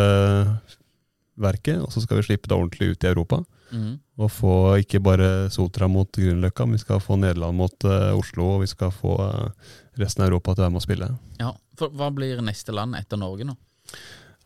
verket, 1.40 1.78
og 1.80 1.92
så 1.94 2.02
skal 2.04 2.20
vi 2.20 2.26
slippe 2.28 2.50
det 2.50 2.56
ordentlig 2.58 2.92
ut 2.94 3.04
i 3.06 3.10
Europa. 3.14 3.40
Mm. 3.72 3.98
Og 4.20 4.32
få 4.34 4.54
ikke 4.82 5.02
bare 5.04 5.28
Sotra 5.52 5.88
mot 5.90 6.10
Grünerløkka, 6.16 6.66
men 6.66 6.78
vi 6.78 6.84
skal 6.84 7.02
få 7.02 7.18
Nederland 7.20 7.58
mot 7.58 7.88
uh, 7.88 8.12
Oslo, 8.18 8.56
og 8.56 8.64
vi 8.64 8.70
skal 8.70 8.92
få 8.94 9.16
uh, 9.20 9.74
resten 10.00 10.24
av 10.24 10.30
Europa 10.30 10.54
til 10.54 10.64
å 10.64 10.68
være 10.68 10.76
med 10.76 10.82
og 10.82 10.88
spille. 10.88 11.12
Ja, 11.40 11.52
for 11.78 11.94
Hva 11.96 12.10
blir 12.14 12.42
neste 12.44 12.74
land 12.76 12.98
etter 12.98 13.20
Norge 13.20 13.48
nå? 13.48 13.56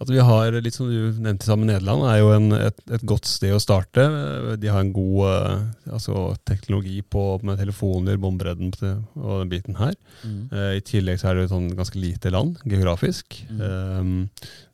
At 0.03 0.11
vi 0.11 0.19
har, 0.19 0.57
litt 0.59 0.75
som 0.75 0.89
du 0.91 1.15
nevnte 1.23 1.47
sammen 1.47 1.69
Nederland, 1.71 2.03
er 2.11 2.19
jo 2.19 2.33
en, 2.35 2.49
et, 2.57 2.81
et 2.97 3.05
godt 3.07 3.29
sted 3.31 3.55
å 3.55 3.61
starte. 3.63 4.03
De 4.59 4.71
har 4.71 4.83
en 4.83 4.91
god 4.93 5.21
uh, 5.23 5.93
altså, 5.95 6.33
teknologi 6.49 6.99
på, 7.07 7.23
med 7.47 7.61
telefoner, 7.63 8.19
båndbredden 8.21 8.75
og 8.91 9.45
den 9.45 9.53
biten 9.53 9.79
her. 9.79 9.95
Mm. 10.27 10.41
Uh, 10.51 10.73
I 10.81 10.83
tillegg 10.85 11.23
så 11.23 11.31
er 11.31 11.39
det 11.39 11.47
et 11.47 11.55
sånn 11.55 11.71
ganske 11.79 12.01
lite 12.03 12.35
land 12.35 12.59
geografisk. 12.67 13.39
Um, 13.55 14.27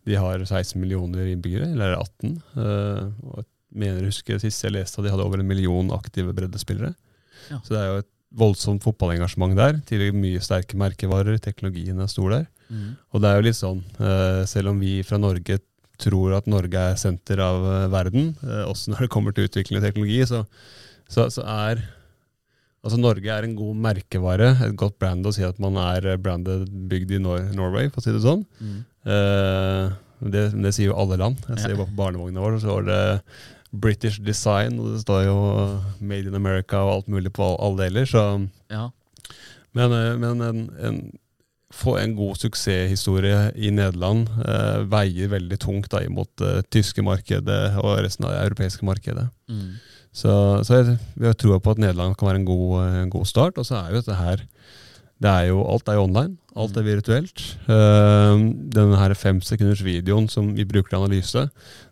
de 0.08 0.16
har 0.16 0.40
16 0.40 0.80
millioner 0.80 1.28
innbyggere, 1.28 1.68
eller 1.74 1.98
18. 2.00 2.34
Uh, 2.56 3.04
og 3.28 3.44
mener 3.70 4.00
jeg 4.00 4.12
husker 4.12 4.40
sist 4.42 4.64
jeg 4.64 4.74
leste 4.74 5.00
at 5.00 5.06
de 5.06 5.12
hadde 5.12 5.26
over 5.26 5.42
en 5.42 5.48
million 5.48 5.92
aktive 5.94 6.34
breddespillere. 6.36 6.94
Ja. 7.50 7.60
Så 7.64 7.74
det 7.74 7.80
er 7.80 7.88
jo 7.88 8.02
et 8.04 8.10
voldsomt 8.40 8.84
fotballengasjement 8.86 9.56
der. 9.58 9.80
Tidligere 9.88 10.18
mye 10.18 10.42
sterke 10.44 10.78
merkevarer, 10.78 11.38
teknologien 11.42 11.98
er 11.98 12.10
stor 12.10 12.34
der. 12.34 12.46
Mm. 12.70 12.94
Og 13.10 13.22
det 13.22 13.30
er 13.30 13.38
jo 13.38 13.46
litt 13.48 13.58
sånn, 13.58 13.80
eh, 13.98 14.42
selv 14.50 14.72
om 14.72 14.82
vi 14.82 15.00
fra 15.06 15.18
Norge 15.18 15.58
tror 16.00 16.36
at 16.38 16.48
Norge 16.48 16.84
er 16.92 17.00
senter 17.00 17.42
av 17.44 17.64
eh, 17.66 17.88
verden, 17.92 18.34
eh, 18.46 18.66
også 18.68 18.94
når 18.94 19.06
det 19.06 19.12
kommer 19.12 19.34
til 19.34 19.48
utvikling 19.50 19.80
av 19.80 19.88
teknologi, 19.88 20.20
så, 20.28 20.44
så, 21.10 21.30
så 21.32 21.46
er 21.46 21.86
Altså 22.80 22.96
Norge 22.96 23.28
er 23.28 23.44
en 23.44 23.56
god 23.58 23.76
merkevare, 23.76 24.46
et 24.64 24.76
godt 24.80 24.94
brand 24.96 25.26
å 25.28 25.32
si 25.36 25.42
at 25.44 25.58
man 25.60 25.74
er 25.76 26.14
branded, 26.16 26.62
brandet 26.64 26.86
bygd 26.88 27.10
i 27.12 27.18
Nor 27.20 27.50
Norway, 27.52 27.90
for 27.92 28.00
å 28.00 28.04
si 28.06 28.14
det 28.14 28.22
sånn. 28.24 28.40
Mm. 28.56 28.78
Eh, 29.04 29.90
det, 30.32 30.44
det 30.56 30.72
sier 30.72 30.88
jo 30.88 30.96
alle 30.96 31.18
land. 31.20 31.42
Jeg 31.50 31.60
ser 31.60 31.74
jo 31.74 31.82
bare 31.82 31.90
på 31.90 31.98
barnevogna 31.98 32.40
vår, 32.40 32.56
så 32.56 32.62
står 32.64 32.86
det 32.88 33.02
British 33.72 34.18
design, 34.22 34.78
og 34.80 34.94
det 34.94 35.02
står 35.04 35.24
jo 35.28 35.36
Made 36.00 36.26
in 36.28 36.34
America 36.34 36.80
og 36.82 36.94
alt 36.94 37.08
mulig 37.12 37.32
på 37.32 37.52
alle 37.62 37.86
deler. 37.86 38.08
Så, 38.08 38.48
Ja. 38.70 38.88
men 39.74 39.92
eh, 39.92 40.16
men 40.18 40.40
en, 40.42 40.70
en, 40.80 41.00
få 41.70 41.96
en 42.00 42.16
god 42.16 42.34
suksesshistorie 42.36 43.52
i 43.54 43.70
Nederland 43.70 44.26
eh, 44.42 44.80
veier 44.90 45.30
veldig 45.30 45.58
tungt 45.62 45.90
da, 45.92 46.00
imot 46.02 46.32
det 46.42 46.64
tyske 46.74 47.02
markedet 47.02 47.76
og 47.78 48.00
resten 48.02 48.26
av 48.26 48.32
det 48.34 48.40
europeiske 48.48 48.84
markedet. 48.84 49.28
Mm. 49.48 49.78
Så, 50.12 50.32
så 50.66 50.80
jeg, 50.80 50.96
vi 51.14 51.26
har 51.30 51.36
troa 51.38 51.60
på 51.62 51.70
at 51.70 51.78
Nederland 51.78 52.16
kan 52.18 52.26
være 52.26 52.40
en 52.42 52.48
god, 52.48 52.72
en 53.04 53.10
god 53.10 53.26
start. 53.30 53.58
Og 53.62 53.66
så 53.68 53.76
er 53.78 53.92
jo 53.92 54.00
dette 54.02 54.18
her 54.18 54.42
det 55.20 55.28
er 55.28 55.50
jo, 55.50 55.60
Alt 55.68 55.88
er 55.88 55.98
jo 55.98 56.06
online. 56.08 56.38
Alt 56.56 56.76
er 56.80 56.82
virtuelt. 56.86 57.42
Uh, 57.68 58.40
denne 58.72 58.96
her 58.96 59.12
fem 59.14 59.42
sekunders 59.44 59.82
videoen 59.84 60.26
som 60.32 60.54
vi 60.56 60.64
bruker 60.64 60.88
til 60.94 60.96
analyse, 61.02 61.42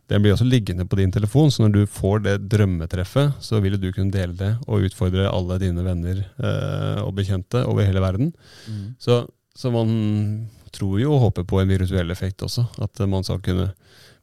den 0.09 0.23
blir 0.25 0.33
også 0.33 0.47
liggende 0.49 0.87
på 0.89 0.97
din 0.97 1.13
telefon. 1.13 1.51
Så 1.53 1.65
når 1.65 1.75
du 1.75 1.81
får 1.93 2.23
det 2.25 2.37
drømmetreffet, 2.49 3.41
så 3.45 3.61
vil 3.65 3.77
du 3.81 3.91
kunne 3.93 4.15
dele 4.15 4.37
det 4.37 4.53
og 4.67 4.87
utfordre 4.89 5.29
alle 5.29 5.59
dine 5.61 5.85
venner 5.85 6.23
eh, 6.25 7.01
og 7.03 7.13
bekjente 7.19 7.65
over 7.69 7.85
hele 7.85 8.01
verden. 8.01 8.31
Mm. 8.69 8.95
Så, 9.01 9.21
så 9.57 9.73
man 9.75 9.91
tror 10.73 10.97
jo 11.03 11.13
og 11.13 11.27
håper 11.27 11.45
på 11.49 11.61
en 11.61 11.73
virtuell 11.73 12.15
effekt 12.15 12.45
også. 12.47 12.65
At 12.81 13.03
man 13.05 13.27
skal 13.27 13.43
kunne 13.45 13.73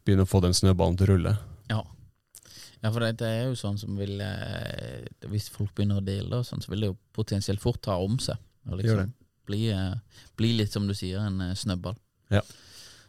begynne 0.06 0.26
å 0.26 0.30
få 0.30 0.42
den 0.46 0.58
snøballen 0.58 0.98
til 0.98 1.10
å 1.10 1.14
rulle. 1.14 1.36
Ja. 1.70 1.84
ja, 2.82 2.90
for 2.90 3.06
det, 3.06 3.16
det 3.22 3.30
er 3.30 3.46
jo 3.50 3.60
sånn 3.60 3.78
som 3.82 3.98
vil 3.98 4.20
eh, 4.22 5.06
Hvis 5.30 5.52
folk 5.54 5.74
begynner 5.78 6.02
å 6.02 6.06
dele, 6.06 6.42
sånn, 6.46 6.66
så 6.66 6.74
vil 6.74 6.86
det 6.86 6.92
jo 6.94 7.00
potensielt 7.14 7.62
fort 7.62 7.84
ta 7.86 8.00
om 8.02 8.18
seg. 8.22 8.42
Og 8.72 8.82
liksom 8.82 9.14
bli, 9.46 9.68
eh, 9.70 10.22
bli 10.38 10.56
litt, 10.58 10.74
som 10.74 10.90
du 10.90 10.98
sier, 10.98 11.22
en 11.22 11.52
eh, 11.52 11.58
snøball. 11.58 11.98
Ja. 12.34 12.42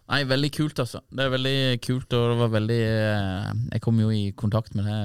Nei, 0.06 0.20
veldig 0.22 0.52
kult, 0.54 0.78
altså. 0.78 1.00
Det 1.10 1.24
er 1.24 1.32
veldig 1.32 1.58
kult, 1.82 2.12
og 2.14 2.28
det 2.30 2.38
var 2.38 2.50
veldig 2.52 2.78
eh, 2.86 3.48
Jeg 3.72 3.82
kom 3.82 3.98
jo 3.98 4.12
i 4.14 4.30
kontakt 4.38 4.76
med 4.78 4.86
det 4.86 4.98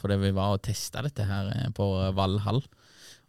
fordi 0.00 0.16
vi 0.24 0.32
var 0.34 0.56
og 0.56 0.64
testa 0.66 1.04
dette 1.06 1.26
her 1.28 1.52
eh, 1.54 1.68
på 1.76 1.86
Valhall. 2.16 2.58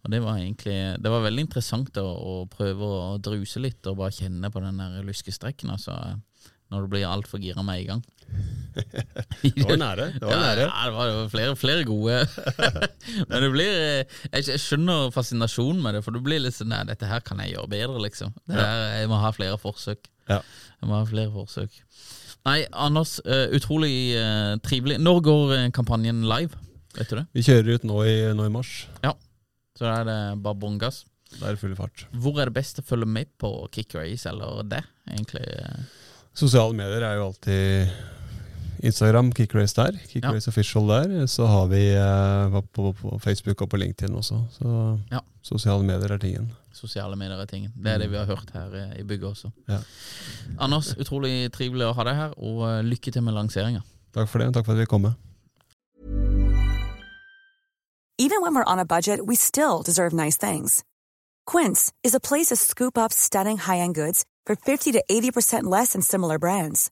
Og 0.02 0.10
det 0.10 0.22
var 0.24 0.40
egentlig 0.40 0.78
Det 0.98 1.12
var 1.14 1.22
veldig 1.28 1.46
interessant 1.46 2.00
å, 2.02 2.08
å 2.10 2.34
prøve 2.50 2.90
å 2.90 3.20
druse 3.22 3.62
litt 3.62 3.86
og 3.86 4.00
bare 4.00 4.18
kjenne 4.18 4.50
på 4.50 4.64
den 4.66 4.82
der 4.82 5.06
lyskestrekken, 5.06 5.74
altså. 5.78 5.98
Når 6.72 6.86
du 6.86 6.94
blir 6.94 7.06
altfor 7.06 7.44
gira 7.44 7.62
med 7.68 7.84
en 7.84 7.88
gang. 7.90 8.04
Det 9.42 9.66
var 9.68 9.80
nære. 9.80 10.06
Det 10.16 10.24
var 10.24 10.32
ja, 10.32 10.40
nære. 10.40 10.66
Ja, 10.68 10.86
det 10.86 11.16
var 11.16 11.28
flere, 11.32 11.56
flere 11.60 11.84
gode. 11.86 12.20
Men 13.30 13.44
det 13.44 13.50
blir 13.52 13.72
eh, 13.72 14.18
jeg, 14.32 14.60
skjønner 14.62 15.12
fascinasjonen 15.12 15.82
med 15.84 15.98
det, 15.98 16.04
for 16.06 16.16
du 16.16 16.22
blir 16.24 16.42
litt 16.44 16.56
sånn 16.56 16.72
Nei, 16.72 16.84
dette 16.88 17.10
her 17.10 17.24
kan 17.26 17.42
jeg 17.44 17.56
gjøre 17.56 17.72
bedre, 17.74 18.00
liksom. 18.06 18.34
Her, 18.52 18.86
jeg 19.02 19.12
må 19.12 19.20
ha 19.22 19.34
flere 19.36 19.60
forsøk. 19.62 20.08
Ja. 20.32 20.40
Jeg 20.80 20.90
må 20.90 20.98
ha 20.98 21.04
flere 21.10 21.34
forsøk. 21.34 21.78
Nei, 22.48 22.58
Anders, 22.72 23.18
eh, 23.26 23.48
utrolig 23.58 23.94
eh, 24.18 24.56
trivelig. 24.66 25.02
Når 25.04 25.24
går 25.28 25.56
kampanjen 25.76 26.24
live? 26.30 26.58
Vet 26.96 27.12
du 27.12 27.20
det? 27.20 27.28
Vi 27.36 27.46
kjører 27.48 27.76
ut 27.76 27.88
nå 27.88 28.02
i, 28.08 28.16
nå 28.36 28.48
i 28.48 28.54
mars. 28.54 28.86
Så 29.02 29.88
da 29.88 29.98
er 30.02 30.08
det 30.08 30.20
bare 30.46 30.60
bånn 30.62 30.80
gass. 30.82 31.04
Da 31.40 31.48
er 31.48 31.56
det 31.56 31.62
full 31.62 31.76
fart. 31.78 32.06
Hvor 32.12 32.40
er 32.42 32.50
det 32.50 32.58
best 32.58 32.82
å 32.82 32.86
følge 32.86 33.08
med 33.08 33.30
på 33.40 33.50
Kick 33.74 33.96
Race, 33.96 34.28
eller 34.30 34.66
det, 34.68 34.82
egentlig? 35.10 35.46
Sosiale 36.38 36.76
medier 36.76 37.04
er 37.08 37.20
jo 37.20 37.30
alltid 37.30 37.94
Instagram, 38.84 39.32
Kickrace 39.38 39.76
der. 39.78 39.98
Kickrace 40.10 40.48
Official 40.50 40.88
der. 40.90 41.26
Så 41.28 41.46
har 41.46 41.68
vi 41.72 41.82
eh, 41.94 42.62
på, 42.74 42.92
på 43.02 43.20
Facebook 43.24 43.62
og 43.62 43.70
på 43.70 43.78
LinkedIn 43.78 44.16
også. 44.16 44.40
Så 44.58 45.00
Ja. 45.12 45.20
sosiale 45.44 45.84
medier 45.84 46.12
er 46.12 46.18
tingen. 46.18 46.52
Sosiale 46.74 47.16
medier 47.16 47.38
er 47.42 47.46
tingen. 47.46 47.72
Det 47.78 47.92
er 47.94 47.98
det 47.98 48.10
vi 48.12 48.18
har 48.18 48.26
hørt 48.26 48.52
her 48.54 48.74
eh, 48.74 49.00
i 49.00 49.04
bygget 49.04 49.30
også. 49.30 49.52
Ja. 49.70 49.78
Anders, 50.60 50.94
utrolig 50.98 51.52
trivelig 51.54 51.86
å 51.90 51.94
ha 51.94 52.04
deg 52.04 52.16
her, 52.16 52.34
og 52.38 52.64
eh, 52.70 52.82
lykke 52.84 53.12
til 53.12 53.22
med 53.24 53.34
lanseringa. 53.38 53.82
Takk 54.16 54.30
for 54.30 54.40
det, 54.40 54.48
og 54.48 54.54
takk 54.54 54.66
for 54.66 54.74
at 54.74 54.80
vi 54.80 54.86
kom 54.86 55.02
med. 55.02 55.14
Even 58.18 58.42
when 58.42 58.54
we're 58.56 58.72
on 58.72 58.80
a 58.80 58.86
budget, 58.86 59.26
we 59.26 59.36
still 59.36 59.82
deserve 59.82 60.14
nice 60.14 60.38
things. 60.38 60.84
Quince 61.48 61.92
is 62.04 62.14
a 62.14 62.20
place 62.20 62.48
to 62.48 62.56
scoop 62.56 62.98
up 62.98 63.12
stunning 63.12 63.58
high-end 63.58 63.96
goods 63.96 64.26
for 64.46 64.56
50 64.56 64.92
to 64.92 65.04
80% 65.10 65.64
less 65.64 65.94
than 65.94 66.02
similar 66.02 66.38
brands. 66.38 66.92